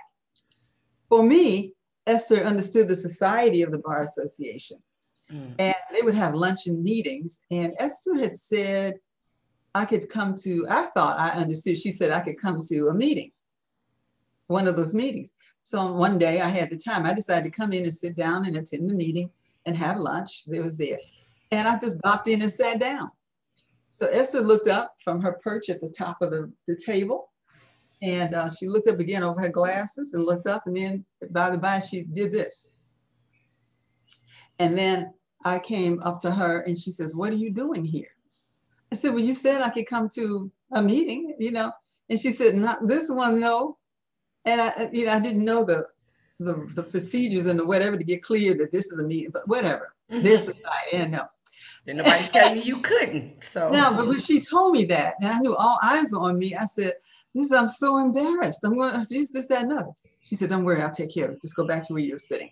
For 1.08 1.22
me, 1.22 1.72
Esther 2.06 2.44
understood 2.44 2.88
the 2.88 2.96
society 2.96 3.62
of 3.62 3.70
the 3.70 3.78
Bar 3.78 4.02
Association. 4.02 4.78
Mm. 5.30 5.54
And 5.58 5.74
they 5.92 6.02
would 6.02 6.14
have 6.14 6.34
luncheon 6.34 6.82
meetings. 6.82 7.44
And 7.50 7.72
Esther 7.78 8.16
had 8.16 8.34
said, 8.34 8.94
I 9.74 9.84
could 9.84 10.08
come 10.08 10.34
to, 10.36 10.66
I 10.68 10.86
thought 10.94 11.18
I 11.18 11.30
understood. 11.30 11.78
She 11.78 11.90
said 11.90 12.10
I 12.10 12.20
could 12.20 12.40
come 12.40 12.60
to 12.62 12.88
a 12.88 12.94
meeting, 12.94 13.30
one 14.48 14.66
of 14.66 14.76
those 14.76 14.94
meetings. 14.94 15.32
So 15.62 15.92
one 15.92 16.18
day 16.18 16.40
I 16.40 16.48
had 16.48 16.70
the 16.70 16.76
time. 16.76 17.06
I 17.06 17.14
decided 17.14 17.44
to 17.44 17.56
come 17.56 17.72
in 17.72 17.84
and 17.84 17.94
sit 17.94 18.16
down 18.16 18.46
and 18.46 18.56
attend 18.56 18.88
the 18.88 18.94
meeting 18.94 19.30
and 19.66 19.76
have 19.76 19.98
lunch. 19.98 20.44
It 20.50 20.60
was 20.60 20.76
there. 20.76 20.98
And 21.50 21.68
I 21.68 21.78
just 21.78 22.00
bopped 22.00 22.28
in 22.28 22.42
and 22.42 22.50
sat 22.50 22.80
down. 22.80 23.10
So 23.90 24.06
Esther 24.06 24.40
looked 24.40 24.68
up 24.68 24.94
from 25.04 25.20
her 25.20 25.32
perch 25.44 25.68
at 25.68 25.80
the 25.80 25.90
top 25.90 26.22
of 26.22 26.30
the, 26.30 26.50
the 26.66 26.76
table. 26.76 27.30
And 28.02 28.34
uh, 28.34 28.48
she 28.48 28.66
looked 28.66 28.88
up 28.88 28.98
again 28.98 29.22
over 29.22 29.40
her 29.42 29.50
glasses 29.50 30.14
and 30.14 30.24
looked 30.24 30.46
up. 30.46 30.66
And 30.66 30.74
then 30.74 31.04
by 31.30 31.50
the 31.50 31.58
by, 31.58 31.80
she 31.80 32.04
did 32.04 32.32
this. 32.32 32.72
And 34.58 34.76
then 34.76 35.12
I 35.44 35.58
came 35.58 36.02
up 36.02 36.18
to 36.20 36.30
her 36.30 36.60
and 36.60 36.78
she 36.78 36.90
says, 36.90 37.14
What 37.14 37.32
are 37.32 37.36
you 37.36 37.50
doing 37.50 37.84
here? 37.84 38.08
I 38.92 38.96
said, 38.96 39.10
Well, 39.10 39.24
you 39.24 39.34
said 39.34 39.62
I 39.62 39.70
could 39.70 39.86
come 39.86 40.08
to 40.10 40.50
a 40.72 40.82
meeting, 40.82 41.34
you 41.38 41.52
know. 41.52 41.72
And 42.08 42.18
she 42.18 42.30
said, 42.30 42.54
Not 42.54 42.86
this 42.86 43.08
one, 43.08 43.40
no. 43.40 43.78
And 44.44 44.60
I, 44.60 44.90
you 44.92 45.06
know, 45.06 45.12
I 45.12 45.20
didn't 45.20 45.44
know 45.44 45.64
the 45.64 45.86
the, 46.38 46.66
the 46.74 46.82
procedures 46.82 47.44
and 47.46 47.58
the 47.58 47.66
whatever 47.66 47.98
to 47.98 48.04
get 48.04 48.22
clear 48.22 48.54
that 48.54 48.72
this 48.72 48.90
is 48.90 48.98
a 48.98 49.04
meeting, 49.04 49.30
but 49.30 49.46
whatever. 49.46 49.94
Mm-hmm. 50.10 50.22
There's 50.22 50.44
society, 50.44 50.94
and 50.94 51.12
no. 51.12 51.26
Did 51.84 51.96
nobody 51.96 52.26
tell 52.28 52.54
you 52.54 52.62
you 52.62 52.80
couldn't? 52.80 53.44
So 53.44 53.70
no, 53.70 53.94
but 53.94 54.06
when 54.06 54.20
she 54.20 54.40
told 54.40 54.72
me 54.72 54.84
that, 54.86 55.14
and 55.20 55.28
I 55.28 55.38
knew 55.38 55.54
all 55.54 55.78
eyes 55.82 56.12
were 56.12 56.20
on 56.20 56.38
me, 56.38 56.54
I 56.54 56.64
said, 56.64 56.94
"This, 57.34 57.52
I'm 57.52 57.68
so 57.68 57.98
embarrassed. 57.98 58.64
I'm 58.64 58.76
going, 58.76 58.92
to 58.92 59.06
this, 59.08 59.30
this, 59.30 59.46
that, 59.48 59.64
another." 59.64 59.92
She 60.20 60.34
said, 60.34 60.48
"Don't 60.48 60.64
worry, 60.64 60.82
I'll 60.82 60.90
take 60.90 61.12
care 61.12 61.26
of 61.26 61.32
it. 61.32 61.42
Just 61.42 61.56
go 61.56 61.66
back 61.66 61.86
to 61.86 61.92
where 61.92 62.02
you're 62.02 62.18
sitting." 62.18 62.50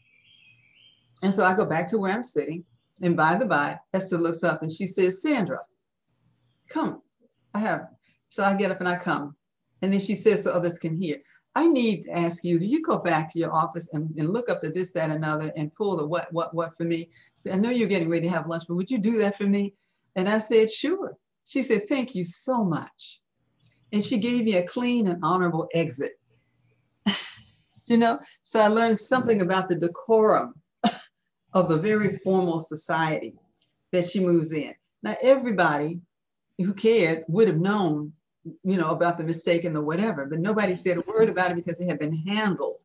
And 1.23 1.33
so 1.33 1.45
I 1.45 1.55
go 1.55 1.65
back 1.65 1.87
to 1.89 1.99
where 1.99 2.13
I'm 2.13 2.23
sitting, 2.23 2.65
and 3.01 3.17
by 3.17 3.37
the 3.37 3.45
by, 3.45 3.79
Esther 3.93 4.19
looks 4.19 4.43
up 4.43 4.63
and 4.63 4.71
she 4.71 4.87
says, 4.87 5.23
Sandra, 5.23 5.61
come. 6.69 7.03
I 7.55 7.61
have. 7.61 7.89
So 8.29 8.45
I 8.45 8.55
get 8.55 8.71
up 8.71 8.81
and 8.81 8.89
I 8.89 8.97
come. 8.97 9.35
And 9.83 9.93
then 9.93 10.01
she 10.01 10.15
says 10.15 10.43
so 10.43 10.51
others 10.51 10.79
can 10.79 11.01
hear, 11.01 11.19
I 11.55 11.67
need 11.67 12.03
to 12.03 12.17
ask 12.17 12.45
you, 12.45 12.59
you 12.59 12.83
go 12.83 12.99
back 12.99 13.33
to 13.33 13.39
your 13.39 13.53
office 13.53 13.89
and, 13.93 14.15
and 14.17 14.33
look 14.33 14.49
up 14.49 14.61
the 14.61 14.71
this, 14.71 14.93
that, 14.93 15.11
another 15.11 15.53
and 15.57 15.75
pull 15.75 15.97
the 15.97 16.07
what, 16.07 16.33
what, 16.33 16.55
what 16.55 16.77
for 16.77 16.85
me? 16.85 17.11
I 17.51 17.57
know 17.57 17.71
you're 17.71 17.89
getting 17.89 18.11
ready 18.11 18.29
to 18.29 18.35
have 18.35 18.47
lunch, 18.47 18.65
but 18.69 18.75
would 18.75 18.91
you 18.91 18.99
do 18.99 19.19
that 19.19 19.37
for 19.37 19.45
me? 19.45 19.75
And 20.15 20.29
I 20.29 20.39
said, 20.39 20.71
sure. 20.71 21.17
She 21.45 21.63
said, 21.63 21.89
thank 21.89 22.15
you 22.15 22.25
so 22.25 22.63
much. 22.63 23.21
And 23.93 24.05
she 24.05 24.19
gave 24.19 24.45
me 24.45 24.57
a 24.57 24.67
clean 24.67 25.09
and 25.09 25.19
honorable 25.25 25.69
exit. 25.73 26.13
you 27.87 27.97
know, 27.97 28.21
so 28.41 28.61
I 28.61 28.69
learned 28.69 28.99
something 28.99 29.41
about 29.41 29.69
the 29.69 29.77
decorum 29.77 30.55
of 31.55 31.69
the 31.69 31.79
very 31.79 32.19
formal 32.19 32.61
society 32.61 33.35
that 33.93 34.07
she 34.07 34.21
moves 34.21 34.53
in. 34.53 34.75
Now, 35.03 35.17
everybody 35.23 36.01
who 36.59 36.75
cared 36.75 37.25
would 37.29 37.49
have 37.49 37.59
known, 37.59 38.13
you 38.65 38.77
know, 38.77 38.91
about 38.91 39.19
the 39.19 39.25
mistake 39.25 39.65
and 39.65 39.75
the 39.75 39.81
whatever, 39.81 40.27
but 40.27 40.39
nobody 40.39 40.75
said 40.75 40.99
a 40.99 41.01
word 41.03 41.29
about 41.29 41.53
it 41.53 41.57
because 41.57 41.81
it 41.81 41.89
had 41.89 41.99
been 41.99 42.15
handled, 42.15 42.79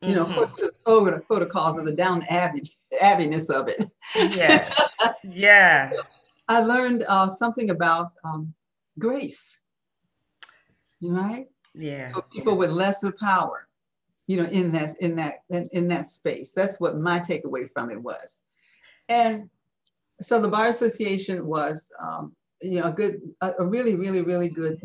you 0.00 0.14
know, 0.14 0.26
mm-hmm. 0.26 0.54
to 0.54 0.66
the 0.66 1.22
protocols 1.26 1.78
of 1.78 1.84
the 1.84 1.92
down 1.92 2.24
abbiness 2.30 3.50
of 3.50 3.68
it. 3.68 3.90
Yeah. 4.14 4.72
yeah. 5.24 5.92
I 6.48 6.60
learned 6.60 7.04
uh, 7.08 7.28
something 7.28 7.70
about 7.70 8.12
um, 8.24 8.54
grace, 8.98 9.60
right? 11.00 11.48
Yeah. 11.74 12.12
For 12.12 12.22
people 12.22 12.56
with 12.56 12.70
lesser 12.70 13.12
power 13.12 13.68
you 14.26 14.42
know, 14.42 14.48
in 14.48 14.70
that 14.70 14.94
in 15.00 15.16
that 15.16 15.42
in, 15.50 15.64
in 15.72 15.88
that 15.88 16.06
space. 16.06 16.52
That's 16.52 16.80
what 16.80 16.98
my 16.98 17.18
takeaway 17.18 17.70
from 17.70 17.90
it 17.90 18.00
was. 18.00 18.40
And 19.08 19.50
so 20.22 20.40
the 20.40 20.48
bar 20.48 20.68
association 20.68 21.46
was, 21.46 21.92
um, 22.02 22.34
you 22.60 22.80
know, 22.80 22.88
a 22.88 22.92
good, 22.92 23.20
a, 23.40 23.52
a 23.58 23.66
really, 23.66 23.94
really, 23.94 24.22
really 24.22 24.48
good 24.48 24.80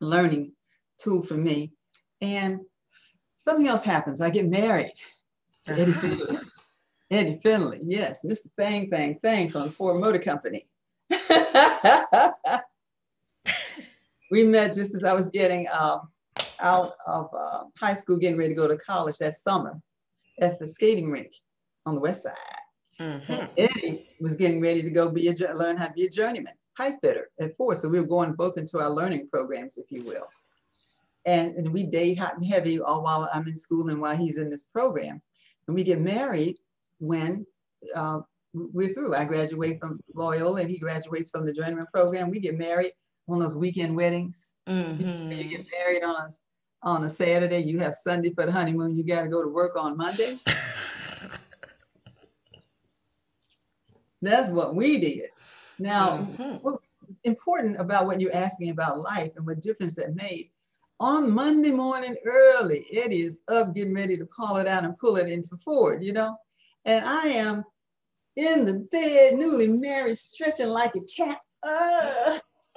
learning 0.00 0.52
tool 0.98 1.22
for 1.22 1.34
me. 1.34 1.72
And 2.20 2.60
something 3.36 3.68
else 3.68 3.82
happens. 3.82 4.20
I 4.20 4.30
get 4.30 4.48
married 4.48 4.92
to 5.64 5.72
Eddie 5.72 5.92
uh-huh. 5.92 6.00
Finley. 6.00 6.38
Eddie 7.10 7.40
Finley, 7.42 7.80
yes, 7.84 8.24
Mr. 8.24 8.46
Thang 8.56 8.88
Thang 8.88 9.18
Thang 9.20 9.50
from 9.50 9.70
Ford 9.70 10.00
Motor 10.00 10.20
Company. 10.20 10.68
we 14.30 14.44
met 14.44 14.74
just 14.74 14.94
as 14.94 15.02
I 15.02 15.12
was 15.12 15.28
getting 15.30 15.66
uh, 15.68 15.98
out 16.60 16.92
of 17.06 17.28
uh, 17.34 17.64
high 17.78 17.94
school 17.94 18.16
getting 18.16 18.38
ready 18.38 18.50
to 18.50 18.54
go 18.54 18.68
to 18.68 18.76
college 18.76 19.18
that 19.18 19.34
summer 19.34 19.80
at 20.40 20.60
the 20.60 20.68
skating 20.68 21.10
rink 21.10 21.32
on 21.84 21.96
the 21.96 22.00
west 22.00 22.22
side. 22.22 22.34
Mm-hmm. 23.00 23.44
Eddie 23.56 24.06
was 24.20 24.36
getting 24.36 24.60
ready 24.60 24.82
to 24.82 24.90
go 24.90 25.08
be 25.08 25.28
a 25.28 25.54
learn 25.54 25.76
how 25.76 25.86
to 25.86 25.92
be 25.92 26.04
a 26.04 26.10
journeyman 26.10 26.52
pipe 26.76 26.96
fitter 27.00 27.30
at 27.40 27.56
Ford. 27.56 27.78
So 27.78 27.88
we 27.88 28.00
were 28.00 28.06
going 28.06 28.32
both 28.32 28.58
into 28.58 28.78
our 28.78 28.90
learning 28.90 29.28
programs, 29.30 29.78
if 29.78 29.90
you 29.90 30.04
will. 30.04 30.28
And, 31.26 31.54
and 31.56 31.72
we 31.72 31.84
date 31.84 32.18
hot 32.18 32.36
and 32.36 32.44
heavy 32.44 32.80
all 32.80 33.02
while 33.02 33.28
I'm 33.32 33.46
in 33.48 33.56
school 33.56 33.88
and 33.90 34.00
while 34.00 34.16
he's 34.16 34.38
in 34.38 34.50
this 34.50 34.64
program. 34.64 35.20
And 35.66 35.74
we 35.74 35.84
get 35.84 36.00
married 36.00 36.56
when 36.98 37.46
uh, 37.94 38.20
we're 38.52 38.94
through. 38.94 39.14
I 39.14 39.24
graduate 39.24 39.78
from 39.80 40.00
Loyola 40.14 40.62
and 40.62 40.70
he 40.70 40.78
graduates 40.78 41.30
from 41.30 41.44
the 41.44 41.52
journeyman 41.52 41.86
program. 41.92 42.30
We 42.30 42.40
get 42.40 42.56
married 42.56 42.92
on 43.28 43.38
those 43.38 43.56
weekend 43.56 43.96
weddings. 43.96 44.52
Mm-hmm. 44.68 45.32
You 45.32 45.44
get 45.44 45.66
married 45.78 46.02
on 46.02 46.16
a 46.16 46.28
on 46.82 47.04
a 47.04 47.10
Saturday, 47.10 47.58
you 47.58 47.78
have 47.78 47.94
Sunday 47.94 48.32
for 48.32 48.46
the 48.46 48.52
honeymoon, 48.52 48.96
you 48.96 49.04
got 49.04 49.20
to 49.20 49.28
go 49.28 49.42
to 49.42 49.48
work 49.48 49.76
on 49.76 49.98
Monday. 49.98 50.38
That's 54.22 54.50
what 54.50 54.74
we 54.74 54.98
did. 54.98 55.30
Now, 55.78 56.18
mm-hmm. 56.18 56.56
what's 56.56 56.86
important 57.24 57.80
about 57.80 58.06
what 58.06 58.20
you're 58.20 58.34
asking 58.34 58.70
about 58.70 59.00
life 59.00 59.32
and 59.36 59.46
what 59.46 59.60
difference 59.60 59.94
that 59.96 60.14
made. 60.14 60.50
On 61.00 61.30
Monday 61.30 61.70
morning 61.70 62.16
early, 62.26 62.86
Eddie 62.92 63.22
is 63.22 63.38
up 63.48 63.74
getting 63.74 63.94
ready 63.94 64.18
to 64.18 64.26
call 64.26 64.58
it 64.58 64.68
out 64.68 64.84
and 64.84 64.98
pull 64.98 65.16
it 65.16 65.28
into 65.28 65.56
Ford, 65.56 66.02
you 66.02 66.12
know? 66.12 66.36
And 66.84 67.04
I 67.04 67.22
am 67.28 67.64
in 68.36 68.66
the 68.66 68.74
bed, 68.74 69.36
newly 69.36 69.68
married, 69.68 70.18
stretching 70.18 70.68
like 70.68 70.92
a 70.94 71.00
cat. 71.00 71.38
Uh, 71.62 72.38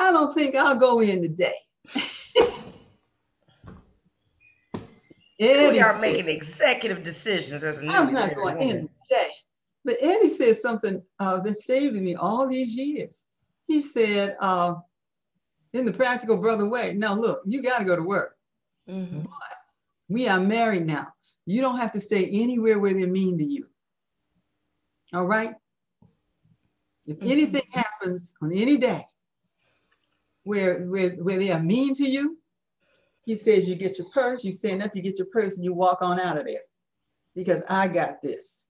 I 0.00 0.12
don't 0.12 0.32
think 0.34 0.54
I'll 0.54 0.76
go 0.76 1.00
in 1.00 1.22
today. 1.22 1.54
We 5.40 5.78
are 5.78 5.96
making 6.00 6.28
executive 6.28 7.04
decisions 7.04 7.62
as 7.62 7.80
a 7.80 7.86
I'm 7.86 8.12
not 8.12 8.34
going 8.34 8.60
in 8.60 8.88
today. 9.08 9.30
But 9.88 9.96
Eddie 10.02 10.28
said 10.28 10.58
something 10.58 11.02
uh, 11.18 11.40
that 11.40 11.56
saved 11.56 11.94
me 11.94 12.14
all 12.14 12.46
these 12.46 12.76
years. 12.76 13.24
He 13.66 13.80
said, 13.80 14.36
uh, 14.38 14.74
in 15.72 15.86
the 15.86 15.94
practical 15.94 16.36
brother 16.36 16.68
way, 16.68 16.92
now 16.92 17.14
look, 17.14 17.40
you 17.46 17.62
got 17.62 17.78
to 17.78 17.86
go 17.86 17.96
to 17.96 18.02
work. 18.02 18.36
Mm-hmm. 18.86 19.20
But 19.20 19.32
we 20.10 20.28
are 20.28 20.40
married 20.40 20.84
now. 20.84 21.08
You 21.46 21.62
don't 21.62 21.78
have 21.78 21.92
to 21.92 22.00
stay 22.00 22.26
anywhere 22.26 22.78
where 22.78 22.92
they're 22.92 23.06
mean 23.06 23.38
to 23.38 23.44
you. 23.46 23.66
All 25.14 25.24
right? 25.24 25.54
If 27.06 27.20
mm-hmm. 27.20 27.30
anything 27.30 27.62
happens 27.72 28.34
on 28.42 28.52
any 28.52 28.76
day 28.76 29.06
where, 30.44 30.84
where, 30.84 31.12
where 31.12 31.38
they 31.38 31.50
are 31.50 31.62
mean 31.62 31.94
to 31.94 32.06
you, 32.06 32.36
he 33.24 33.34
says, 33.34 33.66
you 33.66 33.74
get 33.74 33.96
your 33.96 34.08
purse, 34.10 34.44
you 34.44 34.52
stand 34.52 34.82
up, 34.82 34.94
you 34.94 35.00
get 35.00 35.16
your 35.16 35.28
purse, 35.32 35.56
and 35.56 35.64
you 35.64 35.72
walk 35.72 36.02
on 36.02 36.20
out 36.20 36.36
of 36.36 36.44
there 36.44 36.60
because 37.34 37.62
I 37.70 37.88
got 37.88 38.20
this. 38.20 38.66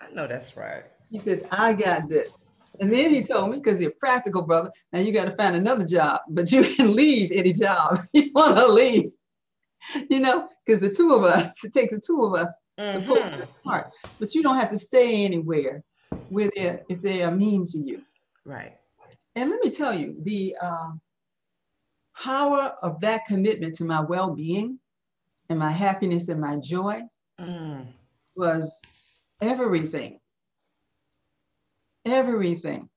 I 0.00 0.10
know 0.12 0.26
that's 0.26 0.56
right. 0.56 0.84
He 1.10 1.18
says, 1.18 1.44
I 1.50 1.72
got 1.72 2.08
this. 2.08 2.44
And 2.80 2.92
then 2.92 3.10
he 3.10 3.22
told 3.22 3.50
me, 3.50 3.56
because 3.56 3.80
you're 3.80 3.90
a 3.90 3.94
practical 3.94 4.42
brother, 4.42 4.70
now 4.92 5.00
you 5.00 5.12
got 5.12 5.24
to 5.24 5.36
find 5.36 5.56
another 5.56 5.84
job, 5.84 6.20
but 6.28 6.50
you 6.52 6.62
can 6.76 6.94
leave 6.94 7.32
any 7.32 7.52
job 7.52 8.06
you 8.12 8.30
want 8.34 8.56
to 8.56 8.66
leave. 8.66 9.10
You 10.10 10.20
know, 10.20 10.48
because 10.64 10.80
the 10.80 10.90
two 10.90 11.14
of 11.14 11.24
us, 11.24 11.64
it 11.64 11.72
takes 11.72 11.94
the 11.94 12.00
two 12.00 12.22
of 12.22 12.34
us 12.34 12.52
mm-hmm. 12.78 13.00
to 13.00 13.06
pull 13.06 13.16
this 13.16 13.46
apart. 13.46 13.90
But 14.18 14.34
you 14.34 14.42
don't 14.42 14.58
have 14.58 14.68
to 14.70 14.78
stay 14.78 15.24
anywhere 15.24 15.82
where 16.28 16.50
they 16.54 16.80
if 16.88 17.00
they 17.00 17.22
are 17.22 17.30
mean 17.30 17.64
to 17.66 17.78
you. 17.78 18.02
Right. 18.44 18.76
And 19.34 19.50
let 19.50 19.64
me 19.64 19.70
tell 19.70 19.94
you, 19.94 20.16
the 20.22 20.56
uh, 20.60 20.90
power 22.14 22.74
of 22.82 23.00
that 23.00 23.24
commitment 23.24 23.74
to 23.76 23.84
my 23.84 24.00
well 24.00 24.34
being 24.34 24.78
and 25.48 25.58
my 25.58 25.70
happiness 25.70 26.28
and 26.28 26.40
my 26.40 26.56
joy 26.56 27.00
mm. 27.40 27.86
was 28.36 28.82
everything. 29.40 30.20
Everything. 32.04 32.88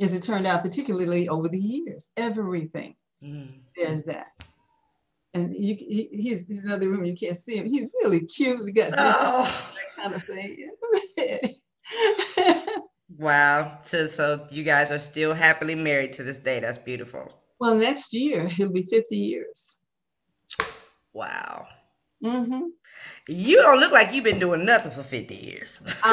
As 0.00 0.14
it 0.14 0.22
turned 0.22 0.46
out, 0.46 0.62
particularly 0.62 1.28
over 1.28 1.48
the 1.48 1.60
years, 1.60 2.08
everything. 2.16 2.96
Mm. 3.22 3.60
There's 3.76 4.04
that. 4.04 4.28
And 5.32 5.54
you, 5.54 5.74
he, 5.74 6.08
he's, 6.12 6.46
he's 6.46 6.58
in 6.58 6.66
another 6.66 6.88
room, 6.88 7.04
you 7.04 7.16
can't 7.16 7.36
see 7.36 7.56
him. 7.56 7.66
He's 7.66 7.86
really 8.02 8.20
cute. 8.20 8.66
He 8.66 8.72
got 8.72 8.92
oh. 8.96 9.72
that 9.96 10.02
kind 10.02 10.14
of 10.14 10.22
thing. 10.22 10.70
Wow. 13.18 13.78
So, 13.82 14.06
so 14.06 14.46
you 14.50 14.62
guys 14.62 14.90
are 14.90 14.98
still 14.98 15.32
happily 15.32 15.74
married 15.74 16.12
to 16.14 16.22
this 16.22 16.38
day. 16.38 16.60
That's 16.60 16.78
beautiful. 16.78 17.32
Well, 17.58 17.74
next 17.74 18.12
year, 18.12 18.46
it'll 18.46 18.72
be 18.72 18.82
50 18.82 19.16
years. 19.16 19.76
Wow. 21.12 21.66
Mm-hmm. 22.22 22.62
You 23.28 23.56
don't 23.62 23.80
look 23.80 23.92
like 23.92 24.12
you've 24.12 24.24
been 24.24 24.38
doing 24.38 24.64
nothing 24.64 24.92
for 24.92 25.02
50 25.02 25.34
years. 25.34 25.80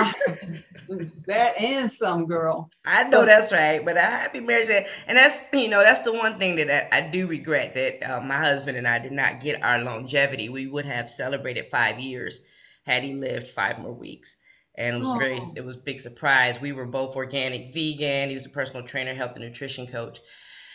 that 1.27 1.53
and 1.59 1.89
some 1.91 2.25
girl. 2.25 2.71
I 2.85 3.03
know 3.03 3.25
that's 3.25 3.51
right, 3.51 3.83
but 3.85 3.97
a 3.97 4.01
happy 4.01 4.39
marriage, 4.39 4.69
and 5.07 5.17
that's 5.17 5.41
you 5.53 5.67
know 5.69 5.83
that's 5.83 6.01
the 6.01 6.13
one 6.13 6.39
thing 6.39 6.55
that 6.55 6.93
I, 6.93 6.97
I 6.97 7.01
do 7.09 7.27
regret 7.27 7.75
that 7.75 8.03
uh, 8.03 8.19
my 8.21 8.37
husband 8.37 8.77
and 8.77 8.87
I 8.87 8.99
did 8.99 9.11
not 9.11 9.41
get 9.41 9.63
our 9.63 9.79
longevity. 9.81 10.49
We 10.49 10.67
would 10.67 10.85
have 10.85 11.09
celebrated 11.09 11.67
five 11.71 11.99
years 11.99 12.41
had 12.85 13.03
he 13.03 13.13
lived 13.13 13.47
five 13.47 13.79
more 13.79 13.93
weeks, 13.93 14.37
and 14.75 14.95
it 14.95 14.99
was 14.99 15.11
very 15.19 15.39
Oh. 15.39 15.53
it 15.55 15.65
was 15.65 15.75
a 15.75 15.79
big 15.79 15.99
surprise. 15.99 16.59
We 16.59 16.71
were 16.71 16.85
both 16.87 17.15
organic 17.15 17.73
vegan. 17.73 18.29
He 18.29 18.35
was 18.35 18.45
a 18.47 18.49
personal 18.49 18.85
trainer, 18.87 19.13
health 19.13 19.35
and 19.35 19.45
nutrition 19.45 19.87
coach, 19.87 20.19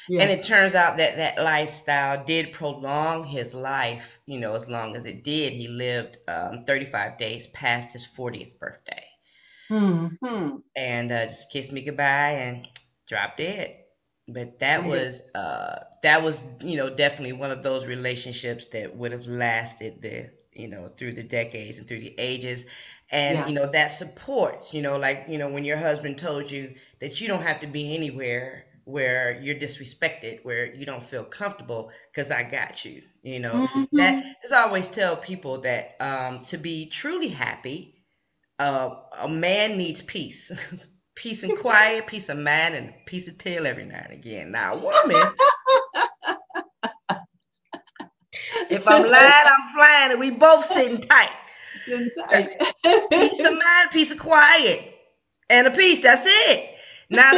Yeah. 0.08 0.28
and 0.28 0.30
it 0.30 0.42
turns 0.42 0.74
out 0.74 0.96
that 0.98 1.16
that 1.16 1.38
lifestyle 1.42 2.24
did 2.24 2.52
prolong 2.52 3.24
his 3.24 3.54
life. 3.54 4.20
You 4.26 4.38
know, 4.40 4.54
as 4.54 4.68
long 4.70 4.96
as 4.96 5.06
it 5.06 5.24
did, 5.24 5.52
he 5.52 5.68
lived 5.68 6.18
um, 6.28 6.64
35 6.64 7.18
days 7.18 7.46
past 7.48 7.92
his 7.92 8.06
40th 8.06 8.58
birthday 8.58 9.04
hmm 9.70 10.60
and 10.76 11.10
uh, 11.12 11.24
just 11.24 11.50
kissed 11.52 11.72
me 11.72 11.82
goodbye 11.82 12.30
and 12.32 12.68
dropped 13.06 13.40
it. 13.40 13.74
But 14.28 14.58
that 14.58 14.84
Right. 14.84 14.86
was 14.86 15.22
uh, 15.34 15.84
that 16.02 16.22
was 16.22 16.44
you 16.60 16.76
know 16.76 16.94
definitely 16.94 17.32
one 17.32 17.50
of 17.50 17.62
those 17.62 17.86
relationships 17.86 18.66
that 18.66 18.94
would 18.94 19.12
have 19.12 19.26
lasted 19.26 20.02
the 20.02 20.30
you 20.52 20.68
know 20.68 20.88
through 20.88 21.12
the 21.12 21.22
decades 21.22 21.78
and 21.78 21.88
through 21.88 22.00
the 22.00 22.14
ages, 22.18 22.66
and 23.10 23.40
Yeah. 23.40 23.48
you 23.48 23.54
know 23.54 23.70
that 23.72 23.86
supports 23.88 24.74
you 24.74 24.82
know 24.82 24.98
like 24.98 25.24
you 25.28 25.38
know 25.38 25.48
when 25.48 25.64
your 25.64 25.78
husband 25.78 26.18
told 26.18 26.50
you 26.50 26.74
that 27.00 27.20
you 27.22 27.28
don't 27.28 27.42
have 27.42 27.60
to 27.60 27.66
be 27.66 27.94
anywhere 27.94 28.66
where 28.88 29.38
you're 29.42 29.54
disrespected, 29.54 30.44
where 30.44 30.74
you 30.74 30.86
don't 30.86 31.04
feel 31.04 31.24
comfortable, 31.24 31.92
because 32.10 32.30
I 32.30 32.44
got 32.44 32.84
you. 32.86 33.02
You 33.22 33.40
know 33.40 33.66
Mhm. 33.74 33.88
that 33.96 34.24
is 34.44 34.52
I 34.52 34.62
always 34.62 34.88
tell 34.88 35.16
people 35.16 35.60
that 35.62 35.96
um, 36.00 36.40
to 36.44 36.56
be 36.58 36.86
truly 36.88 37.28
happy, 37.28 38.02
uh, 38.58 38.96
a 39.18 39.28
man 39.28 39.76
needs 39.78 40.02
peace, 40.02 40.52
peace 41.14 41.42
and 41.44 41.54
quiet, 41.54 42.06
peace 42.08 42.30
of 42.30 42.38
mind, 42.38 42.74
and 42.74 42.90
a 42.90 42.94
piece 43.06 43.28
of 43.28 43.38
tail 43.38 43.66
every 43.66 43.84
now 43.84 44.02
and 44.04 44.14
again. 44.14 44.52
Now, 44.52 44.74
a 44.74 44.78
woman, 44.78 45.34
if 48.70 48.88
I'm 48.88 49.02
lying, 49.02 49.46
I'm 49.46 49.74
flying, 49.74 50.10
and 50.12 50.20
we 50.20 50.30
both 50.30 50.64
sitting 50.64 51.00
tight. 51.00 51.30
Sitting 51.86 52.10
tight. 52.18 52.50
Peace 53.10 53.44
of 53.44 53.52
mind, 53.52 53.90
peace 53.92 54.12
of 54.12 54.18
quiet, 54.18 54.82
and 55.50 55.66
a 55.66 55.70
peace. 55.72 56.00
That's 56.02 56.24
it. 56.26 56.67
Now, 57.10 57.34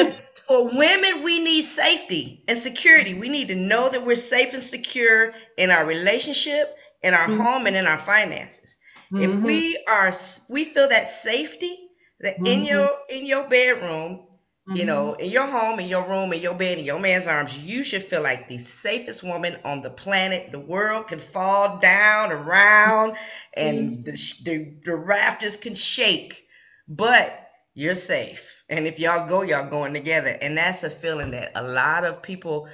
for 0.47 0.67
women, 0.77 1.23
we 1.23 1.39
need 1.39 1.63
safety 1.63 2.43
and 2.49 2.59
security. 2.59 3.15
We 3.15 3.29
need 3.29 3.49
to 3.49 3.55
know 3.57 3.89
that 3.89 4.05
we're 4.05 4.15
safe 4.17 4.53
and 4.53 4.63
secure 4.63 5.33
in 5.57 5.71
our 5.71 5.85
relationship, 5.87 6.75
in 7.03 7.15
our 7.15 7.29
Mhm. 7.29 7.43
home, 7.43 7.67
and 7.67 7.77
in 7.77 7.87
our 7.87 7.99
finances. 7.99 8.77
Mhm. 9.11 9.17
If 9.17 9.41
we 9.43 9.79
are, 9.89 10.13
we 10.49 10.65
feel 10.65 10.89
that 10.89 11.09
safety 11.09 11.77
that 12.21 12.37
in 12.45 12.65
Mhm. 12.65 12.65
your 12.65 12.99
in 13.09 13.27
your 13.27 13.49
bedroom, 13.49 14.21
you 14.73 14.85
know, 14.85 15.15
in 15.15 15.31
your 15.31 15.47
home, 15.47 15.79
in 15.81 15.87
your 15.87 16.05
room, 16.09 16.33
in 16.33 16.41
your 16.41 16.55
bed, 16.55 16.79
in 16.79 16.85
your 16.85 16.99
man's 17.01 17.27
arms, 17.27 17.57
you 17.57 17.85
should 17.85 18.03
feel 18.03 18.23
like 18.23 18.49
the 18.49 18.59
safest 18.59 19.23
woman 19.23 19.57
on 19.65 19.83
the 19.83 19.91
planet. 19.91 20.53
The 20.53 20.61
world 20.61 21.07
can 21.09 21.19
fall 21.21 21.79
down 21.79 22.33
around, 22.33 23.17
and 23.55 24.05
the 24.05 24.13
the, 24.45 24.75
the 24.85 24.95
rafters 24.97 25.57
can 25.57 25.75
shake, 25.75 26.45
but 26.89 27.33
you're 27.75 27.95
safe. 27.95 28.60
And 28.71 28.87
if 28.87 28.99
y'all 29.01 29.29
go, 29.29 29.43
y'all 29.43 29.69
going 29.71 29.95
together, 29.95 30.37
and 30.43 30.57
that's 30.57 30.85
a 30.85 30.91
feeling 30.91 31.33
that 31.33 31.53
a 31.57 31.63
lot 31.63 32.05
of 32.05 32.23
people 32.23 32.69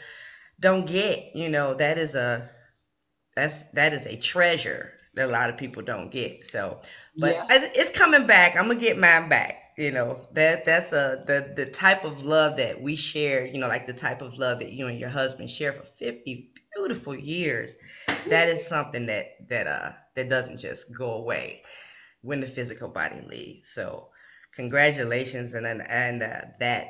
don't 0.61 0.87
get. 0.87 1.35
You 1.35 1.49
know, 1.51 1.75
that 1.75 1.99
is 1.99 2.15
a 2.15 2.51
that's 3.37 3.65
that 3.73 3.93
is 3.93 4.07
a 4.07 4.17
treasure 4.17 4.93
that 5.15 5.29
a 5.29 5.33
lot 5.33 5.51
of 5.51 5.57
people 5.57 5.83
don't 5.83 6.11
get. 6.11 6.45
So, 6.45 6.81
but 7.19 7.35
Yeah. 7.35 7.45
It's 7.75 7.91
coming 7.91 8.27
back. 8.27 8.57
I'm 8.57 8.69
gonna 8.69 8.81
get 8.81 8.99
mine 8.99 9.29
back. 9.29 9.55
You 9.79 9.91
know 9.93 10.27
that 10.33 10.65
that's 10.67 10.93
a 10.93 11.23
the 11.27 11.53
the 11.57 11.67
type 11.67 12.05
of 12.05 12.23
love 12.25 12.57
that 12.57 12.81
we 12.81 12.97
share. 12.97 13.47
You 13.47 13.59
know, 13.59 13.69
like 13.69 13.87
the 13.87 13.95
type 13.95 14.23
of 14.23 14.39
love 14.39 14.61
that 14.61 14.73
you 14.73 14.87
and 14.89 14.99
your 14.99 15.11
husband 15.11 15.51
share 15.51 15.73
for 15.73 15.83
50 15.85 16.51
beautiful 16.75 17.15
years. 17.15 17.77
That 18.27 18.49
is 18.49 18.67
something 18.67 19.07
that 19.07 19.27
that 19.49 19.67
uh 19.67 19.93
that 20.15 20.29
doesn't 20.29 20.59
just 20.59 20.95
go 20.97 21.15
away 21.17 21.63
when 22.23 22.41
the 22.41 22.47
physical 22.47 22.89
body 22.89 23.21
leaves. 23.21 23.69
So, 23.71 24.09
congratulations 24.57 25.55
and 25.55 25.67
and, 25.67 25.89
and 25.89 26.23
uh, 26.23 26.41
that 26.61 26.89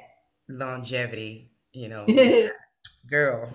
longevity. 0.49 1.51
You 1.73 1.89
know, 1.89 2.07
girl. 3.11 3.53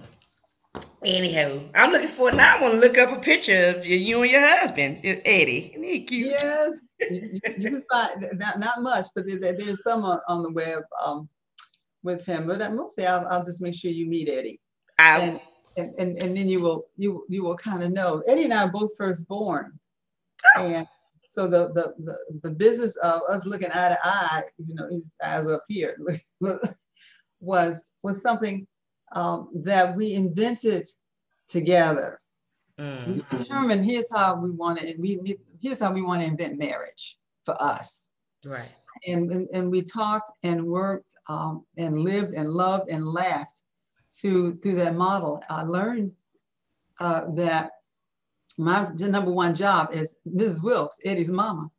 Anyhow, 1.03 1.59
I'm 1.73 1.91
looking 1.91 2.07
for 2.09 2.31
now. 2.31 2.57
I 2.57 2.61
want 2.61 2.75
to 2.75 2.79
look 2.79 2.97
up 2.99 3.11
a 3.11 3.19
picture 3.19 3.73
of 3.75 3.85
you, 3.85 3.95
you 3.97 4.21
and 4.21 4.31
your 4.31 4.47
husband, 4.47 4.99
Eddie. 5.03 5.71
Isn't 5.71 5.83
he 5.83 6.03
cute? 6.03 6.29
yes, 6.29 6.73
you, 6.99 7.41
can 7.41 7.83
find 7.91 8.27
not 8.35 8.59
not 8.59 8.83
much, 8.83 9.07
but 9.15 9.25
there, 9.27 9.39
there- 9.39 9.57
there's 9.57 9.81
some 9.81 10.03
on, 10.05 10.19
on 10.27 10.43
the 10.43 10.51
web 10.51 10.83
um, 11.03 11.27
with 12.03 12.23
him. 12.23 12.45
But 12.47 12.59
mostly, 12.73 13.07
I'll, 13.07 13.25
I'll 13.29 13.43
just 13.43 13.61
make 13.61 13.73
sure 13.73 13.89
you 13.89 14.05
meet 14.07 14.29
Eddie, 14.29 14.59
I, 14.99 15.19
and 15.19 15.39
and 15.77 15.95
and, 15.97 16.23
and 16.23 16.37
then 16.37 16.47
you 16.47 16.61
will 16.61 16.85
you 16.97 17.25
you 17.29 17.43
will 17.43 17.57
kind 17.57 17.81
of 17.81 17.91
know. 17.91 18.21
Eddie 18.27 18.43
and 18.43 18.53
I 18.53 18.65
are 18.65 18.71
both 18.71 18.91
firstborn, 18.95 19.79
and 20.59 20.87
so 21.31 21.47
the, 21.47 21.71
the 21.71 21.93
the 22.03 22.17
the 22.43 22.51
business 22.51 22.97
of 22.97 23.21
us 23.29 23.45
looking 23.45 23.71
eye 23.71 23.87
to 23.95 23.99
eye, 24.03 24.43
you 24.67 24.75
know, 24.75 24.89
his 24.89 25.13
eyes 25.23 25.47
up 25.47 25.63
here, 25.69 25.97
was 27.39 27.85
was 28.03 28.21
something 28.21 28.67
um, 29.13 29.49
that 29.55 29.95
we 29.95 30.13
invented 30.13 30.85
together. 31.47 32.19
mm, 32.77 33.07
We 33.31 33.37
determined 33.37 33.85
here's 33.85 34.11
how 34.11 34.35
we 34.35 34.51
want 34.51 34.79
to, 34.79 34.89
and 34.89 34.99
we 35.01 35.17
we- 35.23 35.39
here's 35.61 35.79
how 35.79 35.93
we 35.93 36.01
want 36.01 36.21
to 36.21 36.27
invent 36.27 36.59
marriage 36.59 37.17
for 37.45 37.55
us. 37.63 38.09
right. 38.45 38.67
And, 39.07 39.31
and, 39.31 39.47
and 39.53 39.71
we 39.71 39.81
talked 39.83 40.31
and 40.43 40.65
worked 40.65 41.13
um, 41.29 41.63
and 41.77 42.01
lived 42.01 42.33
and 42.33 42.49
loved 42.51 42.89
and 42.89 43.07
laughed 43.07 43.61
through 44.19 44.59
through 44.59 44.75
that 44.83 44.95
model. 44.95 45.41
I 45.49 45.63
learned 45.63 46.11
uh, 46.99 47.31
that 47.35 47.71
my 48.57 48.89
number 48.97 49.31
one 49.31 49.55
job 49.55 49.89
is 49.93 50.15
Ms. 50.25 50.61
Wilkes, 50.61 50.97
Eddie's 51.05 51.31
mama, 51.31 51.69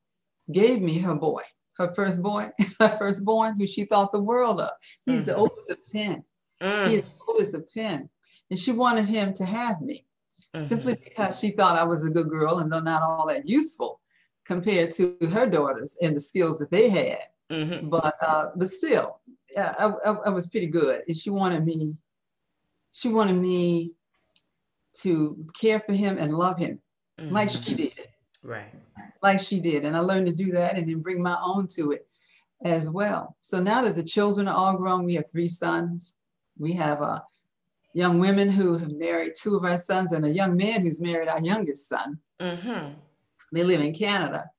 gave 0.50 0.80
me 0.82 0.98
her 0.98 1.14
boy, 1.14 1.42
her 1.76 1.92
first 1.92 2.22
boy, 2.22 2.50
her 2.80 2.96
firstborn, 2.98 3.58
who 3.58 3.66
she 3.66 3.84
thought 3.84 4.12
the 4.12 4.18
world 4.20 4.60
of. 4.60 4.70
He's 5.06 5.24
the 5.24 5.32
Mhm. 5.32 5.38
oldest 5.38 5.70
of 5.70 5.78
10. 5.84 6.24
He 6.60 6.66
Mm, 6.66 6.98
is 6.98 7.04
the 7.04 7.24
oldest 7.28 7.54
of 7.54 7.66
10. 7.66 8.08
And 8.50 8.58
she 8.58 8.72
wanted 8.72 9.08
him 9.08 9.32
to 9.34 9.44
have 9.44 9.80
me 9.80 10.04
mhm. 10.54 10.62
simply 10.62 10.94
because 10.94 11.38
she 11.38 11.50
thought 11.50 11.78
I 11.78 11.84
was 11.84 12.04
a 12.06 12.10
good 12.10 12.28
girl 12.28 12.58
and 12.58 12.70
though 12.70 12.80
not 12.80 13.02
all 13.02 13.26
that 13.28 13.48
useful 13.48 14.00
compared 14.44 14.90
to 14.92 15.16
her 15.32 15.46
daughters 15.46 15.96
and 16.02 16.14
the 16.16 16.20
skills 16.20 16.58
that 16.58 16.70
they 16.70 16.88
had. 16.88 17.24
Mhm. 17.50 17.90
But 17.90 18.14
uh, 18.20 18.46
but 18.56 18.70
still, 18.70 19.20
yeah, 19.50 19.74
I, 19.78 19.86
I, 20.08 20.12
I 20.26 20.28
was 20.30 20.46
pretty 20.48 20.66
good. 20.68 21.02
And 21.06 21.16
she 21.16 21.30
wanted 21.30 21.64
me, 21.64 21.96
she 22.92 23.08
wanted 23.08 23.36
me 23.36 23.92
to 25.00 25.44
care 25.58 25.80
for 25.80 25.92
him 25.92 26.18
and 26.18 26.34
love 26.34 26.58
him 26.58 26.80
like 27.18 27.48
Mhm. 27.48 27.64
she 27.64 27.74
did, 27.74 27.92
Right. 28.42 28.74
like 29.22 29.40
she 29.40 29.60
did. 29.60 29.84
And 29.84 29.96
I 29.96 30.00
learned 30.00 30.26
to 30.26 30.32
do 30.34 30.50
that 30.52 30.76
and 30.76 30.88
then 30.88 31.00
bring 31.00 31.22
my 31.22 31.38
own 31.42 31.66
to 31.68 31.92
it 31.92 32.06
as 32.64 32.90
well. 32.90 33.36
So 33.40 33.62
now 33.62 33.82
that 33.82 33.96
the 33.96 34.02
children 34.02 34.48
are 34.48 34.54
all 34.56 34.76
grown, 34.76 35.04
we 35.04 35.14
have 35.14 35.30
three 35.30 35.48
sons. 35.48 36.16
We 36.58 36.72
have 36.74 37.00
uh, 37.02 37.20
young 37.94 38.18
women 38.18 38.48
who 38.50 38.76
have 38.78 38.92
married 38.92 39.32
two 39.40 39.56
of 39.56 39.64
our 39.64 39.76
sons 39.76 40.12
and 40.12 40.24
a 40.24 40.30
young 40.34 40.56
man 40.56 40.82
who's 40.82 41.00
married 41.00 41.28
our 41.28 41.40
youngest 41.42 41.88
son. 41.88 42.18
Mm-hmm. 42.40 42.94
they 43.52 43.62
live 43.64 43.80
in 43.80 43.94
Canada. 43.94 44.50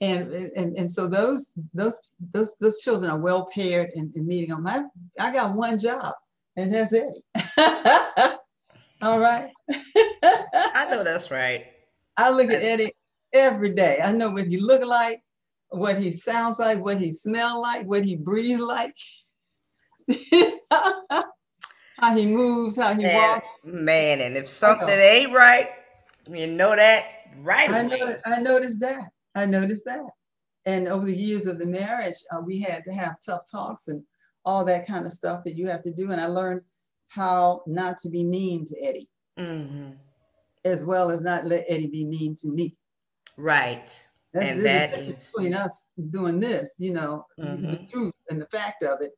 And, 0.00 0.32
and, 0.32 0.76
and 0.78 0.90
so 0.90 1.06
those, 1.06 1.52
those, 1.74 1.98
those, 2.32 2.56
those 2.56 2.80
children 2.80 3.10
are 3.10 3.18
well 3.18 3.48
paired 3.54 3.90
and, 3.94 4.10
in 4.16 4.26
meeting 4.26 4.48
them. 4.50 4.66
I, 4.66 4.84
I 5.18 5.30
got 5.32 5.54
one 5.54 5.78
job 5.78 6.14
and 6.56 6.74
that's 6.74 6.92
Eddie. 6.92 7.22
All 9.02 9.18
right. 9.18 9.50
I 9.72 10.88
know 10.90 11.02
that's 11.04 11.30
right. 11.30 11.66
I 12.16 12.30
look 12.30 12.50
at 12.50 12.62
Eddie 12.62 12.92
every 13.32 13.70
day. 13.74 14.00
I 14.02 14.12
know 14.12 14.30
what 14.30 14.46
he 14.46 14.58
look 14.58 14.84
like, 14.84 15.22
what 15.70 15.98
he 15.98 16.10
sounds 16.10 16.58
like, 16.58 16.84
what 16.84 17.00
he 17.00 17.10
smell 17.10 17.62
like, 17.62 17.86
what 17.86 18.04
he 18.04 18.16
breathe 18.16 18.60
like, 18.60 18.94
how 20.70 22.16
he 22.16 22.26
moves, 22.26 22.76
how 22.76 22.94
he 22.94 23.06
And, 23.06 23.14
walks. 23.14 23.48
man, 23.64 24.20
and 24.20 24.36
if 24.36 24.48
something 24.48 24.88
ain't 24.88 25.32
right, 25.32 25.70
you 26.28 26.46
know 26.46 26.74
that 26.76 27.04
right 27.38 27.70
I 27.70 27.82
away. 27.86 27.98
know, 28.00 28.16
I 28.26 28.40
noticed 28.40 28.80
that. 28.80 29.04
I 29.34 29.46
noticed 29.46 29.84
that. 29.86 30.00
And 30.66 30.88
over 30.88 31.06
the 31.06 31.16
years 31.16 31.46
of 31.46 31.58
the 31.58 31.66
marriage, 31.66 32.16
uh, 32.30 32.40
we 32.44 32.60
had 32.60 32.84
to 32.84 32.92
have 32.92 33.16
tough 33.24 33.42
talks 33.50 33.88
and 33.88 34.02
all 34.44 34.64
that 34.64 34.86
kind 34.86 35.06
of 35.06 35.12
stuff 35.12 35.44
that 35.44 35.56
you 35.56 35.68
have 35.68 35.82
to 35.82 35.92
do. 35.92 36.10
And 36.12 36.20
I 36.20 36.26
learned 36.26 36.62
how 37.10 37.62
not 37.66 37.98
to 37.98 38.08
be 38.08 38.24
mean 38.24 38.64
to 38.64 38.74
Eddie, 38.82 39.08
hmm 39.36 39.90
as 40.64 40.84
well 40.84 41.10
as 41.10 41.22
not 41.22 41.46
let 41.46 41.64
Eddie 41.68 41.86
be 41.86 42.04
mean 42.04 42.34
to 42.34 42.48
me. 42.48 42.76
Right. 43.38 43.88
That's 44.34 44.46
And 44.46 44.60
that 44.66 44.92
is 44.98 45.08
is- 45.08 45.32
between 45.32 45.54
us 45.54 45.88
doing 46.10 46.38
this, 46.38 46.74
you 46.78 46.92
know, 46.92 47.24
the 47.38 47.44
Mhm. 47.44 47.90
truth 47.90 48.14
and 48.28 48.40
the 48.40 48.46
fact 48.46 48.82
of 48.82 49.00
it. 49.00 49.12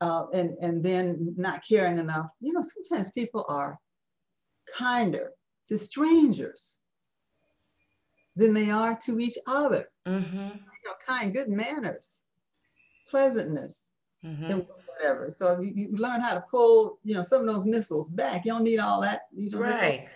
Uh, 0.00 0.26
and, 0.32 0.56
and 0.62 0.82
then 0.82 1.32
not 1.36 1.62
caring 1.62 1.98
enough. 1.98 2.26
You 2.40 2.54
know, 2.54 2.62
sometimes 2.62 3.10
people 3.12 3.44
are 3.48 3.78
kinder 4.76 5.32
to 5.68 5.76
strangers 5.76 6.80
than 8.34 8.54
they 8.54 8.70
are 8.70 8.96
to 9.04 9.20
each 9.20 9.38
other. 9.46 9.90
Mm-hmm. 10.08 10.38
You 10.38 10.82
know, 10.86 10.94
kind, 11.06 11.32
good 11.34 11.50
manners, 11.50 12.20
pleasantness, 13.08 13.88
Mm-hmm. 14.24 14.50
and 14.50 14.66
whatever. 14.86 15.30
So 15.30 15.60
you, 15.60 15.72
you 15.74 15.96
learn 15.96 16.20
how 16.20 16.34
to 16.34 16.44
pull, 16.50 16.98
you 17.04 17.14
know, 17.14 17.22
some 17.22 17.40
of 17.40 17.46
those 17.46 17.66
missiles 17.66 18.08
back. 18.08 18.44
You 18.44 18.52
don't 18.52 18.64
need 18.64 18.78
all 18.78 19.00
that. 19.02 19.22
You 19.34 19.50
know, 19.50 19.58
Right. 19.58 20.08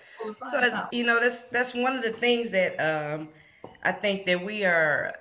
So 0.50 0.88
you 0.92 1.04
know 1.04 1.20
that's 1.20 1.42
that's 1.42 1.74
one 1.74 1.94
of 1.94 2.02
the 2.02 2.11
things 2.11 2.50
that 2.50 2.76
um, 2.78 3.28
I 3.82 3.92
think 3.92 4.26
that 4.26 4.42
we 4.42 4.64
are 4.64 5.14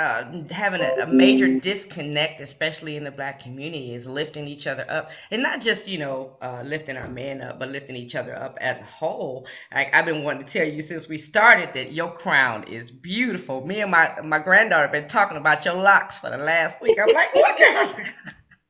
uh, 0.00 0.42
having 0.50 0.80
a, 0.80 1.02
a 1.02 1.06
major 1.06 1.60
disconnect, 1.60 2.40
especially 2.40 2.96
in 2.96 3.04
the 3.04 3.10
black 3.10 3.40
community, 3.40 3.92
is 3.92 4.06
lifting 4.06 4.48
each 4.48 4.66
other 4.66 4.86
up, 4.88 5.10
and 5.30 5.42
not 5.42 5.60
just 5.60 5.86
you 5.88 5.98
know 5.98 6.36
uh, 6.40 6.62
lifting 6.64 6.96
our 6.96 7.08
men 7.08 7.42
up, 7.42 7.58
but 7.58 7.68
lifting 7.68 7.96
each 7.96 8.16
other 8.16 8.34
up 8.34 8.56
as 8.62 8.80
a 8.80 8.84
whole. 8.84 9.46
Like 9.72 9.94
I've 9.94 10.06
been 10.06 10.22
wanting 10.22 10.44
to 10.44 10.52
tell 10.52 10.66
you 10.66 10.80
since 10.80 11.06
we 11.06 11.18
started 11.18 11.74
that 11.74 11.92
your 11.92 12.10
crown 12.10 12.64
is 12.64 12.90
beautiful. 12.90 13.66
Me 13.66 13.80
and 13.80 13.90
my 13.90 14.20
my 14.24 14.38
granddaughter 14.38 14.84
have 14.84 14.92
been 14.92 15.06
talking 15.06 15.36
about 15.36 15.66
your 15.66 15.74
locks 15.74 16.18
for 16.18 16.30
the 16.30 16.38
last 16.38 16.80
week. 16.80 16.98
I'm 16.98 17.12
like, 17.12 17.34
look 17.34 17.60
at 17.60 17.88
her. 17.88 18.04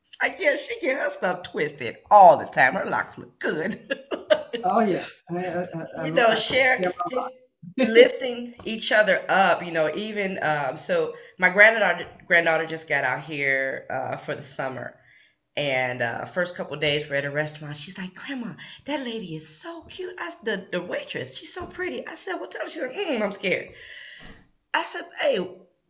It's 0.00 0.16
like 0.20 0.40
yeah, 0.40 0.56
she 0.56 0.80
get 0.80 0.98
her 0.98 1.10
stuff 1.10 1.44
twisted 1.44 1.96
all 2.10 2.38
the 2.38 2.46
time. 2.46 2.74
Her 2.74 2.86
locks 2.86 3.18
look 3.18 3.38
good. 3.38 3.78
Oh 4.64 4.80
yeah. 4.80 5.04
I, 5.30 5.36
I, 5.36 5.66
I, 5.96 6.06
you 6.06 6.12
know, 6.12 6.34
share 6.34 6.80
just 6.80 6.96
lifting 7.88 8.54
each 8.64 8.92
other 8.92 9.24
up. 9.28 9.64
You 9.64 9.72
know, 9.72 9.90
even 9.94 10.38
um, 10.42 10.76
so, 10.76 11.14
my 11.38 11.50
granddaughter 11.50 12.06
granddaughter 12.26 12.66
just 12.66 12.88
got 12.88 13.04
out 13.04 13.22
here 13.22 13.86
uh, 13.90 14.16
for 14.16 14.34
the 14.34 14.42
summer, 14.42 14.94
and 15.56 16.02
uh, 16.02 16.24
first 16.26 16.56
couple 16.56 16.76
days 16.78 17.08
we're 17.08 17.16
at 17.16 17.24
a 17.24 17.30
restaurant. 17.30 17.76
She's 17.76 17.98
like, 17.98 18.14
"Grandma, 18.14 18.54
that 18.86 19.04
lady 19.04 19.36
is 19.36 19.48
so 19.48 19.82
cute." 19.88 20.14
I 20.18 20.32
the 20.44 20.66
the 20.72 20.82
waitress, 20.82 21.38
she's 21.38 21.52
so 21.54 21.66
pretty. 21.66 22.06
I 22.06 22.14
said, 22.16 22.36
"What's 22.36 22.56
up?" 22.56 22.68
She's 22.68 22.82
like, 22.82 22.92
mm, 22.92 23.22
"I'm 23.22 23.32
scared." 23.32 23.70
I 24.74 24.82
said, 24.84 25.04
"Hey." 25.20 25.38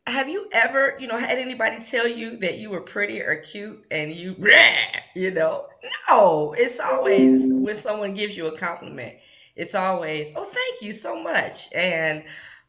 Have 0.07 0.29
you 0.29 0.49
ever, 0.51 0.97
you 0.99 1.07
know, 1.07 1.17
had 1.19 1.39
anybody 1.39 1.79
tell 1.79 2.09
you 2.09 2.39
that 2.39 2.57
you 2.59 2.71
were 2.71 2.81
pretty 2.81 3.23
or 3.23 3.37
cute 3.37 3.85
and 3.91 4.11
you, 4.11 4.35
you 5.15 5.31
know? 5.31 5.67
No, 6.09 6.55
it's 6.59 6.81
always 6.81 7.43
when 7.45 7.77
someone 7.77 8.15
gives 8.15 8.37
you 8.37 8.47
a 8.47 8.59
compliment, 8.59 9.15
it's 9.61 9.75
always, 9.75 10.33
oh, 10.35 10.45
thank 10.45 10.83
you 10.83 10.95
so 10.95 11.23
much. 11.23 11.69
And 11.75 12.21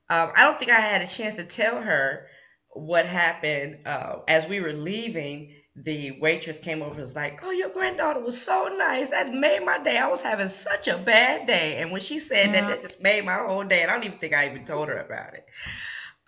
um, 0.10 0.32
I 0.36 0.44
don't 0.44 0.60
think 0.60 0.72
I 0.72 0.80
had 0.80 1.02
a 1.02 1.08
chance 1.08 1.38
to 1.38 1.46
tell 1.46 1.82
her 1.82 2.28
what 2.70 3.06
happened 3.06 3.88
uh, 3.88 4.18
as 4.28 4.46
we 4.48 4.60
were 4.60 4.74
leaving. 4.74 5.56
The 5.78 6.20
waitress 6.20 6.60
came 6.60 6.82
over 6.82 6.92
and 6.92 7.00
was 7.00 7.16
like, 7.16 7.40
Oh, 7.44 7.52
your 7.52 7.70
granddaughter 7.70 8.20
was 8.20 8.42
so 8.42 8.76
nice. 8.78 9.12
That 9.12 9.34
made 9.34 9.64
my 9.64 9.80
day. 9.80 9.98
I 9.98 10.10
was 10.10 10.22
having 10.22 10.50
such 10.50 10.90
a 10.90 10.98
bad 10.98 11.48
day. 11.48 11.78
And 11.78 11.94
when 11.94 12.02
she 12.02 12.20
said 12.20 12.54
that, 12.54 12.64
Yeah. 12.64 12.68
that 12.68 12.82
just 12.82 13.02
made 13.02 13.24
my 13.24 13.36
whole 13.36 13.64
day. 13.64 13.82
And 13.84 13.90
I 13.90 13.94
don't 13.94 14.04
even 14.04 14.20
think 14.20 14.34
I 14.34 14.50
even 14.50 14.66
told 14.66 14.90
her 14.90 15.00
about 15.00 15.34
it. 15.34 15.46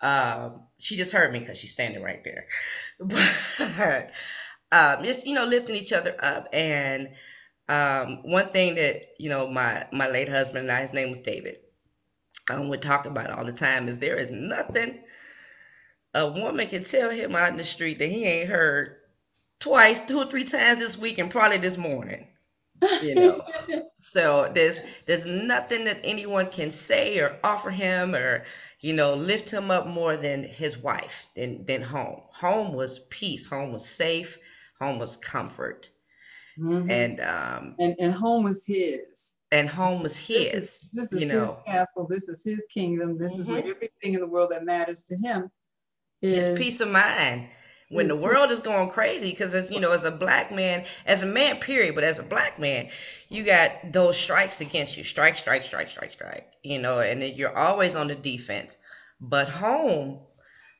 Um, 0.00 0.66
she 0.78 0.96
just 0.96 1.12
heard 1.12 1.30
me 1.30 1.40
because 1.40 1.58
she's 1.58 1.72
standing 1.72 2.02
right 2.02 2.24
there. 2.24 2.46
But 3.76 4.12
um, 4.72 5.04
just, 5.04 5.26
you 5.26 5.34
know, 5.34 5.44
lifting 5.44 5.76
each 5.76 5.92
other 5.92 6.16
up. 6.18 6.48
And 6.54 7.10
um, 7.68 8.20
one 8.22 8.46
thing 8.46 8.74
that, 8.76 9.04
you 9.18 9.28
know, 9.30 9.46
my, 9.48 9.84
my 9.92 10.08
late 10.08 10.28
husband 10.28 10.68
and 10.68 10.72
I, 10.72 10.82
his 10.82 10.92
name 10.92 11.10
was 11.10 11.20
David, 11.20 11.58
um, 12.50 12.68
would 12.68 12.82
talk 12.82 13.06
about 13.06 13.30
all 13.30 13.44
the 13.44 13.52
time 13.52 13.88
is 13.88 13.98
there 13.98 14.18
is 14.18 14.30
nothing 14.30 14.98
a 16.14 16.26
woman 16.28 16.66
can 16.66 16.82
tell 16.82 17.10
him 17.10 17.34
out 17.36 17.50
in 17.52 17.56
the 17.56 17.64
street 17.64 17.98
that 17.98 18.08
he 18.08 18.24
ain't 18.24 18.48
heard 18.48 18.96
twice, 19.60 19.98
two 20.00 20.18
or 20.18 20.26
three 20.26 20.44
times 20.44 20.80
this 20.80 20.96
week 20.98 21.18
and 21.18 21.30
probably 21.30 21.58
this 21.58 21.76
morning. 21.78 22.26
You 23.00 23.16
know. 23.16 23.42
So 23.98 24.50
there's 24.52 24.80
there's 25.06 25.24
nothing 25.26 25.84
that 25.84 26.00
anyone 26.04 26.46
can 26.48 26.70
say 26.72 27.18
or 27.20 27.38
offer 27.44 27.70
him 27.70 28.14
or 28.14 28.44
you 28.80 28.92
know 28.92 29.14
lift 29.14 29.50
him 29.50 29.70
up 29.70 29.86
more 29.86 30.16
than 30.16 30.42
his 30.44 30.76
wife 30.76 31.26
than 31.36 31.64
than 31.66 31.82
home. 31.82 32.20
Home 32.32 32.72
was 32.74 32.98
peace. 33.10 33.46
Home 33.46 33.72
was 33.72 33.86
safe. 33.86 34.38
Home 34.80 34.98
was 34.98 35.16
comfort. 35.16 35.88
Mhm. 36.58 36.90
And 36.90 37.20
um 37.20 37.74
and 37.78 37.96
and 37.98 38.12
home 38.14 38.44
was 38.44 38.64
his. 38.66 39.34
and 39.52 39.68
home 39.68 40.02
was 40.02 40.16
This 40.16 40.26
his. 40.26 40.54
is, 40.54 40.88
this 40.92 41.12
is 41.12 41.20
you 41.22 41.26
know. 41.28 41.54
his 41.64 41.64
castle. 41.74 42.06
This 42.08 42.28
is 42.28 42.42
his 42.44 42.64
kingdom. 42.72 43.18
This 43.18 43.38
is 43.38 43.46
where 43.46 43.62
Mhm. 43.62 43.70
everything 43.70 44.14
in 44.14 44.20
the 44.20 44.26
world 44.26 44.50
that 44.50 44.64
matters 44.64 45.04
to 45.04 45.16
him 45.16 45.50
is 46.22 46.46
his 46.48 46.58
peace 46.58 46.80
of 46.80 46.88
mind 46.88 47.48
when 47.90 48.08
the 48.08 48.16
world 48.16 48.50
is 48.50 48.60
going 48.60 48.88
crazy 48.90 49.30
because 49.30 49.54
as 49.54 49.70
you 49.70 49.78
know 49.78 49.92
as 49.92 50.04
a 50.04 50.10
black 50.10 50.50
man 50.50 50.84
as 51.06 51.22
a 51.22 51.26
man 51.26 51.58
period 51.60 51.94
but 51.94 52.02
as 52.04 52.18
a 52.18 52.22
black 52.22 52.58
man 52.58 52.88
you 53.28 53.44
got 53.44 53.70
those 53.92 54.16
strikes 54.16 54.60
against 54.60 54.96
you 54.96 55.04
strike 55.04 55.36
strike 55.36 55.64
strike 55.64 55.88
strike 55.88 56.12
strike 56.12 56.50
you 56.62 56.78
know 56.78 57.00
and 57.00 57.22
you're 57.22 57.56
always 57.56 57.94
on 57.94 58.08
the 58.08 58.14
defense 58.14 58.76
but 59.20 59.48
home 59.48 60.18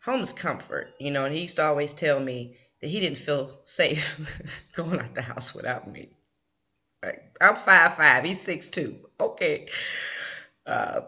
home 0.05 0.21
is 0.23 0.33
comfort 0.33 0.95
you 0.99 1.11
know 1.11 1.25
and 1.27 1.35
he 1.35 1.43
used 1.43 1.57
to 1.57 1.63
always 1.63 1.93
tell 1.93 2.19
me 2.19 2.57
that 2.85 2.91
he 2.91 3.01
didn't 3.01 3.19
feel 3.19 3.51
safe 3.65 4.21
going 4.75 5.01
out 5.01 5.15
the 5.15 5.23
house 5.23 5.55
without 5.55 5.91
me. 5.91 6.11
Like, 7.03 7.37
i'm 7.41 7.57
five 7.57 7.95
five. 7.95 8.25
He's 8.25 8.41
six 8.41 8.69
two. 8.69 8.97
Okay. 9.21 9.69
Uh 10.67 11.03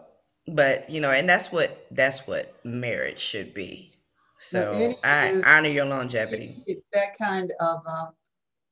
but 0.47 0.89
you 0.89 1.01
know 1.01 1.11
and 1.11 1.29
that's 1.29 1.51
what 1.51 1.87
that's 1.91 2.27
what 2.27 2.53
marriage 2.65 3.19
should 3.19 3.53
be. 3.53 3.91
So 4.39 4.99
i 5.03 5.29
is- 5.29 5.43
honor 5.45 5.69
your 5.69 5.85
longevity. 5.85 6.63
It's 6.67 6.85
that 6.93 7.17
kind 7.17 7.51
of, 7.59 7.81
uh, 7.87 8.07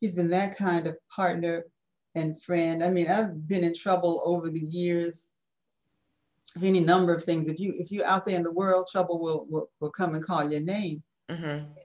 he's 0.02 0.16
been 0.16 0.30
that 0.30 0.58
kind 0.58 0.88
of 0.88 0.98
partner 1.16 1.66
and 2.16 2.42
friend. 2.42 2.84
I 2.84 2.90
mean, 2.92 3.10
I've 3.10 3.48
been 3.48 3.64
in 3.64 3.74
trouble 3.74 4.22
over 4.26 4.50
the 4.50 4.62
years 4.62 5.30
of 6.56 6.64
any 6.64 6.80
number 6.80 7.14
of 7.14 7.24
things. 7.24 7.48
If 7.48 7.60
you 7.60 7.76
if 7.80 7.92
you're 7.92 8.06
out 8.06 8.26
there 8.26 8.38
in 8.38 8.44
the 8.44 8.52
world, 8.52 8.88
trouble 8.92 9.20
will 9.20 9.46
will, 9.50 9.70
will 9.80 9.92
come 9.92 10.16
and 10.16 10.24
call 10.26 10.50
your 10.50 10.62
name. 10.62 11.04
hmm 11.30 11.85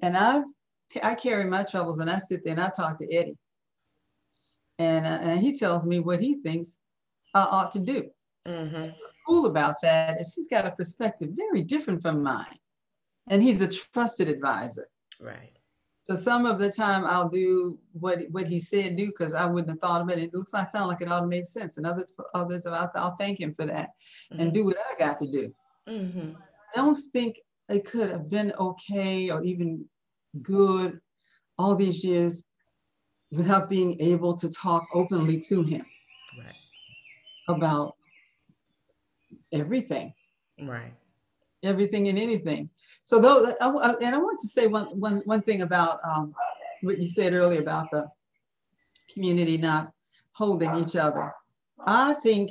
And 0.00 0.16
I 0.16 0.42
I 1.02 1.14
carry 1.14 1.44
my 1.44 1.64
troubles 1.64 1.98
and 1.98 2.10
I 2.10 2.18
sit 2.18 2.44
there 2.44 2.52
and 2.52 2.62
I 2.62 2.70
talk 2.70 2.98
to 2.98 3.14
Eddie, 3.14 3.36
and 4.78 5.06
uh, 5.06 5.18
and 5.22 5.40
he 5.40 5.56
tells 5.56 5.86
me 5.86 6.00
what 6.00 6.20
he 6.20 6.36
thinks 6.36 6.78
I 7.34 7.42
ought 7.42 7.72
to 7.72 7.78
do. 7.78 8.10
hmm 8.46 8.88
Cool 9.26 9.46
about 9.46 9.76
that 9.82 10.18
is 10.20 10.32
he's 10.32 10.48
got 10.48 10.64
a 10.66 10.70
perspective 10.70 11.30
very 11.36 11.62
different 11.62 12.00
from 12.00 12.22
mine, 12.22 12.58
and 13.28 13.42
he's 13.42 13.60
a 13.60 13.68
trusted 13.68 14.28
advisor. 14.28 14.88
right 15.20 15.52
So 16.02 16.14
some 16.14 16.46
of 16.46 16.58
the 16.58 16.70
time 16.70 17.04
I'll 17.04 17.28
do 17.28 17.78
what 17.92 18.22
what 18.30 18.46
he 18.46 18.58
said 18.60 18.96
do 18.96 19.08
because 19.08 19.34
I 19.34 19.44
wouldn't 19.44 19.68
have 19.68 19.80
thought 19.80 20.00
of 20.00 20.08
it. 20.08 20.18
It 20.18 20.32
looks 20.32 20.54
like 20.54 20.66
sound 20.66 20.88
like 20.88 21.02
it 21.02 21.10
ought 21.12 21.20
to 21.20 21.26
make 21.26 21.44
sense. 21.44 21.76
And 21.76 21.86
others 21.86 22.10
others 22.32 22.64
I'll, 22.64 22.90
I'll 22.94 23.16
thank 23.16 23.38
him 23.38 23.52
for 23.54 23.66
that 23.66 23.90
and 24.30 24.52
do 24.52 24.64
what 24.64 24.78
I 24.78 24.98
got 24.98 25.18
to 25.18 25.26
do. 25.26 25.52
hmm 25.86 26.30
I 26.74 26.76
don't 26.76 26.98
think 27.12 27.40
it 27.68 27.84
could 27.84 28.10
have 28.10 28.30
been 28.30 28.52
okay 28.58 29.30
or 29.30 29.42
even 29.42 29.84
good 30.42 31.00
all 31.58 31.74
these 31.74 32.04
years 32.04 32.44
without 33.32 33.68
being 33.68 34.00
able 34.00 34.34
to 34.36 34.48
talk 34.48 34.86
openly 34.94 35.38
to 35.38 35.62
him 35.62 35.84
right 36.38 36.54
about 37.48 37.96
everything. 39.52 40.12
right 40.62 40.92
everything 41.62 42.08
and 42.08 42.18
anything. 42.18 42.70
So 43.04 43.18
though, 43.18 43.46
and 43.46 44.14
I 44.14 44.18
want 44.18 44.38
to 44.40 44.48
say 44.48 44.66
one, 44.66 44.86
one, 45.00 45.22
one 45.24 45.42
thing 45.42 45.62
about 45.62 45.98
um, 46.04 46.34
what 46.82 46.98
you 46.98 47.08
said 47.08 47.32
earlier 47.32 47.60
about 47.60 47.90
the 47.90 48.06
community 49.12 49.56
not 49.56 49.92
holding 50.32 50.76
each 50.76 50.96
other. 50.96 51.32
I 51.84 52.14
think 52.14 52.50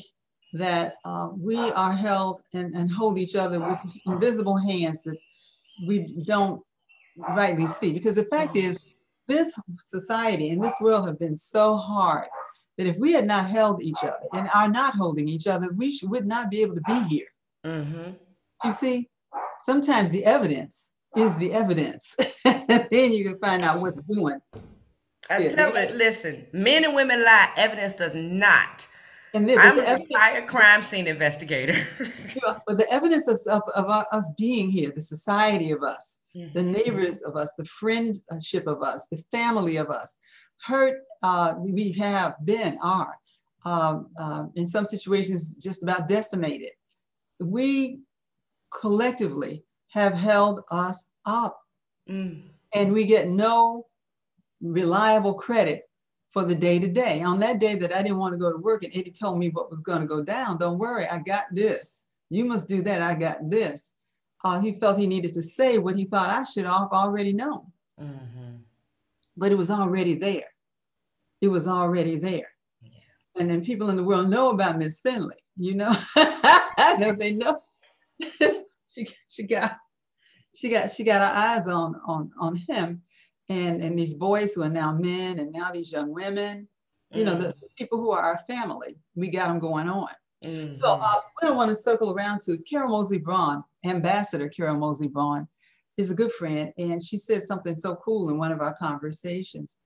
that 0.54 0.96
uh, 1.06 1.30
we 1.38 1.58
are 1.58 1.92
held 1.92 2.42
and, 2.54 2.76
and 2.76 2.92
hold 2.92 3.18
each 3.20 3.36
other 3.36 3.60
with 3.60 3.80
invisible 4.06 4.58
hands 4.58 5.04
that 5.04 5.18
we 5.86 6.00
don't 6.26 6.62
rightly 7.18 7.68
see. 7.68 7.92
Because 7.92 8.16
the 8.16 8.26
fact 8.26 8.56
is, 8.56 8.80
this 9.28 9.54
society 9.78 10.50
and 10.50 10.64
this 10.64 10.76
world 10.80 11.08
have 11.08 11.20
been 11.20 11.36
so 11.36 11.76
hard 11.76 12.28
that 12.78 12.88
if 12.88 12.98
we 12.98 13.12
had 13.12 13.28
not 13.28 13.50
held 13.50 13.82
each 13.82 14.02
other 14.04 14.18
and 14.34 14.50
are 14.54 14.70
not 14.70 14.96
holding 14.96 15.28
each 15.28 15.48
other, 15.48 15.70
we 15.76 15.92
should, 15.92 16.10
would 16.10 16.26
not 16.26 16.50
be 16.50 16.62
able 16.62 16.76
to 16.76 16.82
be 16.82 17.00
here. 17.04 17.28
hmm 17.66 18.12
You 18.64 18.72
see, 18.72 19.10
sometimes 19.64 20.12
the 20.12 20.24
evidence 20.24 20.92
is 21.16 21.36
the 21.38 21.52
evidence. 21.54 22.16
and 22.46 22.88
then 22.92 23.12
you 23.12 23.24
can 23.26 23.40
find 23.40 23.64
out 23.64 23.82
what's 23.82 24.02
doing. 24.04 24.40
I 25.30 25.40
Yeah. 25.40 25.50
tell 25.50 25.70
you, 25.78 25.94
listen, 25.94 26.48
men 26.54 26.86
and 26.86 26.96
women 26.96 27.24
lie. 27.24 27.52
Evidence 27.58 27.96
does 27.96 28.16
not. 28.16 28.88
And 29.34 29.48
then 29.48 29.60
I'm 29.60 29.76
the 29.76 29.84
a 29.84 29.88
evidence, 29.88 30.50
crime 30.50 30.84
scene 30.84 31.08
investigator. 31.08 31.76
but 32.66 32.78
the 32.78 32.92
evidence 32.92 33.28
of, 33.28 33.40
of, 33.48 33.62
of 33.76 33.86
us 34.12 34.32
being 34.38 34.72
here, 34.72 34.92
the 34.94 35.02
society 35.02 35.72
of 35.72 35.84
us, 35.84 36.18
the 36.54 36.62
neighbors 36.62 37.24
of 37.24 37.36
us, 37.36 37.54
the 37.58 37.66
friendship 37.66 38.68
of 38.68 38.84
us, 38.84 39.08
the 39.08 39.22
family 39.32 39.78
of 39.78 39.90
us, 39.90 40.18
hurt 40.64 41.00
uh, 41.24 41.56
we 41.58 41.92
have 41.94 42.36
been, 42.46 42.78
are, 42.82 43.18
um, 43.66 44.10
um, 44.20 44.52
in 44.56 44.66
some 44.66 44.86
situations 44.86 45.56
just 45.58 45.84
about 45.84 46.08
decimated. 46.08 46.72
We 47.40 48.00
collectively 48.72 49.64
have 49.90 50.14
held 50.14 50.62
us 50.72 51.08
up 51.26 51.60
Mm. 52.10 52.44
and 52.74 52.94
we 52.94 53.06
get 53.06 53.28
no 53.28 53.88
reliable 54.62 55.34
credit 55.34 55.87
for 56.32 56.44
the 56.44 56.56
day 56.56 56.80
to 56.80 56.88
day. 56.88 57.22
On 57.22 57.40
that 57.40 57.60
day 57.60 57.76
that 57.76 57.94
I 57.94 58.02
didn't 58.02 58.18
want 58.18 58.34
to 58.34 58.38
go 58.38 58.52
to 58.52 58.58
work 58.58 58.84
and 58.84 58.94
Eddie 58.96 59.12
told 59.12 59.40
me 59.40 59.50
what 59.50 59.70
was 59.70 59.82
going 59.82 60.02
to 60.02 60.08
go 60.08 60.24
down, 60.24 60.58
don't 60.58 60.78
worry, 60.78 61.08
I 61.08 61.20
got 61.20 61.46
this. 61.52 62.06
You 62.30 62.46
must 62.46 62.68
do 62.68 62.82
that. 62.84 63.02
I 63.02 63.16
got 63.16 63.50
this. 63.50 63.94
Uh, 64.44 64.60
he 64.60 64.74
felt 64.74 65.00
he 65.00 65.08
needed 65.08 65.34
to 65.34 65.42
say 65.42 65.78
what 65.78 65.98
he 65.98 66.06
thought 66.06 66.30
I 66.30 66.44
should 66.44 66.66
have 66.66 66.92
already 66.92 67.34
known. 67.34 67.72
Mm-hmm. 68.00 68.58
But 69.36 69.52
it 69.52 69.56
was 69.56 69.72
already 69.72 70.16
there. 70.16 70.52
It 71.42 71.48
was 71.48 71.68
already 71.68 72.18
there. 72.18 72.50
Yeah. 72.82 72.92
And 73.40 73.50
then 73.50 73.64
people 73.64 73.90
in 73.90 73.96
the 73.96 74.04
world 74.04 74.30
know 74.30 74.50
about 74.50 74.78
Miss 74.78 75.00
Finley, 75.00 75.36
you 75.58 75.76
know. 75.76 75.94
I 76.16 76.98
know 77.00 77.14
they 77.14 77.32
know. 77.32 77.62
she, 78.88 79.08
she 79.28 79.44
got 79.44 79.78
she 80.56 80.70
got 80.70 80.92
she 80.92 81.04
got 81.04 81.22
her 81.22 81.40
eyes 81.40 81.68
on 81.68 81.96
on 82.08 82.32
on 82.40 82.56
him 82.56 83.04
and 83.50 83.82
and 83.82 83.98
these 83.98 84.14
boys 84.14 84.54
who 84.54 84.64
are 84.64 84.70
now 84.70 84.92
men 84.92 85.40
and 85.40 85.52
now 85.52 85.72
these 85.72 85.92
young 85.92 86.14
women 86.14 86.68
you 87.12 87.24
know 87.24 87.36
the, 87.36 87.48
the 87.48 87.68
people 87.78 87.98
who 87.98 88.12
are 88.12 88.22
our 88.22 88.38
family 88.40 88.98
we 89.16 89.30
got 89.30 89.48
them 89.48 89.60
going 89.60 89.88
on 89.88 90.10
mm-hmm. 90.44 90.72
so 90.72 90.94
uh, 90.94 91.22
what 91.40 91.52
i 91.52 91.56
want 91.56 91.70
to 91.70 91.76
circle 91.76 92.12
around 92.12 92.40
to 92.40 92.52
is 92.52 92.64
carol 92.70 92.90
moseley 92.90 93.18
braun 93.18 93.64
ambassador 93.86 94.50
carol 94.50 94.76
moseley 94.76 95.08
braun 95.08 95.48
is 95.96 96.12
a 96.12 96.16
good 96.16 96.32
friend 96.32 96.74
and 96.78 97.02
she 97.02 97.18
said 97.18 97.44
something 97.44 97.78
so 97.78 97.96
cool 97.96 98.30
in 98.30 98.38
one 98.38 98.52
of 98.52 98.62
our 98.62 98.74
conversations 98.74 99.78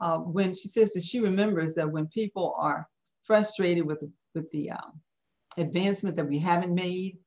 uh, 0.00 0.18
when 0.18 0.54
she 0.54 0.68
says 0.68 0.92
that 0.92 1.02
she 1.02 1.20
remembers 1.20 1.74
that 1.74 1.90
when 1.90 2.06
people 2.06 2.54
are 2.58 2.88
frustrated 3.22 3.86
with 3.86 4.00
the, 4.00 4.10
with 4.34 4.50
the 4.50 4.70
um, 4.70 5.00
advancement 5.56 6.16
that 6.16 6.28
we 6.28 6.38
haven't 6.38 6.74
made 6.74 7.18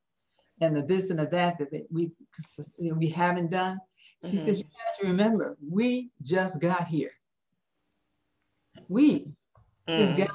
and 0.62 0.76
the 0.76 0.82
this 0.82 1.10
and 1.10 1.20
the 1.20 1.26
that 1.28 1.58
that 1.58 1.86
we 1.92 2.12
you 2.78 2.92
know, 2.92 2.98
we 2.98 3.10
haven't 3.10 3.52
done. 3.52 3.80
She 4.26 4.36
mm-hmm. 4.36 4.46
says 4.46 4.60
you 4.60 4.66
have 4.86 4.98
to 5.00 5.08
remember 5.08 5.58
we 5.70 6.10
just 6.24 6.60
got 6.60 6.88
here. 6.88 7.12
We 8.88 9.20
mm-hmm. 9.20 9.98
just 9.98 10.18
got 10.18 10.30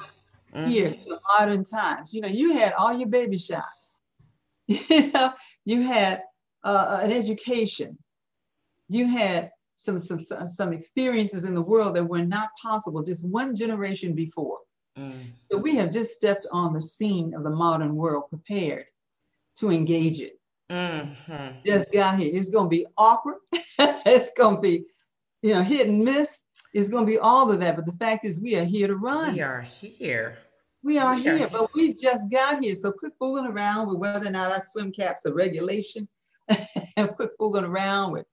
mm-hmm. 0.53 0.67
here 0.67 0.87
in 0.87 1.05
the 1.07 1.19
modern 1.37 1.63
times. 1.63 2.13
You 2.13 2.21
know, 2.21 2.27
you 2.27 2.53
had 2.53 2.73
all 2.73 2.93
your 2.93 3.09
baby 3.09 3.37
shots. 3.37 3.97
you 4.67 5.11
know, 5.11 5.33
you 5.65 5.81
had 5.81 6.23
uh, 6.63 6.99
an 7.01 7.11
education. 7.11 7.97
You 8.87 9.07
had 9.07 9.51
some, 9.75 9.97
some 9.97 10.19
some 10.19 10.73
experiences 10.73 11.45
in 11.45 11.55
the 11.55 11.61
world 11.61 11.95
that 11.95 12.03
were 12.03 12.25
not 12.25 12.49
possible 12.61 13.01
just 13.01 13.27
one 13.27 13.55
generation 13.55 14.13
before. 14.13 14.59
Mm. 14.97 15.31
So 15.51 15.57
we 15.57 15.75
have 15.77 15.91
just 15.91 16.13
stepped 16.13 16.45
on 16.51 16.73
the 16.73 16.81
scene 16.81 17.33
of 17.33 17.43
the 17.43 17.49
modern 17.49 17.95
world 17.95 18.25
prepared 18.29 18.85
to 19.57 19.71
engage 19.71 20.19
it. 20.19 20.40
Mm-hmm. 20.71 21.59
Just 21.65 21.91
got 21.91 22.17
here. 22.17 22.31
It's 22.33 22.49
going 22.49 22.65
to 22.65 22.69
be 22.69 22.85
awkward. 22.97 23.37
it's 23.51 24.31
going 24.37 24.55
to 24.55 24.61
be, 24.61 24.85
you 25.41 25.53
know, 25.53 25.63
hit 25.63 25.87
and 25.87 26.03
miss. 26.03 26.39
It's 26.73 26.89
going 26.89 27.05
to 27.05 27.11
be 27.11 27.17
all 27.17 27.51
of 27.51 27.59
that. 27.59 27.75
But 27.75 27.85
the 27.85 27.93
fact 27.93 28.23
is, 28.23 28.39
we 28.39 28.55
are 28.55 28.63
here 28.63 28.87
to 28.87 28.95
run. 28.95 29.33
We 29.33 29.41
are 29.41 29.61
here. 29.61 30.37
We 30.83 30.97
are 30.97 31.15
we 31.15 31.21
here, 31.21 31.35
are 31.35 31.37
here, 31.37 31.49
but 31.51 31.73
we 31.75 31.93
just 31.93 32.31
got 32.31 32.63
here. 32.63 32.75
So 32.75 32.91
quit 32.91 33.13
fooling 33.19 33.45
around 33.45 33.89
with 33.89 33.97
whether 33.97 34.27
or 34.27 34.31
not 34.31 34.51
our 34.51 34.61
swim 34.61 34.91
caps 34.91 35.25
are 35.25 35.33
regulation. 35.33 36.07
and 36.97 37.11
quit 37.15 37.31
fooling 37.37 37.65
around 37.65 38.13
with, 38.13 38.25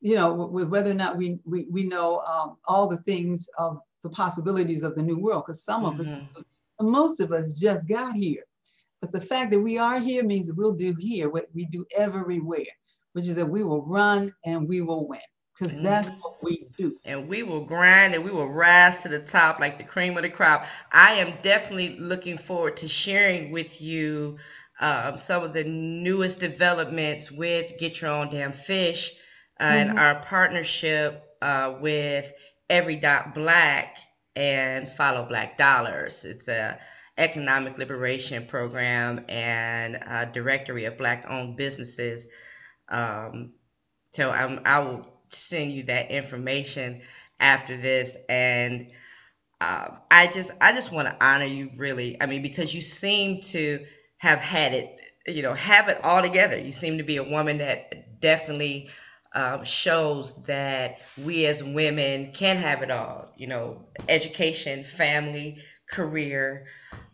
you 0.00 0.16
know, 0.16 0.32
with 0.34 0.68
whether 0.68 0.90
or 0.90 0.94
not 0.94 1.16
we 1.16 1.38
we, 1.44 1.66
we 1.70 1.84
know 1.84 2.20
um, 2.20 2.56
all 2.66 2.88
the 2.88 2.98
things 2.98 3.48
of 3.58 3.78
the 4.02 4.10
possibilities 4.10 4.82
of 4.82 4.94
the 4.94 5.02
new 5.02 5.18
world. 5.18 5.44
Because 5.46 5.62
some 5.62 5.84
mm-hmm. 5.84 6.00
of 6.00 6.06
us, 6.06 6.16
mm-hmm. 6.16 6.90
most 6.90 7.20
of 7.20 7.32
us, 7.32 7.58
just 7.58 7.88
got 7.88 8.14
here. 8.16 8.42
But 9.00 9.12
the 9.12 9.20
fact 9.20 9.50
that 9.50 9.60
we 9.60 9.78
are 9.78 10.00
here 10.00 10.24
means 10.24 10.46
that 10.46 10.56
we'll 10.56 10.72
do 10.72 10.94
here 10.98 11.28
what 11.28 11.46
we 11.54 11.66
do 11.66 11.84
everywhere, 11.96 12.64
which 13.12 13.26
is 13.26 13.36
that 13.36 13.48
we 13.48 13.62
will 13.62 13.84
run 13.86 14.32
and 14.44 14.68
we 14.68 14.80
will 14.80 15.06
win 15.06 15.20
because 15.56 15.74
mm-hmm. 15.74 15.84
that's 15.84 16.10
what 16.10 16.42
we 16.42 16.68
do. 16.76 16.96
And 17.04 17.28
we 17.28 17.42
will 17.42 17.64
grind 17.64 18.14
and 18.14 18.24
we 18.24 18.30
will 18.30 18.52
rise 18.52 19.02
to 19.02 19.08
the 19.08 19.18
top 19.18 19.60
like 19.60 19.78
the 19.78 19.84
cream 19.84 20.16
of 20.16 20.22
the 20.22 20.30
crop. 20.30 20.66
I 20.92 21.12
am 21.14 21.34
definitely 21.42 21.98
looking 21.98 22.38
forward 22.38 22.78
to 22.78 22.88
sharing 22.88 23.52
with 23.52 23.80
you 23.80 24.38
um, 24.80 25.16
some 25.16 25.42
of 25.42 25.52
the 25.52 25.64
newest 25.64 26.40
developments 26.40 27.30
with 27.30 27.78
Get 27.78 28.00
Your 28.00 28.10
Own 28.10 28.30
Damn 28.30 28.52
Fish 28.52 29.12
uh, 29.58 29.64
mm-hmm. 29.64 29.90
and 29.90 29.98
our 29.98 30.20
partnership 30.22 31.22
uh, 31.40 31.76
with 31.80 32.30
Every 32.68 32.96
Dot 32.96 33.34
Black 33.34 33.96
and 34.34 34.86
Follow 34.88 35.26
Black 35.26 35.56
Dollars. 35.56 36.24
It's 36.24 36.48
a 36.48 36.78
Economic 37.18 37.78
Liberation 37.78 38.46
Program 38.46 39.24
and 39.28 39.96
a 39.96 40.26
Directory 40.32 40.84
of 40.84 40.98
Black 40.98 41.24
owned 41.28 41.56
businesses. 41.56 42.28
Um, 42.88 43.52
so 44.10 44.30
I'm, 44.30 44.60
I 44.64 44.80
will 44.80 45.06
send 45.28 45.72
you 45.72 45.84
that 45.84 46.10
information 46.10 47.02
after 47.40 47.76
this. 47.76 48.16
And 48.28 48.90
uh, 49.60 49.88
I 50.10 50.26
just 50.26 50.50
I 50.60 50.72
just 50.72 50.92
want 50.92 51.08
to 51.08 51.24
honor 51.24 51.46
you 51.46 51.70
really. 51.76 52.20
I 52.20 52.26
mean, 52.26 52.42
because 52.42 52.74
you 52.74 52.80
seem 52.80 53.40
to 53.42 53.86
have 54.18 54.38
had 54.38 54.74
it, 54.74 55.00
you 55.26 55.42
know, 55.42 55.54
have 55.54 55.88
it 55.88 56.00
all 56.04 56.22
together. 56.22 56.58
You 56.58 56.72
seem 56.72 56.98
to 56.98 57.04
be 57.04 57.16
a 57.16 57.24
woman 57.24 57.58
that 57.58 58.20
definitely 58.20 58.90
um, 59.34 59.64
shows 59.64 60.42
that 60.44 61.00
we 61.22 61.46
as 61.46 61.62
women 61.62 62.32
can 62.32 62.56
have 62.56 62.82
it 62.82 62.90
all. 62.90 63.32
You 63.36 63.46
know, 63.46 63.86
education, 64.08 64.84
family, 64.84 65.62
career. 65.88 66.66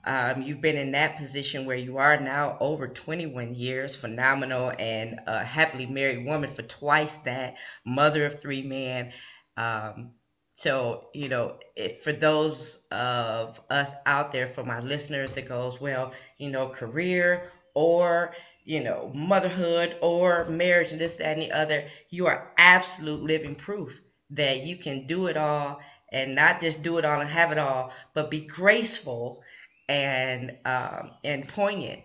Um, 0.04 0.42
you've 0.42 0.60
been 0.60 0.76
in 0.76 0.92
that 0.92 1.16
position 1.16 1.64
where 1.64 1.76
you 1.76 1.98
are 1.98 2.18
now 2.18 2.56
over 2.60 2.88
21 2.88 3.54
years, 3.54 3.94
phenomenal, 3.94 4.72
and 4.78 5.20
a 5.26 5.44
happily 5.44 5.86
married 5.86 6.24
woman 6.24 6.50
for 6.50 6.62
twice 6.62 7.18
that, 7.18 7.56
mother 7.84 8.26
of 8.26 8.40
three 8.40 8.62
men. 8.62 9.12
Um, 9.56 10.12
so, 10.52 11.08
you 11.14 11.28
know, 11.28 11.58
if, 11.76 12.02
for 12.02 12.12
those 12.12 12.82
of 12.90 13.60
us 13.70 13.92
out 14.06 14.32
there, 14.32 14.46
for 14.46 14.64
my 14.64 14.80
listeners 14.80 15.32
that 15.34 15.48
goes, 15.48 15.80
well, 15.80 16.12
you 16.38 16.50
know, 16.50 16.68
career 16.68 17.50
or, 17.74 18.34
you 18.64 18.82
know, 18.82 19.10
motherhood 19.14 19.96
or 20.02 20.48
marriage 20.48 20.92
and 20.92 21.00
this, 21.00 21.16
that, 21.16 21.38
and 21.38 21.42
the 21.42 21.52
other, 21.52 21.84
you 22.10 22.26
are 22.26 22.52
absolute 22.58 23.22
living 23.22 23.54
proof 23.54 24.00
that 24.30 24.64
you 24.64 24.76
can 24.76 25.06
do 25.06 25.26
it 25.26 25.36
all 25.36 25.80
and 26.12 26.34
not 26.34 26.60
just 26.60 26.82
do 26.82 26.98
it 26.98 27.04
all 27.04 27.20
and 27.20 27.30
have 27.30 27.50
it 27.52 27.58
all, 27.58 27.92
but 28.14 28.30
be 28.30 28.40
graceful 28.40 29.42
and 29.88 30.56
um, 30.64 31.10
and 31.24 31.48
poignant 31.48 32.02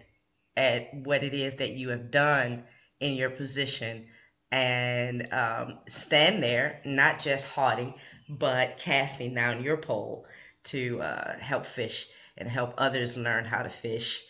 at 0.55 0.93
what 0.93 1.23
it 1.23 1.33
is 1.33 1.57
that 1.57 1.71
you 1.71 1.89
have 1.89 2.09
done 2.09 2.63
in 2.99 3.13
your 3.13 3.29
position. 3.29 4.07
And 4.49 5.31
um, 5.33 5.79
stand 5.89 6.41
there, 6.41 6.79
not 6.85 7.19
just 7.19 7.45
haughty, 7.47 7.93
but 8.29 8.79
casting 8.79 9.35
down 9.35 9.61
your 9.61 9.77
pole 9.77 10.25
to 10.65 11.01
uh, 11.01 11.37
help 11.37 11.65
fish 11.65 12.07
and 12.37 12.47
help 12.47 12.75
others 12.77 13.17
learn 13.17 13.43
how 13.43 13.63
to 13.63 13.69
fish, 13.69 14.23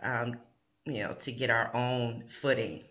um, 0.00 0.38
you 0.84 1.02
know, 1.02 1.14
to 1.20 1.32
get 1.32 1.50
our 1.50 1.74
own 1.74 2.24
footing 2.28 2.84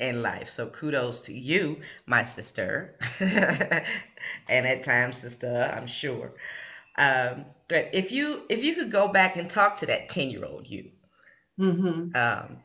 in 0.00 0.22
life. 0.22 0.48
So 0.48 0.68
kudos 0.68 1.20
to 1.22 1.32
you, 1.32 1.78
my 2.06 2.24
sister, 2.24 2.96
and 3.20 4.66
at 4.66 4.82
times 4.82 5.18
sister, 5.18 5.72
I'm 5.74 5.86
sure. 5.86 6.32
Um, 6.96 7.46
but 7.68 7.90
if 7.92 8.12
you 8.12 8.42
if 8.48 8.62
you 8.62 8.74
could 8.74 8.90
go 8.90 9.08
back 9.08 9.36
and 9.36 9.48
talk 9.48 9.78
to 9.78 9.86
that 9.86 10.08
ten 10.08 10.30
year 10.30 10.44
old 10.44 10.68
you, 10.68 10.90
mm-hmm. 11.58 12.16
um, 12.16 12.58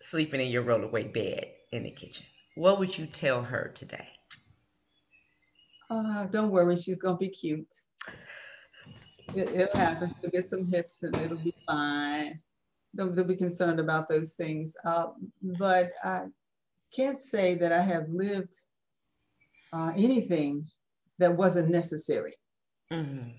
sleeping 0.00 0.40
in 0.40 0.48
your 0.48 0.64
rollaway 0.64 1.12
bed 1.12 1.46
in 1.72 1.84
the 1.84 1.90
kitchen, 1.90 2.26
what 2.54 2.78
would 2.78 2.96
you 2.96 3.06
tell 3.06 3.42
her 3.42 3.70
today? 3.74 4.08
Uh, 5.90 6.26
don't 6.26 6.50
worry, 6.50 6.76
she's 6.76 6.98
gonna 6.98 7.16
be 7.16 7.28
cute. 7.28 7.72
It, 9.34 9.52
will 9.52 9.68
happen. 9.78 10.14
She'll 10.20 10.30
get 10.30 10.46
some 10.46 10.66
hips 10.70 11.02
and 11.02 11.14
it'll 11.16 11.36
be 11.36 11.54
fine. 11.66 12.40
Don't, 12.96 13.14
don't 13.14 13.26
be 13.26 13.36
concerned 13.36 13.78
about 13.78 14.08
those 14.08 14.32
things. 14.32 14.74
Uh, 14.84 15.08
but 15.58 15.92
I 16.02 16.24
can't 16.94 17.18
say 17.18 17.54
that 17.54 17.72
I 17.72 17.82
have 17.82 18.08
lived 18.08 18.54
uh, 19.72 19.92
anything 19.96 20.66
that 21.18 21.36
wasn't 21.36 21.68
necessary. 21.68 22.34
Mm-hmm 22.92 23.30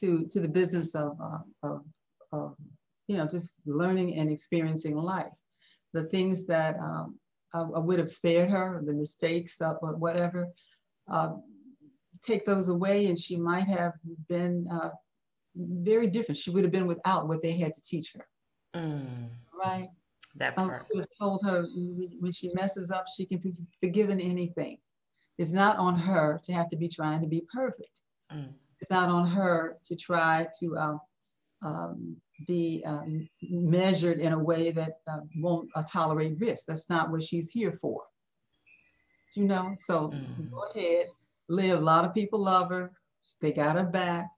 to 0.00 0.26
to 0.26 0.40
the 0.40 0.48
business 0.48 0.94
of, 0.94 1.16
uh, 1.20 1.38
of, 1.62 1.84
of 2.32 2.56
you 3.08 3.16
know 3.16 3.26
just 3.26 3.60
learning 3.66 4.16
and 4.18 4.30
experiencing 4.30 4.96
life 4.96 5.32
the 5.92 6.04
things 6.04 6.46
that 6.46 6.78
um, 6.78 7.18
I, 7.54 7.60
I, 7.60 7.78
would 7.78 7.98
have 7.98 8.10
spared 8.10 8.50
her 8.50 8.82
the 8.84 8.92
mistakes 8.92 9.60
uh, 9.60 9.74
whatever 9.74 10.48
uh, 11.10 11.34
take 12.22 12.44
those 12.44 12.68
away 12.68 13.06
and 13.06 13.18
she 13.18 13.36
might 13.36 13.66
have 13.68 13.92
been 14.28 14.66
uh, 14.70 14.90
very 15.54 16.06
different 16.06 16.38
she 16.38 16.50
would 16.50 16.64
have 16.64 16.72
been 16.72 16.86
without 16.86 17.28
what 17.28 17.42
they 17.42 17.56
had 17.56 17.72
to 17.72 17.82
teach 17.82 18.12
her 18.14 18.26
mm. 18.74 19.28
right 19.52 19.88
that 20.38 20.56
part. 20.56 20.82
I 20.82 20.86
would 20.94 21.04
have 21.04 21.18
told 21.18 21.42
her 21.44 21.64
when 22.20 22.32
she 22.32 22.50
messes 22.54 22.90
up 22.90 23.06
she 23.14 23.26
can 23.26 23.38
be 23.38 23.54
forgiven 23.82 24.20
anything 24.20 24.78
it's 25.38 25.52
not 25.52 25.76
on 25.76 25.98
her 25.98 26.40
to 26.44 26.52
have 26.52 26.68
to 26.68 26.76
be 26.76 26.88
trying 26.88 27.20
to 27.20 27.26
be 27.26 27.42
perfect 27.52 28.00
mm 28.32 28.52
it's 28.80 28.90
not 28.90 29.08
on 29.08 29.26
her 29.26 29.78
to 29.84 29.96
try 29.96 30.46
to 30.60 30.76
um, 30.76 31.00
um, 31.62 32.16
be 32.46 32.82
um, 32.84 33.28
measured 33.42 34.18
in 34.18 34.32
a 34.32 34.38
way 34.38 34.70
that 34.70 34.98
uh, 35.08 35.20
won't 35.36 35.70
uh, 35.74 35.82
tolerate 35.82 36.38
risk. 36.38 36.66
That's 36.66 36.90
not 36.90 37.10
what 37.10 37.22
she's 37.22 37.50
here 37.50 37.72
for. 37.72 38.02
You 39.34 39.44
know, 39.44 39.74
so 39.78 40.08
mm. 40.08 40.50
go 40.50 40.64
ahead, 40.74 41.06
live. 41.48 41.80
A 41.80 41.84
lot 41.84 42.04
of 42.04 42.14
people 42.14 42.42
love 42.42 42.70
her. 42.70 42.92
They 43.40 43.52
got 43.52 43.76
her 43.76 43.84
back 43.84 44.28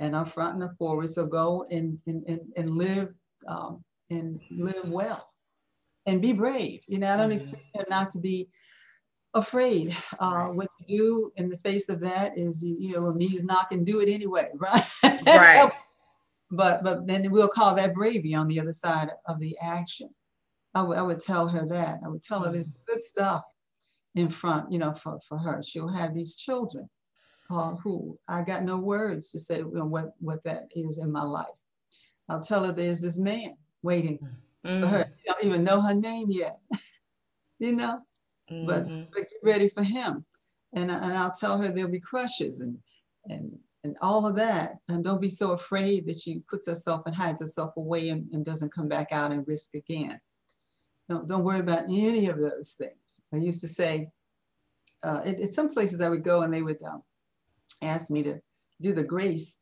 and 0.00 0.14
up 0.14 0.28
front 0.28 0.54
and 0.54 0.64
up 0.64 0.76
forward. 0.78 1.08
So 1.10 1.26
go 1.26 1.66
and, 1.70 1.98
and, 2.06 2.24
and, 2.26 2.40
and 2.56 2.70
live 2.76 3.14
um, 3.48 3.84
and 4.10 4.40
live 4.50 4.88
well 4.88 5.28
and 6.06 6.22
be 6.22 6.32
brave. 6.32 6.82
You 6.86 6.98
know, 6.98 7.12
I 7.12 7.16
don't 7.16 7.30
mm-hmm. 7.30 7.36
expect 7.36 7.64
her 7.76 7.84
not 7.88 8.10
to 8.10 8.18
be 8.18 8.48
afraid. 9.34 9.96
Uh, 10.20 10.46
right. 10.46 10.54
What 10.54 10.68
you 10.86 10.98
do 10.98 11.32
in 11.36 11.48
the 11.48 11.58
face 11.58 11.88
of 11.88 12.00
that 12.00 12.38
is 12.38 12.62
you, 12.62 12.76
you 12.78 12.92
know, 12.92 13.10
knees 13.10 13.44
knock 13.44 13.72
and 13.72 13.84
do 13.84 14.00
it 14.00 14.08
anyway, 14.08 14.50
right? 14.54 14.84
Right. 15.02 15.70
but 16.50 16.82
but 16.82 17.06
then 17.06 17.30
we'll 17.30 17.48
call 17.48 17.74
that 17.74 17.94
bravery 17.94 18.34
on 18.34 18.48
the 18.48 18.60
other 18.60 18.72
side 18.72 19.10
of 19.26 19.40
the 19.40 19.56
action. 19.60 20.10
I, 20.74 20.80
w- 20.80 20.98
I 20.98 21.02
would 21.02 21.20
tell 21.20 21.48
her 21.48 21.66
that. 21.66 22.00
I 22.04 22.08
would 22.08 22.22
tell 22.22 22.42
her 22.42 22.52
this 22.52 22.68
mm-hmm. 22.68 22.92
good 22.92 23.04
stuff 23.04 23.42
in 24.14 24.28
front, 24.28 24.70
you 24.72 24.78
know, 24.78 24.92
for, 24.94 25.18
for 25.28 25.38
her. 25.38 25.62
She'll 25.62 25.88
have 25.88 26.14
these 26.14 26.36
children 26.36 26.88
uh, 27.50 27.76
who 27.76 28.18
I 28.28 28.42
got 28.42 28.64
no 28.64 28.76
words 28.76 29.30
to 29.30 29.38
say 29.38 29.58
you 29.58 29.70
know, 29.72 29.84
what, 29.84 30.12
what 30.18 30.44
that 30.44 30.68
is 30.74 30.98
in 30.98 31.12
my 31.12 31.22
life. 31.22 31.46
I'll 32.28 32.42
tell 32.42 32.64
her 32.64 32.72
there's 32.72 33.00
this 33.00 33.18
man 33.18 33.56
waiting 33.82 34.18
mm-hmm. 34.18 34.34
Mm-hmm. 34.66 34.94
You 34.94 35.04
don't 35.26 35.44
even 35.44 35.64
know 35.64 35.80
her 35.80 35.94
name 35.94 36.26
yet, 36.30 36.58
you 37.58 37.72
know, 37.72 38.00
mm-hmm. 38.50 38.66
but, 38.66 38.88
but 39.12 39.28
get 39.28 39.40
ready 39.42 39.68
for 39.68 39.82
him. 39.82 40.24
And, 40.74 40.90
and 40.90 41.16
I'll 41.16 41.32
tell 41.32 41.58
her 41.58 41.68
there'll 41.68 41.90
be 41.90 42.00
crushes 42.00 42.60
and, 42.60 42.78
and, 43.28 43.58
and 43.84 43.96
all 44.02 44.26
of 44.26 44.36
that. 44.36 44.76
And 44.88 45.04
don't 45.04 45.20
be 45.20 45.28
so 45.28 45.52
afraid 45.52 46.06
that 46.06 46.18
she 46.18 46.42
puts 46.48 46.66
herself 46.66 47.02
and 47.06 47.14
hides 47.14 47.40
herself 47.40 47.76
away 47.76 48.08
and, 48.10 48.28
and 48.32 48.44
doesn't 48.44 48.74
come 48.74 48.88
back 48.88 49.08
out 49.12 49.32
and 49.32 49.46
risk 49.46 49.74
again. 49.74 50.20
Don't, 51.08 51.28
don't 51.28 51.44
worry 51.44 51.60
about 51.60 51.84
any 51.84 52.26
of 52.26 52.38
those 52.38 52.74
things. 52.78 53.20
I 53.32 53.36
used 53.36 53.60
to 53.60 53.68
say, 53.68 54.08
uh, 55.04 55.20
at, 55.24 55.40
at 55.40 55.52
some 55.52 55.68
places 55.68 56.00
I 56.00 56.08
would 56.08 56.24
go 56.24 56.42
and 56.42 56.52
they 56.52 56.62
would 56.62 56.82
um, 56.82 57.02
ask 57.82 58.10
me 58.10 58.22
to 58.24 58.40
do 58.80 58.92
the 58.92 59.04
grace. 59.04 59.58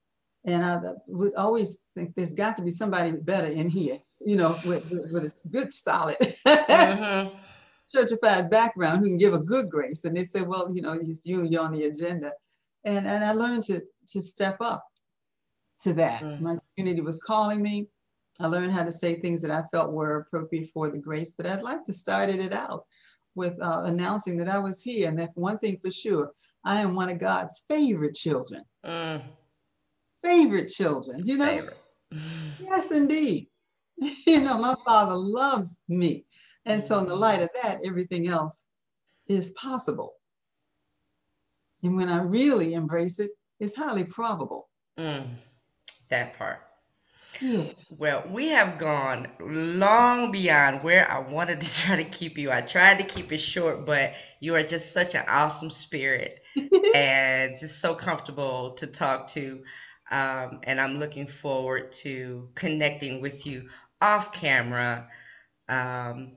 And 0.46 0.64
I 0.64 0.80
would 1.06 1.34
always 1.36 1.78
think 1.94 2.14
there's 2.14 2.32
got 2.32 2.56
to 2.56 2.62
be 2.62 2.70
somebody 2.70 3.12
better 3.12 3.46
in 3.46 3.68
here, 3.68 3.98
you 4.24 4.36
know, 4.36 4.56
with, 4.64 4.90
with, 4.90 5.12
with 5.12 5.24
a 5.24 5.48
good, 5.48 5.72
solid 5.72 6.16
mm-hmm. 6.20 7.28
churchified 7.94 8.50
background 8.50 9.00
who 9.00 9.06
can 9.06 9.18
give 9.18 9.34
a 9.34 9.38
good 9.38 9.68
grace. 9.68 10.04
And 10.04 10.16
they 10.16 10.24
said, 10.24 10.46
well, 10.46 10.74
you 10.74 10.82
know, 10.82 10.98
you, 11.24 11.44
you're 11.44 11.62
on 11.62 11.72
the 11.72 11.84
agenda. 11.84 12.32
And, 12.84 13.06
and 13.06 13.24
I 13.24 13.32
learned 13.32 13.62
to, 13.64 13.82
to 14.08 14.22
step 14.22 14.56
up 14.60 14.84
to 15.82 15.92
that. 15.94 16.22
Mm-hmm. 16.22 16.44
My 16.44 16.58
community 16.76 17.02
was 17.02 17.18
calling 17.18 17.62
me. 17.62 17.88
I 18.40 18.46
learned 18.46 18.72
how 18.72 18.82
to 18.82 18.92
say 18.92 19.20
things 19.20 19.42
that 19.42 19.50
I 19.50 19.62
felt 19.70 19.92
were 19.92 20.16
appropriate 20.16 20.70
for 20.74 20.90
the 20.90 20.98
grace, 20.98 21.34
but 21.36 21.46
I'd 21.46 21.62
like 21.62 21.84
to 21.84 21.92
start 21.92 22.30
it 22.30 22.52
out 22.52 22.84
with 23.36 23.54
uh, 23.62 23.82
announcing 23.84 24.36
that 24.38 24.48
I 24.48 24.58
was 24.58 24.82
here. 24.82 25.08
And 25.08 25.18
that 25.18 25.30
one 25.34 25.58
thing 25.58 25.78
for 25.82 25.90
sure, 25.90 26.32
I 26.64 26.80
am 26.80 26.94
one 26.94 27.10
of 27.10 27.18
God's 27.18 27.62
favorite 27.68 28.14
children. 28.14 28.64
Mm. 28.84 29.22
Favorite 30.22 30.68
children, 30.68 31.16
you 31.24 31.36
know? 31.36 31.46
Favorite. 31.46 31.76
yes, 32.60 32.90
indeed. 32.90 33.48
you 34.26 34.40
know, 34.40 34.58
my 34.58 34.74
father 34.84 35.16
loves 35.16 35.80
me. 35.88 36.24
And 36.66 36.82
so, 36.82 36.98
in 36.98 37.06
the 37.06 37.16
light 37.16 37.42
of 37.42 37.50
that, 37.62 37.80
everything 37.84 38.28
else 38.28 38.64
is 39.26 39.50
possible. 39.50 40.14
And 41.82 41.96
when 41.96 42.08
I 42.08 42.22
really 42.22 42.74
embrace 42.74 43.18
it, 43.18 43.30
it's 43.60 43.74
highly 43.74 44.04
probable. 44.04 44.68
Mm. 44.98 45.26
That 46.08 46.38
part. 46.38 46.60
Yeah. 47.40 47.64
Well, 47.90 48.24
we 48.30 48.48
have 48.50 48.78
gone 48.78 49.26
long 49.40 50.30
beyond 50.30 50.82
where 50.82 51.10
I 51.10 51.18
wanted 51.18 51.60
to 51.60 51.74
try 51.82 51.96
to 51.96 52.04
keep 52.04 52.38
you. 52.38 52.50
I 52.50 52.60
tried 52.60 52.98
to 53.00 53.04
keep 53.04 53.32
it 53.32 53.38
short, 53.38 53.84
but 53.84 54.14
you 54.40 54.54
are 54.54 54.62
just 54.62 54.92
such 54.92 55.14
an 55.14 55.24
awesome 55.28 55.70
spirit 55.70 56.42
and 56.94 57.52
just 57.58 57.80
so 57.80 57.94
comfortable 57.94 58.72
to 58.72 58.86
talk 58.86 59.28
to. 59.28 59.62
Um, 60.10 60.60
and 60.64 60.80
I'm 60.80 60.98
looking 60.98 61.26
forward 61.26 61.92
to 61.92 62.48
connecting 62.54 63.20
with 63.20 63.46
you 63.46 63.68
off 64.04 64.32
camera 64.32 65.08
um, 65.68 66.32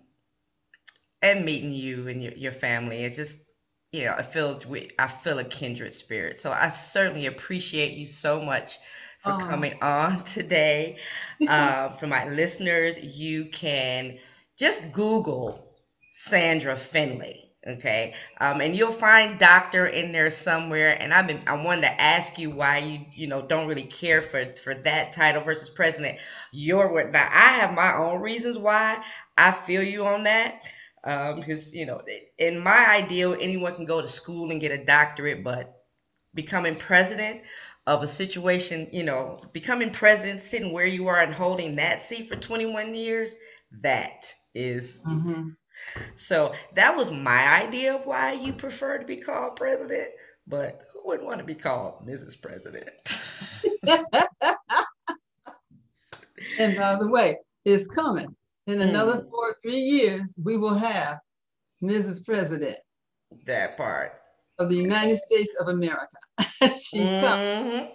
and 1.22 1.44
meeting 1.44 1.74
you 1.74 2.08
and 2.08 2.24
your, 2.24 2.34
your 2.34 2.52
family. 2.54 3.04
It's 3.04 3.18
just, 3.18 3.44
you 3.92 4.06
know, 4.06 4.14
I 4.18 4.22
feel 4.22 4.62
I 4.98 5.08
feel 5.08 5.40
a 5.40 5.44
kindred 5.44 5.94
spirit. 5.94 6.40
So 6.40 6.52
I 6.52 6.70
certainly 6.70 7.26
appreciate 7.26 7.98
you 7.98 8.06
so 8.06 8.42
much 8.42 8.78
for 9.20 9.34
oh. 9.34 9.38
coming 9.40 9.78
on 9.82 10.24
today. 10.36 11.00
Uh, 11.46 11.90
for 11.90 12.08
my 12.08 12.28
listeners, 12.30 13.00
you 13.00 13.46
can 13.46 14.18
just 14.58 14.92
Google 14.94 15.74
Sandra 16.12 16.76
Finley. 16.76 17.47
Okay, 17.68 18.14
um, 18.40 18.62
and 18.62 18.76
you'll 18.76 18.94
find 18.94 19.38
doctor 19.38 19.86
in 19.86 20.14
there 20.14 20.30
somewhere. 20.30 20.96
And 21.00 21.14
I've 21.14 21.28
been 21.28 21.42
I 21.48 21.62
wanted 21.62 21.82
to 21.82 22.02
ask 22.02 22.40
you 22.40 22.50
why 22.52 22.78
you 22.78 23.02
you 23.14 23.28
know 23.28 23.42
don't 23.42 23.68
really 23.68 23.84
care 23.84 24.22
for 24.22 24.54
for 24.56 24.74
that 24.74 25.14
title 25.14 25.42
versus 25.42 25.70
president. 25.70 26.20
Your 26.52 26.94
word. 26.94 27.12
Now 27.12 27.28
I 27.30 27.60
have 27.60 27.76
my 27.76 27.96
own 27.96 28.22
reasons 28.22 28.58
why 28.58 29.04
I 29.38 29.52
feel 29.52 29.84
you 29.84 30.06
on 30.06 30.24
that 30.24 30.62
because 31.04 31.68
um, 31.68 31.74
you 31.74 31.86
know 31.86 32.02
in 32.38 32.60
my 32.60 32.86
ideal 32.90 33.36
anyone 33.40 33.76
can 33.76 33.86
go 33.86 34.02
to 34.02 34.08
school 34.08 34.52
and 34.52 34.62
get 34.62 34.72
a 34.72 34.84
doctorate 34.84 35.44
but 35.44 35.84
becoming 36.34 36.76
president 36.76 37.42
of 37.88 38.04
a 38.04 38.08
situation, 38.08 38.90
you 38.92 39.04
know, 39.04 39.38
becoming 39.54 39.92
president, 39.92 40.42
sitting 40.42 40.74
where 40.74 40.86
you 40.86 41.08
are 41.08 41.22
and 41.22 41.34
holding 41.34 41.78
that 41.78 42.04
seat 42.04 42.28
for 42.28 42.36
21 42.36 42.94
years, 42.94 43.34
that 43.82 44.34
is. 44.54 45.02
Mm-hmm. 45.08 45.50
So 46.16 46.54
that 46.76 46.96
was 46.96 47.12
my 47.12 47.64
idea 47.64 47.96
of 47.96 48.06
why 48.06 48.34
you 48.34 48.54
prefer 48.54 48.98
to 48.98 49.06
be 49.06 49.18
called 49.18 49.56
president, 49.56 50.10
but 50.48 50.84
who 50.92 51.02
wouldn't 51.06 51.26
want 51.26 51.40
to 51.40 51.46
be 51.46 51.56
called 51.56 52.06
Mrs. 52.06 52.42
President? 52.42 52.90
and 56.60 56.78
by 56.78 56.96
the 56.96 57.08
way, 57.08 57.38
it's 57.66 57.88
coming. 57.88 58.36
In 58.68 58.82
another 58.82 59.22
mm. 59.22 59.30
four 59.30 59.50
or 59.50 59.56
three 59.64 59.80
years, 59.80 60.36
we 60.44 60.58
will 60.58 60.76
have 60.76 61.20
Mrs. 61.82 62.26
President. 62.26 62.78
That 63.46 63.78
part. 63.78 64.14
Of 64.60 64.70
the 64.70 64.76
United 64.76 65.18
States 65.18 65.56
of 65.60 65.68
America. 65.68 66.18
She's 66.62 67.08
mm-hmm. 67.08 67.26
coming. 67.26 67.92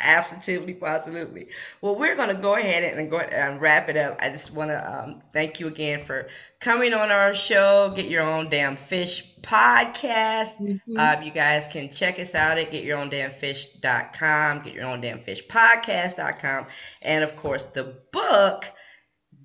Absolutely, 0.00 0.76
absolutely. 0.82 1.48
Well, 1.80 1.96
we're 1.96 2.16
going 2.16 2.34
to 2.34 2.40
go 2.40 2.54
ahead 2.54 2.96
and 2.96 3.10
go 3.10 3.18
and 3.18 3.60
wrap 3.60 3.88
it 3.88 3.96
up. 3.96 4.18
I 4.20 4.30
just 4.30 4.54
want 4.54 4.70
to 4.70 5.02
um, 5.02 5.20
thank 5.32 5.60
you 5.60 5.68
again 5.68 6.04
for 6.04 6.28
coming 6.60 6.94
on 6.94 7.10
our 7.10 7.34
show. 7.34 7.92
Get 7.94 8.06
your 8.06 8.22
own 8.22 8.50
damn 8.50 8.76
fish 8.76 9.34
podcast. 9.42 10.60
Mm-hmm. 10.60 10.98
Um, 10.98 11.22
you 11.22 11.30
guys 11.30 11.66
can 11.68 11.90
check 11.90 12.18
us 12.18 12.34
out 12.34 12.58
at 12.58 12.70
getyourowndamnfish.com, 12.70 14.62
get 14.62 14.74
your 14.74 14.84
own 14.84 15.00
damn 15.00 15.20
fish 15.20 15.46
podcast.com, 15.46 16.66
and 17.02 17.24
of 17.24 17.36
course 17.36 17.64
the 17.64 17.96
book, 18.12 18.64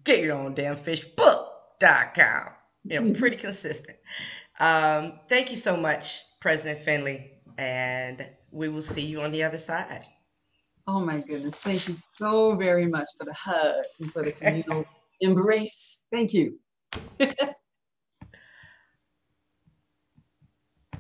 get 0.03 0.23
your 0.23 0.35
own 0.35 0.53
damn 0.53 0.75
fish 0.75 1.05
book.com. 1.05 2.49
You 2.83 2.99
know, 2.99 3.05
mm-hmm. 3.07 3.19
pretty 3.19 3.37
consistent. 3.37 3.97
Um, 4.59 5.19
thank 5.27 5.51
you 5.51 5.57
so 5.57 5.77
much, 5.77 6.23
President 6.39 6.79
Finley 6.79 7.37
and 7.57 8.29
we 8.51 8.69
will 8.69 8.81
see 8.81 9.05
you 9.05 9.21
on 9.21 9.31
the 9.31 9.43
other 9.43 9.57
side. 9.57 10.05
Oh 10.87 11.01
my 11.01 11.19
goodness. 11.19 11.55
Thank 11.57 11.89
you 11.89 11.97
so 12.17 12.55
very 12.55 12.85
much 12.85 13.07
for 13.17 13.25
the 13.25 13.33
hug 13.33 13.83
and 13.99 14.11
for 14.11 14.23
the 14.23 14.31
communal 14.31 14.85
embrace. 15.19 16.05
Thank 16.11 16.33
you. 16.33 16.59